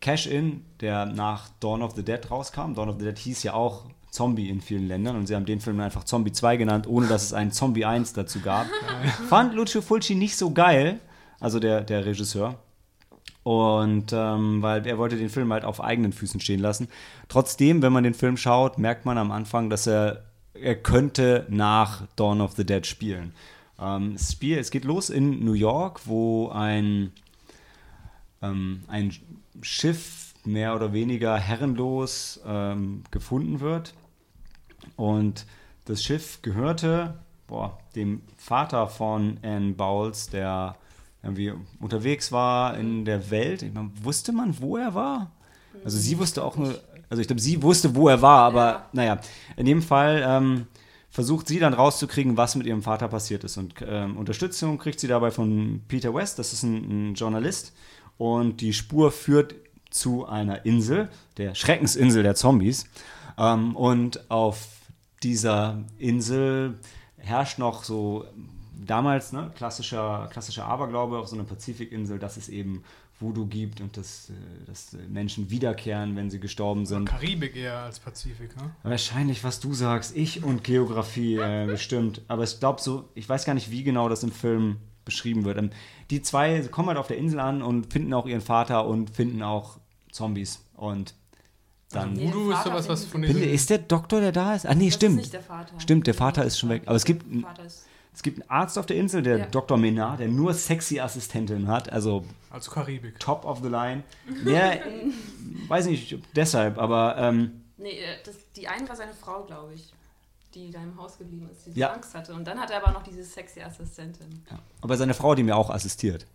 Cash-In, 0.01 0.65
der 0.81 1.07
nach 1.07 1.49
Dawn 1.61 1.83
of 1.83 1.95
the 1.95 2.03
Dead 2.03 2.31
rauskam. 2.31 2.75
Dawn 2.75 2.89
of 2.89 2.97
the 2.99 3.05
Dead 3.05 3.19
hieß 3.19 3.43
ja 3.43 3.55
auch 3.55 3.87
Zombie 4.11 4.49
in 4.49 4.61
vielen 4.61 4.89
Ländern 4.89 5.17
und 5.17 5.27
sie 5.27 5.35
haben 5.35 5.45
den 5.45 5.61
Film 5.61 5.79
einfach 5.81 6.05
Zombie 6.05 6.33
2 6.33 6.57
genannt, 6.57 6.87
ohne 6.87 7.07
dass 7.07 7.25
es 7.25 7.33
einen 7.33 7.53
Zombie 7.53 7.85
1 7.85 8.15
dazu 8.15 8.41
gab. 8.41 8.67
Fand 9.29 9.55
Lucio 9.55 9.83
Fulci 9.83 10.15
nicht 10.15 10.37
so 10.37 10.53
geil, 10.53 11.01
also 11.39 11.61
der, 11.61 11.83
der 11.83 12.07
Regisseur. 12.07 12.55
Und 13.43 14.13
ähm, 14.13 14.63
weil 14.63 14.87
er 14.87 14.99
wollte 14.99 15.17
den 15.17 15.29
Film 15.29 15.53
halt 15.53 15.65
auf 15.65 15.83
eigenen 15.83 16.13
Füßen 16.13 16.41
stehen 16.41 16.61
lassen. 16.61 16.89
Trotzdem, 17.29 17.83
wenn 17.83 17.93
man 17.93 18.05
den 18.05 18.15
Film 18.15 18.37
schaut, 18.37 18.79
merkt 18.79 19.05
man 19.05 19.19
am 19.19 19.31
Anfang, 19.31 19.71
dass 19.71 19.87
er, 19.87 20.25
er 20.55 20.75
könnte 20.77 21.47
nach 21.49 22.03
Dawn 22.17 22.41
of 22.41 22.53
the 22.53 22.65
Dead 22.65 22.85
spielen. 22.87 23.35
Ähm, 23.79 24.17
Spiel, 24.19 24.59
es 24.59 24.71
geht 24.71 24.85
los 24.85 25.11
in 25.11 25.45
New 25.45 25.53
York, 25.53 26.01
wo 26.07 26.49
ein, 26.49 27.13
ähm, 28.43 28.85
ein 28.89 29.13
Schiff 29.63 30.35
mehr 30.45 30.75
oder 30.75 30.93
weniger 30.93 31.37
herrenlos 31.37 32.41
ähm, 32.47 33.03
gefunden 33.11 33.61
wird. 33.61 33.95
Und 34.97 35.47
das 35.85 36.03
Schiff 36.03 36.41
gehörte 36.43 37.15
boah, 37.47 37.79
dem 37.95 38.23
Vater 38.37 38.87
von 38.89 39.39
Anne 39.43 39.73
Bowles, 39.73 40.29
der 40.29 40.77
irgendwie 41.23 41.53
unterwegs 41.81 42.33
war 42.33 42.77
in 42.77 43.05
der 43.05 43.31
Welt. 43.31 43.63
Ich 43.63 43.73
meine, 43.73 43.91
wusste 44.03 44.33
man, 44.33 44.61
wo 44.61 44.77
er 44.77 44.95
war? 44.95 45.31
Also 45.85 45.99
sie 45.99 46.19
wusste 46.19 46.45
auch 46.45 46.57
nur, 46.57 46.79
also 47.11 47.21
ich 47.21 47.27
glaube, 47.27 47.41
sie 47.41 47.63
wusste, 47.63 47.95
wo 47.95 48.09
er 48.09 48.23
war, 48.23 48.41
aber 48.45 48.67
Ja. 48.67 48.87
naja, 48.93 49.19
in 49.57 49.67
dem 49.67 49.83
Fall 49.83 50.25
ähm, 50.27 50.67
versucht 51.17 51.49
sie 51.49 51.59
dann 51.59 51.73
rauszukriegen, 51.73 52.37
was 52.37 52.57
mit 52.57 52.67
ihrem 52.67 52.83
Vater 52.83 53.09
passiert 53.09 53.43
ist. 53.43 53.57
Und 53.57 53.77
ähm, 53.89 54.19
Unterstützung 54.19 54.77
kriegt 54.77 55.01
sie 55.01 55.09
dabei 55.09 55.31
von 55.31 55.81
Peter 55.89 56.13
West, 56.13 56.39
das 56.39 56.53
ist 56.53 56.63
ein, 56.63 57.13
ein 57.13 57.15
Journalist. 57.15 57.73
Und 58.19 58.61
die 58.61 58.75
Spur 58.75 59.11
führt 59.11 59.55
zu 59.89 60.27
einer 60.27 60.67
Insel, 60.67 61.09
der 61.39 61.55
Schreckensinsel 61.55 62.23
der 62.23 62.35
Zombies. 62.35 62.85
Ähm, 63.39 63.75
und 63.75 64.31
auf 64.31 64.69
dieser 65.23 65.85
Insel 65.97 66.79
herrscht 67.17 67.59
noch 67.59 67.83
so 67.83 68.27
damals 68.75 69.33
ne, 69.33 69.51
klassischer, 69.57 70.29
klassischer 70.31 70.67
Aberglaube 70.67 71.17
auf 71.17 71.29
so 71.29 71.37
einer 71.37 71.45
Pazifikinsel, 71.47 72.19
dass 72.19 72.37
es 72.37 72.51
eben 72.51 72.85
Voodoo 73.19 73.47
gibt 73.47 73.81
und 73.81 73.97
dass, 73.97 74.31
äh, 74.31 74.33
dass 74.67 74.97
Menschen 75.09 75.49
wiederkehren, 75.51 76.17
wenn 76.17 76.31
sie 76.31 76.39
gestorben 76.39 76.85
sind. 76.87 77.07
Karibik 77.07 77.57
eher 77.57 77.79
als 77.79 77.99
Pazifik, 77.99 78.55
ne? 78.57 78.71
Wahrscheinlich, 78.83 79.43
was 79.43 79.61
du 79.61 79.73
sagst, 79.73 80.15
ich 80.17 80.43
und 80.45 80.65
Geografie 80.65 81.37
äh, 81.37 81.67
bestimmt. 81.71 82.21
Aber 82.29 82.45
ich 82.45 82.59
glaube 82.61 82.81
so, 82.81 83.09
ich 83.15 83.29
weiß 83.29 83.45
gar 83.45 83.55
nicht, 83.55 83.71
wie 83.71 83.83
genau 83.83 84.09
das 84.09 84.23
im 84.23 84.33
Film 84.33 84.77
beschrieben 85.05 85.45
wird. 85.45 85.57
Ähm, 85.57 85.71
Die 86.11 86.21
zwei 86.21 86.61
kommen 86.71 86.89
halt 86.89 86.99
auf 86.99 87.07
der 87.07 87.17
Insel 87.17 87.41
an 87.41 87.63
und 87.63 87.93
finden 87.93 88.13
auch 88.13 88.27
ihren 88.27 88.43
Vater 88.43 88.87
und 88.87 89.11
finden 89.11 89.43
auch 89.43 89.79
Zombies. 90.13 90.61
Und 90.75 91.15
dann. 91.91 92.17
Den 92.17 92.33
Voodoo 92.35 92.51
ist 92.53 92.65
sowas, 92.65 92.89
was 92.89 93.05
von 93.05 93.23
diesen... 93.23 93.43
ist 93.43 93.71
der 93.71 93.79
Doktor, 93.79 94.21
der 94.21 94.33
da 94.33 94.55
ist? 94.55 94.67
Ah, 94.67 94.75
nee, 94.75 94.87
Das 94.87 94.97
stimmt. 94.97 95.15
ist 95.17 95.21
nicht 95.27 95.33
der 95.33 95.43
Vater. 95.43 95.81
Stimmt, 95.81 96.07
der 96.07 96.15
Vater 96.15 96.45
ist 96.45 96.59
schon 96.59 96.69
weg. 96.69 96.83
Aber 96.87 96.97
es 96.97 97.05
gibt, 97.05 97.25
Der 97.33 97.41
Vater 97.43 97.65
ist 97.65 97.86
es 98.17 98.23
gibt 98.23 98.41
einen 98.41 98.51
Arzt 98.51 98.79
auf 98.79 98.87
der 98.87 98.97
Insel, 98.97 99.23
der 99.23 99.39
Ja. 99.39 99.47
Dr. 99.47 99.77
Menard, 99.77 100.21
der 100.21 100.29
nur 100.29 100.55
sexy 100.55 100.99
Assistentinnen 101.01 101.69
hat. 101.69 101.93
Also 101.93 102.25
Also 102.51 102.71
Karibik. 102.71 103.21
top 103.21 103.45
of 103.45 103.61
the 103.63 103.69
line. 103.69 104.03
Der, 104.45 104.81
weiß 105.69 105.87
nicht, 105.87 106.19
deshalb, 106.35 106.79
aber 106.79 107.17
ähm, 107.19 107.61
Nee, 107.77 107.91
äh, 107.91 108.17
das, 108.25 108.35
die 108.57 108.67
eine 108.69 108.89
war 108.89 108.97
seine 108.97 109.13
Frau, 109.13 109.45
glaube 109.45 109.75
ich, 109.75 109.93
die 110.55 110.71
da 110.71 110.83
im 110.83 110.97
Haus 110.99 111.19
geblieben 111.19 111.47
ist, 111.53 111.67
die 111.67 111.73
so 111.73 111.79
Ja. 111.79 111.93
Angst 111.93 112.15
hatte. 112.15 112.33
Und 112.33 112.47
dann 112.47 112.59
hat 112.59 112.71
er 112.71 112.83
aber 112.83 112.93
noch 112.93 113.03
diese 113.03 113.23
sexy 113.23 113.61
Assistentin. 113.61 114.43
Ja. 114.51 114.59
Aber 114.81 114.97
seine 114.97 115.13
Frau, 115.13 115.35
die 115.35 115.43
mir 115.43 115.55
auch 115.55 115.69
assistiert. 115.69 116.27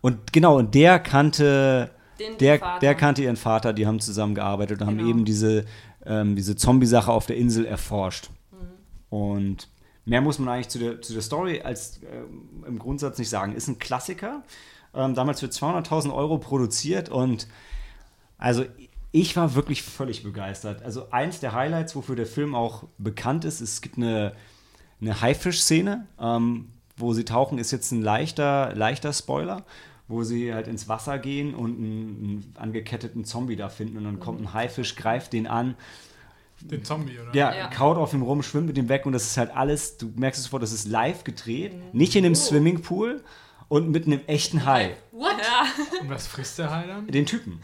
Und 0.00 0.32
genau, 0.32 0.56
und 0.56 0.74
der 0.74 0.98
kannte, 0.98 1.90
Den 2.18 2.38
der, 2.38 2.58
Vater. 2.58 2.80
der 2.80 2.94
kannte 2.94 3.22
ihren 3.22 3.36
Vater, 3.36 3.72
die 3.74 3.86
haben 3.86 4.00
zusammengearbeitet 4.00 4.80
und 4.80 4.86
haben 4.86 4.96
Genau. 4.96 5.10
eben 5.10 5.24
diese, 5.26 5.66
ähm, 6.06 6.34
diese 6.34 6.56
Zombie-Sache 6.56 7.12
auf 7.12 7.26
der 7.26 7.36
Insel 7.36 7.66
erforscht. 7.66 8.30
Mhm. 8.50 9.16
Und 9.16 9.68
mehr 10.04 10.20
muss 10.20 10.38
man 10.38 10.48
eigentlich 10.48 10.68
zu 10.68 10.78
der, 10.78 11.00
zu 11.00 11.12
der 11.12 11.22
Story 11.22 11.62
als 11.62 12.00
ähm, 12.02 12.64
im 12.66 12.78
Grundsatz 12.78 13.18
nicht 13.18 13.30
sagen. 13.30 13.54
Ist 13.54 13.68
ein 13.68 13.78
Klassiker. 13.78 14.42
Ähm, 14.94 15.14
damals 15.14 15.40
für 15.40 15.46
200.000 15.46 16.14
Euro 16.14 16.38
produziert 16.38 17.08
und 17.08 17.48
also 18.36 18.64
ich 19.12 19.36
war 19.36 19.54
wirklich 19.54 19.82
völlig 19.82 20.22
begeistert. 20.22 20.82
Also 20.82 21.10
eins 21.10 21.38
der 21.38 21.52
Highlights, 21.52 21.94
wofür 21.94 22.16
der 22.16 22.26
Film 22.26 22.54
auch 22.54 22.84
bekannt 22.98 23.44
ist, 23.44 23.60
es 23.60 23.80
gibt 23.82 23.98
eine, 23.98 24.32
eine 25.00 25.20
Haifisch-Szene, 25.20 26.06
ähm, 26.18 26.68
wo 26.96 27.12
sie 27.12 27.24
tauchen, 27.24 27.58
ist 27.58 27.70
jetzt 27.70 27.92
ein 27.92 28.02
leichter, 28.02 28.74
leichter 28.74 29.12
Spoiler, 29.12 29.64
wo 30.08 30.24
sie 30.24 30.52
halt 30.52 30.66
ins 30.66 30.88
Wasser 30.88 31.18
gehen 31.18 31.54
und 31.54 31.76
einen, 31.76 31.84
einen 31.84 32.54
angeketteten 32.58 33.24
Zombie 33.24 33.56
da 33.56 33.68
finden 33.68 33.98
und 33.98 34.04
dann 34.04 34.20
kommt 34.20 34.40
ein 34.40 34.52
Haifisch, 34.52 34.96
greift 34.96 35.32
den 35.32 35.46
an, 35.46 35.74
Den 36.70 36.84
Zombie, 36.84 37.18
oder? 37.18 37.34
ja, 37.34 37.54
Ja. 37.54 37.66
kaut 37.68 37.96
auf 37.96 38.12
ihm 38.12 38.22
rum, 38.22 38.42
schwimmt 38.42 38.66
mit 38.68 38.78
ihm 38.78 38.88
weg 38.88 39.04
und 39.06 39.12
das 39.12 39.24
ist 39.24 39.36
halt 39.36 39.50
alles, 39.54 39.96
du 39.96 40.10
merkst 40.16 40.38
es 40.38 40.44
sofort, 40.44 40.62
das 40.62 40.72
ist 40.72 40.88
live 40.88 41.24
gedreht, 41.24 41.74
nicht 41.94 42.14
in 42.16 42.24
einem 42.24 42.34
Swimmingpool 42.34 43.22
und 43.72 43.90
mit 43.90 44.04
einem 44.06 44.20
echten 44.26 44.66
Hai. 44.66 44.96
What? 45.12 45.36
Und 46.02 46.10
was 46.10 46.26
frisst 46.26 46.58
der 46.58 46.70
Hai 46.70 46.84
dann? 46.86 47.06
Den 47.06 47.24
Typen. 47.24 47.60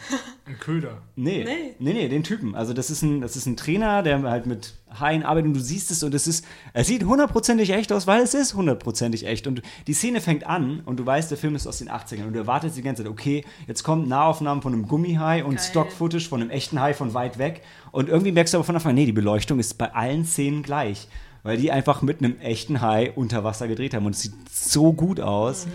Ein 0.47 0.59
Köder. 0.59 1.03
Nee, 1.17 1.45
nee, 1.45 1.75
Nee. 1.79 1.93
nee, 1.93 2.09
den 2.09 2.23
Typen. 2.25 2.55
Also 2.55 2.73
das 2.73 2.89
ist 2.89 3.03
ein, 3.03 3.21
das 3.21 3.37
ist 3.37 3.45
ein 3.45 3.59
Trainer, 3.59 4.03
der 4.03 4.23
halt 4.23 4.47
mit 4.47 4.73
Haien 4.99 5.23
arbeitet 5.23 5.49
und 5.49 5.55
du 5.55 5.61
siehst 5.61 5.91
es 5.91 6.03
und 6.03 6.15
es 6.15 6.27
ist, 6.27 6.47
es 6.73 6.87
sieht 6.87 7.05
hundertprozentig 7.05 7.69
echt 7.75 7.93
aus, 7.93 8.07
weil 8.07 8.23
es 8.23 8.33
ist 8.33 8.55
hundertprozentig 8.55 9.27
echt. 9.27 9.47
Und 9.47 9.61
die 9.87 9.93
Szene 9.93 10.23
fängt 10.23 10.47
an 10.47 10.81
und 10.87 10.99
du 10.99 11.05
weißt, 11.05 11.31
der 11.31 11.37
Film 11.37 11.55
ist 11.57 11.67
aus 11.67 11.77
den 11.77 11.91
80ern 11.91 12.27
und 12.29 12.33
du 12.33 12.39
erwartest 12.39 12.79
die 12.79 12.83
ganze 12.83 13.03
Zeit, 13.03 13.13
okay, 13.13 13.45
jetzt 13.67 13.83
kommen 13.83 14.09
Nahaufnahmen 14.09 14.63
von 14.63 14.73
einem 14.73 14.89
Gummihai 14.89 15.45
und. 15.45 15.61
Stock-Footage 15.61 16.27
von 16.27 16.41
einem 16.41 16.49
echten 16.51 16.81
Hai 16.81 16.95
von 16.95 17.13
weit 17.13 17.37
weg. 17.37 17.61
Und 17.91 18.09
irgendwie 18.09 18.33
merkst 18.33 18.55
du 18.55 18.59
aber 18.59 18.65
von 18.65 18.77
Anfang 18.77 18.91
an, 18.91 18.95
nee, 18.97 19.05
die 19.05 19.13
Beleuchtung 19.13 19.59
ist 19.59 19.77
bei 19.77 19.93
allen 19.95 20.25
Szenen 20.25 20.63
gleich. 20.63 21.07
Weil 21.49 21.57
die 21.57 21.73
einfach 21.73 22.03
mit 22.03 22.19
einem 22.23 22.39
echten 22.41 22.83
Hai 22.83 23.11
unter 23.17 23.43
Wasser 23.43 23.69
gedreht 23.69 23.95
haben 23.95 24.05
und 24.05 24.15
es 24.15 24.21
sieht 24.21 24.35
so 24.53 24.93
gut 24.93 25.19
aus. 25.19 25.67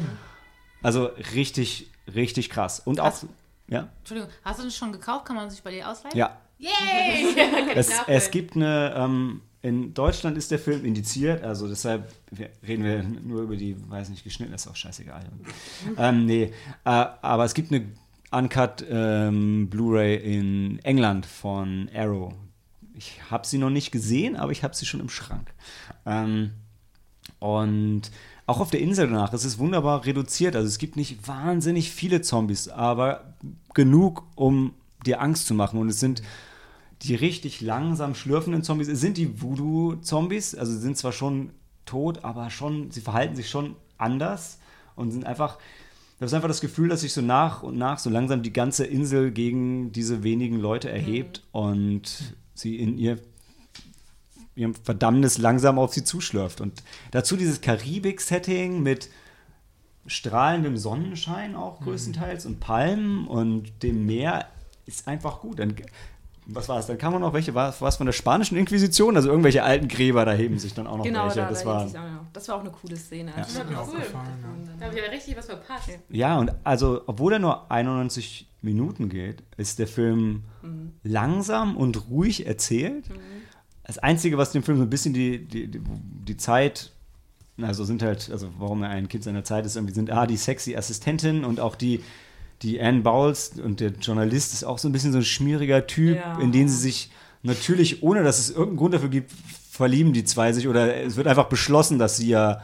Also 0.83 1.05
richtig, 1.33 1.89
richtig 2.13 2.51
krass. 2.51 2.79
Und 2.79 2.99
auch, 2.99 3.05
Hast- 3.05 3.25
ja, 3.67 3.89
Entschuldigung, 3.97 4.29
hast 4.43 4.59
du 4.59 4.65
das 4.65 4.75
schon 4.75 4.91
gekauft? 4.91 5.25
Kann 5.25 5.35
man 5.35 5.49
sich 5.49 5.63
bei 5.63 5.71
dir 5.71 5.89
ausleihen? 5.89 6.15
ja, 6.15 6.37
Yay! 6.59 7.35
es, 7.75 7.89
Knappe. 7.89 8.11
es 8.11 8.29
gibt 8.29 8.55
eine, 8.55 8.93
ähm, 8.95 9.41
in 9.63 9.95
Deutschland 9.95 10.37
ist 10.37 10.51
der 10.51 10.59
Film 10.59 10.85
indiziert, 10.85 11.43
also 11.43 11.67
deshalb 11.67 12.07
reden 12.67 12.83
wir 12.83 13.01
nur 13.01 13.41
über 13.41 13.55
die, 13.55 13.75
weiß 13.89 14.09
nicht, 14.09 14.23
geschnitten 14.23 14.53
ist 14.53 14.67
auch 14.67 14.75
scheißegal. 14.75 15.25
ähm, 15.97 16.27
nee, 16.27 16.43
äh, 16.43 16.51
aber 16.83 17.45
es 17.45 17.55
gibt 17.55 17.71
eine 17.73 17.87
Uncut 18.31 18.85
ähm, 18.87 19.69
Blu-ray 19.71 20.17
in 20.17 20.77
England 20.83 21.25
von 21.25 21.89
Arrow. 21.95 22.31
Ich 22.95 23.19
habe 23.29 23.47
sie 23.47 23.57
noch 23.57 23.69
nicht 23.69 23.91
gesehen, 23.91 24.35
aber 24.35 24.51
ich 24.51 24.63
habe 24.63 24.75
sie 24.75 24.85
schon 24.85 24.99
im 24.99 25.09
Schrank. 25.09 25.53
Ähm, 26.05 26.51
und 27.39 28.03
auch 28.45 28.59
auf 28.59 28.71
der 28.71 28.81
Insel 28.81 29.07
danach 29.07 29.33
ist 29.33 29.45
es 29.45 29.57
wunderbar 29.57 30.05
reduziert. 30.05 30.55
Also 30.55 30.67
es 30.67 30.77
gibt 30.77 30.95
nicht 30.95 31.27
wahnsinnig 31.27 31.91
viele 31.91 32.21
Zombies, 32.21 32.67
aber 32.67 33.35
genug, 33.73 34.23
um 34.35 34.73
dir 35.05 35.21
Angst 35.21 35.47
zu 35.47 35.53
machen. 35.53 35.79
Und 35.79 35.89
es 35.89 35.99
sind 35.99 36.21
die 37.03 37.15
richtig 37.15 37.59
langsam 37.61 38.15
schlürfenden 38.15 38.63
Zombies 38.63 38.87
sind 38.87 39.17
die 39.17 39.41
Voodoo-Zombies. 39.41 40.55
Also 40.55 40.71
sie 40.71 40.79
sind 40.79 40.97
zwar 40.97 41.11
schon 41.11 41.51
tot, 41.85 42.23
aber 42.23 42.49
schon, 42.49 42.91
sie 42.91 43.01
verhalten 43.01 43.35
sich 43.35 43.49
schon 43.49 43.75
anders 43.97 44.59
und 44.95 45.11
sind 45.11 45.25
einfach. 45.25 45.57
Du 46.19 46.25
hast 46.25 46.33
einfach 46.33 46.47
das 46.47 46.61
Gefühl, 46.61 46.87
dass 46.87 47.01
sich 47.01 47.11
so 47.11 47.21
nach 47.21 47.63
und 47.63 47.77
nach 47.77 47.99
so 47.99 48.09
langsam 48.09 48.43
die 48.43 48.53
ganze 48.53 48.85
Insel 48.85 49.31
gegen 49.31 49.91
diese 49.91 50.23
wenigen 50.23 50.57
Leute 50.57 50.89
erhebt 50.89 51.43
und 51.51 52.35
sie 52.63 52.79
in 52.79 52.97
ihr 52.97 53.19
ihrem 54.55 54.75
Verdammnis 54.75 55.37
langsam 55.37 55.79
auf 55.79 55.93
sie 55.93 56.03
zuschlürft. 56.03 56.61
Und 56.61 56.83
dazu 57.11 57.37
dieses 57.37 57.61
Karibik-Setting 57.61 58.81
mit 58.81 59.09
strahlendem 60.05 60.77
Sonnenschein 60.77 61.55
auch 61.55 61.81
größtenteils 61.81 62.45
und 62.45 62.59
Palmen 62.59 63.27
und 63.27 63.83
dem 63.83 64.05
Meer 64.05 64.47
ist 64.85 65.07
einfach 65.07 65.39
gut. 65.39 65.59
Dann, 65.59 65.75
was 66.45 66.67
war 66.69 66.79
es? 66.79 66.87
Dann 66.87 66.97
kam 66.97 67.13
man 67.13 67.21
noch 67.21 67.33
welche, 67.33 67.53
war 67.53 67.69
es 67.81 67.95
von 67.95 68.05
der 68.05 68.13
spanischen 68.13 68.57
Inquisition? 68.57 69.15
Also 69.15 69.29
irgendwelche 69.29 69.63
alten 69.63 69.87
Gräber, 69.87 70.25
da 70.25 70.33
heben 70.33 70.59
sich 70.59 70.73
dann 70.73 70.87
auch 70.87 70.97
noch 70.97 71.03
Genau, 71.03 71.25
welche. 71.25 71.39
da, 71.39 71.49
das, 71.49 71.61
da 71.61 71.65
war, 71.65 71.89
das 72.33 72.47
war 72.47 72.55
auch 72.55 72.59
eine 72.61 72.71
coole 72.71 72.95
Szene. 72.97 73.31
Ja. 73.31 73.37
Das 73.37 73.57
hat 73.59 73.69
mir 73.69 73.79
auch 73.79 73.87
cool. 73.87 73.99
gefallen, 73.99 74.69
Da 74.79 74.85
habe 74.85 74.95
ich 74.97 75.03
ja 75.03 75.09
richtig 75.09 75.37
was 75.37 75.45
verpasst. 75.45 75.89
ja, 76.09 76.37
und 76.37 76.51
also, 76.63 77.01
obwohl 77.07 77.33
er 77.33 77.39
nur 77.39 77.71
91 77.71 78.49
Minuten 78.61 79.09
geht, 79.09 79.43
ist 79.57 79.79
der 79.79 79.87
Film 79.87 80.43
langsam 81.03 81.75
und 81.77 82.09
ruhig 82.09 82.45
erzählt. 82.47 83.05
Das 83.85 83.97
Einzige, 83.99 84.37
was 84.37 84.51
dem 84.51 84.63
Film 84.63 84.77
so 84.77 84.83
ein 84.83 84.89
bisschen 84.89 85.13
die, 85.13 85.45
die, 85.45 85.67
die, 85.69 85.81
die 85.81 86.37
Zeit, 86.37 86.91
also 87.61 87.83
sind 87.83 88.01
halt, 88.01 88.29
also 88.31 88.49
warum 88.57 88.81
er 88.83 88.89
ein 88.89 89.09
Kind 89.09 89.23
seiner 89.23 89.43
Zeit 89.43 89.65
ist, 89.65 89.75
irgendwie 89.75 89.93
sind 89.93 90.09
ah, 90.11 90.25
die 90.25 90.37
sexy 90.37 90.75
Assistentin 90.75 91.43
und 91.43 91.59
auch 91.59 91.75
die, 91.75 92.01
die 92.63 92.81
Anne 92.81 93.01
Bowles 93.01 93.51
und 93.63 93.79
der 93.79 93.91
Journalist 93.91 94.53
ist 94.53 94.63
auch 94.63 94.77
so 94.79 94.89
ein 94.89 94.91
bisschen 94.91 95.11
so 95.11 95.19
ein 95.19 95.23
schmieriger 95.25 95.85
Typ, 95.85 96.17
Ja. 96.17 96.39
in 96.39 96.51
den 96.51 96.67
sie 96.69 96.77
sich 96.77 97.11
natürlich, 97.43 98.01
ohne 98.03 98.23
dass 98.23 98.39
es 98.39 98.49
irgendeinen 98.49 98.77
Grund 98.77 98.93
dafür 98.95 99.09
gibt, 99.09 99.31
verlieben 99.71 100.13
die 100.13 100.23
zwei 100.23 100.53
sich 100.53 100.67
oder 100.67 100.95
es 101.03 101.15
wird 101.17 101.27
einfach 101.27 101.45
beschlossen, 101.49 101.99
dass 101.99 102.17
sie 102.17 102.29
ja 102.29 102.61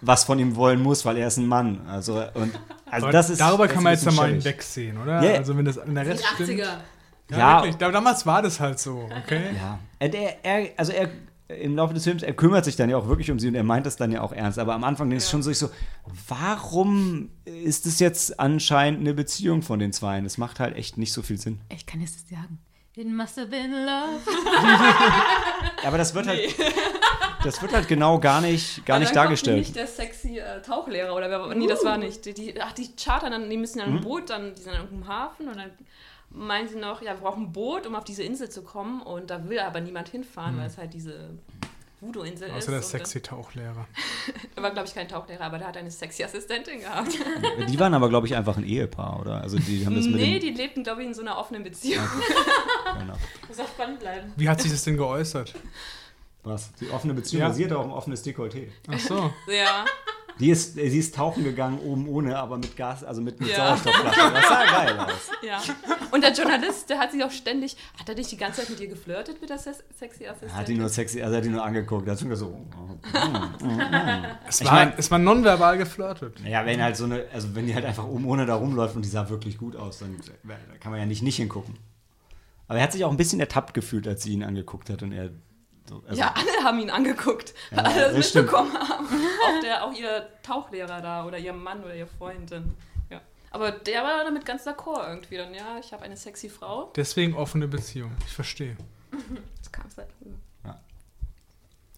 was 0.00 0.24
von 0.24 0.38
ihm 0.38 0.56
wollen 0.56 0.82
muss, 0.82 1.04
weil 1.04 1.16
er 1.16 1.28
ist 1.28 1.36
ein 1.36 1.46
Mann. 1.46 1.80
Also, 1.88 2.14
und, 2.34 2.58
also 2.90 3.06
Aber 3.06 3.12
das 3.12 3.30
ist, 3.30 3.40
darüber 3.40 3.66
das 3.66 3.74
kann 3.74 3.84
man 3.84 3.92
jetzt 3.92 4.02
ja 4.04 4.10
bisschen 4.10 4.16
mal 4.22 4.28
schäbig. 4.30 4.42
hinwegsehen, 4.44 4.98
oder? 4.98 5.22
Ja. 5.22 5.38
Also 5.38 5.56
wenn 5.56 5.64
das 5.64 5.76
in 5.76 5.94
der 5.94 6.04
Die 6.04 6.10
Rest 6.10 6.24
stimmt. 6.34 6.50
80er. 6.50 6.66
Ja, 7.30 7.38
Ja. 7.38 7.56
wirklich. 7.58 7.76
Da- 7.76 7.90
Damals 7.92 8.26
war 8.26 8.42
das 8.42 8.58
halt 8.58 8.80
so, 8.80 9.08
okay? 9.24 9.42
Ja. 9.56 9.78
Er, 10.00 10.44
er, 10.44 10.70
also 10.76 10.90
er 10.92 11.08
im 11.60 11.76
Laufe 11.76 11.94
des 11.94 12.04
Films, 12.04 12.22
er 12.22 12.32
kümmert 12.34 12.64
sich 12.64 12.76
dann 12.76 12.88
ja 12.90 12.96
auch 12.96 13.08
wirklich 13.08 13.30
um 13.30 13.38
sie 13.38 13.48
und 13.48 13.54
er 13.54 13.62
meint 13.64 13.86
das 13.86 13.96
dann 13.96 14.10
ja 14.12 14.20
auch 14.22 14.32
ernst. 14.32 14.58
Aber 14.58 14.74
am 14.74 14.84
Anfang 14.84 15.10
ist 15.12 15.24
es 15.24 15.30
schon 15.30 15.42
so, 15.42 15.50
ich 15.50 15.58
so, 15.58 15.70
warum 16.28 17.30
ist 17.44 17.86
es 17.86 17.98
jetzt 18.00 18.38
anscheinend 18.40 19.00
eine 19.00 19.14
Beziehung 19.14 19.62
von 19.62 19.78
den 19.78 19.92
Zweien? 19.92 20.24
Das 20.24 20.38
macht 20.38 20.60
halt 20.60 20.76
echt 20.76 20.98
nicht 20.98 21.12
so 21.12 21.22
viel 21.22 21.38
Sinn. 21.38 21.60
Ich 21.74 21.86
kann 21.86 22.00
jetzt 22.00 22.28
sagen. 22.28 22.58
It 22.94 23.08
must 23.08 23.38
have 23.38 23.46
been 23.48 23.70
love. 23.72 24.20
Aber 25.84 25.98
das 25.98 26.14
wird 26.14 26.26
halt, 26.26 26.40
das 27.44 27.62
wird 27.62 27.72
halt 27.72 27.88
genau 27.88 28.18
gar 28.18 28.40
nicht, 28.42 28.84
gar 28.84 28.96
Aber 28.96 29.00
nicht 29.00 29.16
dann 29.16 29.24
dargestellt. 29.24 29.58
Nicht 29.60 29.76
der 29.76 29.86
sexy 29.86 30.38
äh, 30.38 30.60
Tauchlehrer 30.60 31.14
oder 31.14 31.30
wer, 31.30 31.54
nee, 31.54 31.66
das 31.66 31.84
war 31.84 31.96
nicht. 31.96 32.24
Die, 32.26 32.34
die, 32.34 32.60
ach, 32.60 32.72
die 32.72 32.94
chartern 32.94 33.32
dann, 33.32 33.48
die 33.48 33.56
müssen 33.56 33.78
ja 33.78 33.86
ein 33.86 33.94
Mhm. 33.94 34.00
Boot, 34.02 34.28
dann, 34.30 34.54
die 34.54 34.60
sind 34.62 34.74
dann 34.74 34.88
im 34.92 35.08
Hafen 35.08 35.48
und 35.48 35.56
dann 35.56 35.70
meinen 36.34 36.68
sie 36.68 36.76
noch, 36.76 37.02
ja, 37.02 37.14
wir 37.14 37.20
brauchen 37.20 37.44
ein 37.44 37.52
Boot, 37.52 37.86
um 37.86 37.94
auf 37.94 38.04
diese 38.04 38.22
Insel 38.22 38.48
zu 38.50 38.62
kommen 38.62 39.02
und 39.02 39.30
da 39.30 39.48
will 39.48 39.58
aber 39.58 39.80
niemand 39.80 40.08
hinfahren, 40.08 40.56
weil 40.58 40.66
es 40.66 40.78
halt 40.78 40.94
diese 40.94 41.30
Voodoo-Insel 42.00 42.48
ist. 42.48 42.52
Mhm. 42.52 42.58
Außer 42.58 42.70
der 42.72 42.82
sexy 42.82 43.20
Tauchlehrer. 43.20 43.86
Er 44.54 44.62
war, 44.62 44.70
glaube 44.70 44.86
ich, 44.86 44.94
kein 44.94 45.08
Tauchlehrer, 45.08 45.44
aber 45.44 45.58
der 45.58 45.66
hat 45.68 45.76
eine 45.76 45.90
sexy 45.90 46.22
Assistentin 46.22 46.80
gehabt. 46.80 47.12
Die 47.68 47.80
waren 47.80 47.94
aber, 47.94 48.08
glaube 48.08 48.26
ich, 48.28 48.36
einfach 48.36 48.56
ein 48.56 48.64
Ehepaar, 48.64 49.18
oder? 49.20 49.40
Also 49.40 49.58
die 49.58 49.84
haben 49.84 49.96
das 49.96 50.04
mit 50.04 50.14
nee, 50.16 50.38
die 50.38 50.50
lebten, 50.50 50.84
glaube 50.84 51.00
ich, 51.02 51.08
in 51.08 51.14
so 51.14 51.22
einer 51.22 51.36
offenen 51.38 51.64
Beziehung. 51.64 52.04
genau. 52.98 53.14
Muss 53.48 53.58
auch 53.58 53.66
spannend 53.68 53.98
bleiben. 54.00 54.32
Wie 54.36 54.48
hat 54.48 54.60
sich 54.60 54.70
das 54.70 54.84
denn 54.84 54.96
geäußert? 54.96 55.54
Was? 56.44 56.72
Die 56.74 56.90
offene 56.90 57.14
Beziehung 57.14 57.40
Ja. 57.42 57.48
basiert 57.48 57.72
auch 57.72 57.82
ein 57.84 57.90
offenes 57.90 58.24
Dekolleté. 58.24 58.68
Ach 58.88 58.98
so. 59.00 59.32
ja. 59.48 59.84
Die 60.40 60.50
ist, 60.50 60.74
sie 60.74 60.80
ist 60.98 61.14
tauchen 61.14 61.44
gegangen, 61.44 61.78
oben 61.78 62.08
ohne, 62.08 62.38
aber 62.38 62.56
mit 62.58 62.76
Gas, 62.76 63.04
also 63.04 63.20
mit, 63.20 63.38
mit 63.40 63.50
Ja. 63.50 63.76
Sauerstoffflasche. 63.76 64.32
Das 64.32 64.48
sah 64.48 64.64
geil 64.64 64.98
aus. 64.98 65.30
Ja. 65.42 65.60
Und 66.12 66.22
der 66.22 66.32
Journalist, 66.32 66.88
der 66.88 66.98
hat 67.00 67.10
sich 67.12 67.22
auch 67.24 67.30
ständig, 67.30 67.76
hat 67.98 68.08
er 68.08 68.14
nicht 68.14 68.30
die 68.30 68.36
ganze 68.36 68.60
Zeit 68.60 68.70
mit 68.70 68.78
ihr 68.80 68.86
geflirtet, 68.88 69.40
mit 69.40 69.50
der 69.50 69.58
se- 69.58 69.74
sexy 69.98 70.24
Er 70.24 70.30
hat 70.32 70.40
die 70.40 70.46
Assistentin? 70.46 70.78
nur 70.78 70.88
sexy, 70.88 71.20
also 71.22 71.34
er 71.34 71.38
hat 71.38 71.44
die 71.44 71.48
nur 71.48 71.64
angeguckt. 71.64 72.06
Er 72.06 72.12
hat 72.12 72.20
schon 72.20 72.34
so. 72.36 72.46
oh, 72.46 72.98
Es 74.48 74.60
Ich 74.60 74.66
war, 74.66 74.74
mein- 74.74 74.92
es 74.96 75.10
war 75.10 75.18
nonverbal 75.18 75.78
geflirtet. 75.78 76.40
Naja, 76.42 76.64
wenn 76.64 76.82
halt 76.82 76.96
so 76.96 77.04
eine, 77.04 77.24
also 77.32 77.54
wenn 77.54 77.66
die 77.66 77.74
halt 77.74 77.84
einfach 77.84 78.06
oben 78.06 78.24
ohne 78.26 78.46
da 78.46 78.54
rumläuft 78.54 78.94
und 78.96 79.04
die 79.04 79.08
sah 79.08 79.28
wirklich 79.28 79.58
gut 79.58 79.76
aus, 79.76 79.98
dann 79.98 80.16
da 80.44 80.54
kann 80.80 80.92
man 80.92 81.00
ja 81.00 81.06
nicht 81.06 81.22
nicht 81.22 81.36
hingucken. 81.36 81.74
Aber 82.68 82.78
er 82.78 82.84
hat 82.84 82.92
sich 82.92 83.04
auch 83.04 83.10
ein 83.10 83.16
bisschen 83.16 83.40
ertappt 83.40 83.74
gefühlt, 83.74 84.06
als 84.08 84.22
sie 84.22 84.32
ihn 84.32 84.42
angeguckt 84.44 84.90
hat 84.90 85.02
und 85.02 85.12
er. 85.12 85.30
So, 85.92 86.02
also, 86.08 86.20
Ja, 86.20 86.34
alle 86.34 86.64
haben 86.64 86.78
ihn 86.78 86.90
angeguckt, 86.90 87.52
weil 87.70 87.78
Ja, 87.78 87.84
alle 87.84 88.00
das, 88.00 88.14
das 88.14 88.28
stimmt. 88.30 88.44
mitbekommen 88.46 88.72
haben. 88.78 89.06
Auch, 89.06 89.60
der, 89.60 89.84
auch 89.84 89.92
ihr 89.92 90.28
Tauchlehrer 90.42 91.00
da 91.00 91.26
oder 91.26 91.38
ihr 91.38 91.52
Mann 91.52 91.82
oder 91.84 91.94
ihr 91.94 92.06
Freundin. 92.06 92.74
Ja. 93.10 93.20
Aber 93.50 93.70
der 93.72 94.02
war 94.02 94.24
damit 94.24 94.46
ganz 94.46 94.66
d'accord 94.66 95.06
irgendwie. 95.08 95.36
Dann, 95.36 95.52
ja, 95.54 95.78
ich 95.78 95.92
habe 95.92 96.02
eine 96.02 96.16
sexy 96.16 96.48
Frau. 96.48 96.92
Deswegen 96.96 97.34
offene 97.34 97.68
Beziehung. 97.68 98.12
Ich 98.26 98.32
verstehe. 98.32 98.76
Das 99.60 99.70
kam 99.70 99.84
halt. 99.96 100.08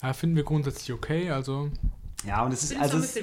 Ja, 0.02 0.12
finden 0.12 0.36
wir 0.36 0.42
grundsätzlich 0.44 0.92
okay. 0.92 1.30
Also, 1.30 1.70
Ja, 2.26 2.44
und 2.44 2.52
es 2.52 2.64
ist, 2.64 2.78
also 2.78 2.98
es, 2.98 3.16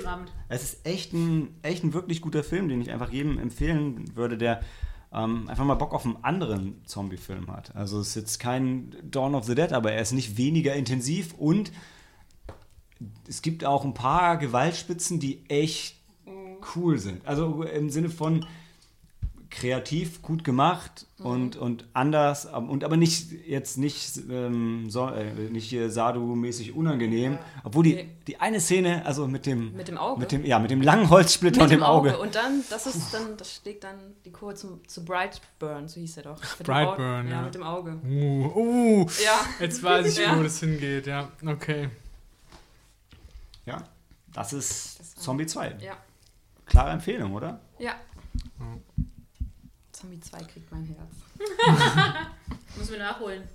es 0.49 0.63
ist 0.63 0.85
echt 0.85 1.13
ein, 1.13 1.59
echt 1.61 1.83
ein 1.83 1.93
wirklich 1.93 2.21
guter 2.21 2.43
Film, 2.43 2.69
den 2.69 2.81
ich 2.81 2.89
einfach 2.89 3.11
jedem 3.11 3.37
empfehlen 3.37 4.15
würde, 4.15 4.37
der 4.37 4.61
ähm, 5.13 5.47
einfach 5.49 5.65
mal 5.65 5.75
Bock 5.75 5.93
auf 5.93 6.05
einen 6.05 6.23
anderen 6.23 6.81
Zombie-Film 6.85 7.51
hat. 7.51 7.75
Also 7.75 7.99
es 7.99 8.09
ist 8.09 8.15
jetzt 8.15 8.39
kein 8.39 8.95
Dawn 9.03 9.35
of 9.35 9.45
the 9.45 9.55
Dead, 9.55 9.73
aber 9.73 9.91
er 9.91 10.01
ist 10.01 10.13
nicht 10.13 10.37
weniger 10.37 10.73
intensiv 10.73 11.33
und 11.37 11.71
es 13.27 13.41
gibt 13.41 13.65
auch 13.65 13.83
ein 13.83 13.93
paar 13.93 14.37
Gewaltspitzen, 14.37 15.19
die 15.19 15.43
echt 15.49 15.95
cool 16.75 16.99
sind. 16.99 17.25
Also 17.25 17.63
im 17.63 17.89
Sinne 17.89 18.09
von 18.09 18.45
kreativ, 19.51 20.21
gut 20.21 20.43
gemacht 20.45 21.05
und, 21.19 21.57
und 21.57 21.85
anders, 21.93 22.45
und 22.45 22.83
aber 22.85 22.95
nicht 22.95 23.31
jetzt 23.45 23.77
nicht, 23.77 24.17
ähm, 24.29 24.89
so, 24.89 25.09
äh, 25.09 25.33
nicht 25.49 25.69
hier 25.69 25.91
Sadu-mäßig 25.91 26.73
unangenehm. 26.73 27.37
Obwohl 27.65 27.83
die, 27.83 27.95
Nee. 27.95 28.09
die 28.27 28.39
eine 28.39 28.61
Szene, 28.61 29.05
also 29.05 29.27
mit 29.27 29.45
dem, 29.45 29.73
Mit 29.75 29.89
dem 29.89 29.97
Auge. 29.97 30.21
mit 30.21 30.31
dem, 30.31 30.45
ja, 30.45 30.57
mit 30.57 30.71
dem 30.71 30.81
langen 30.81 31.09
Holzsplitter 31.09 31.63
und 31.63 31.69
dem 31.69 31.83
Auge. 31.83 32.17
Und 32.17 32.33
dann, 32.35 32.63
das 32.69 32.87
ist 32.87 33.13
dann, 33.13 33.35
das 33.37 33.53
schlägt 33.55 33.83
dann 33.83 33.97
die 34.23 34.31
Kurve 34.31 34.55
zum, 34.55 34.87
zu 34.87 35.03
Brightburn, 35.03 35.87
so 35.89 35.99
hieß 35.99 36.17
er 36.17 36.23
doch. 36.23 36.39
Mit 36.39 36.59
dem 36.59 36.65
Brightburn, 36.65 37.19
Auge. 37.25 37.29
ja. 37.29 37.35
Ja, 37.35 37.41
mit 37.41 37.55
dem 37.55 37.63
Auge. 37.63 37.99
uh, 38.03 38.51
uh, 38.55 39.07
Ja. 39.23 39.39
jetzt 39.59 39.83
weiß 39.83 40.07
ich, 40.17 40.17
Ja. 40.25 40.39
wo 40.39 40.43
das 40.43 40.59
hingeht. 40.61 41.07
Ja, 41.07 41.29
okay. 41.45 41.89
Ja, 43.65 43.83
das 44.33 44.53
ist 44.53 44.99
Das 45.01 45.15
Zombie 45.15 45.45
2. 45.45 45.75
Ja. 45.81 45.93
Klare 46.65 46.91
Empfehlung, 46.91 47.33
oder? 47.33 47.59
Ja. 47.79 47.95
Zombie 50.01 50.19
2 50.19 50.43
kriegt 50.45 50.71
mein 50.71 50.83
Herz. 50.83 51.13
Müssen 52.75 52.93
wir 52.93 52.99
nachholen. 52.99 53.47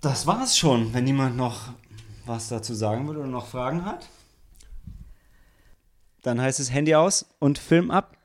Das 0.00 0.26
war's 0.26 0.58
schon, 0.58 0.92
wenn 0.92 1.04
niemand 1.04 1.36
noch 1.36 1.68
was 2.26 2.48
dazu 2.48 2.74
sagen 2.74 3.06
will 3.06 3.18
oder 3.18 3.28
noch 3.28 3.46
Fragen 3.46 3.84
hat. 3.84 4.08
Dann 6.22 6.40
heißt 6.40 6.58
es 6.58 6.72
Handy 6.72 6.96
aus 6.96 7.24
und 7.38 7.58
Film 7.58 7.92
ab. 7.92 8.16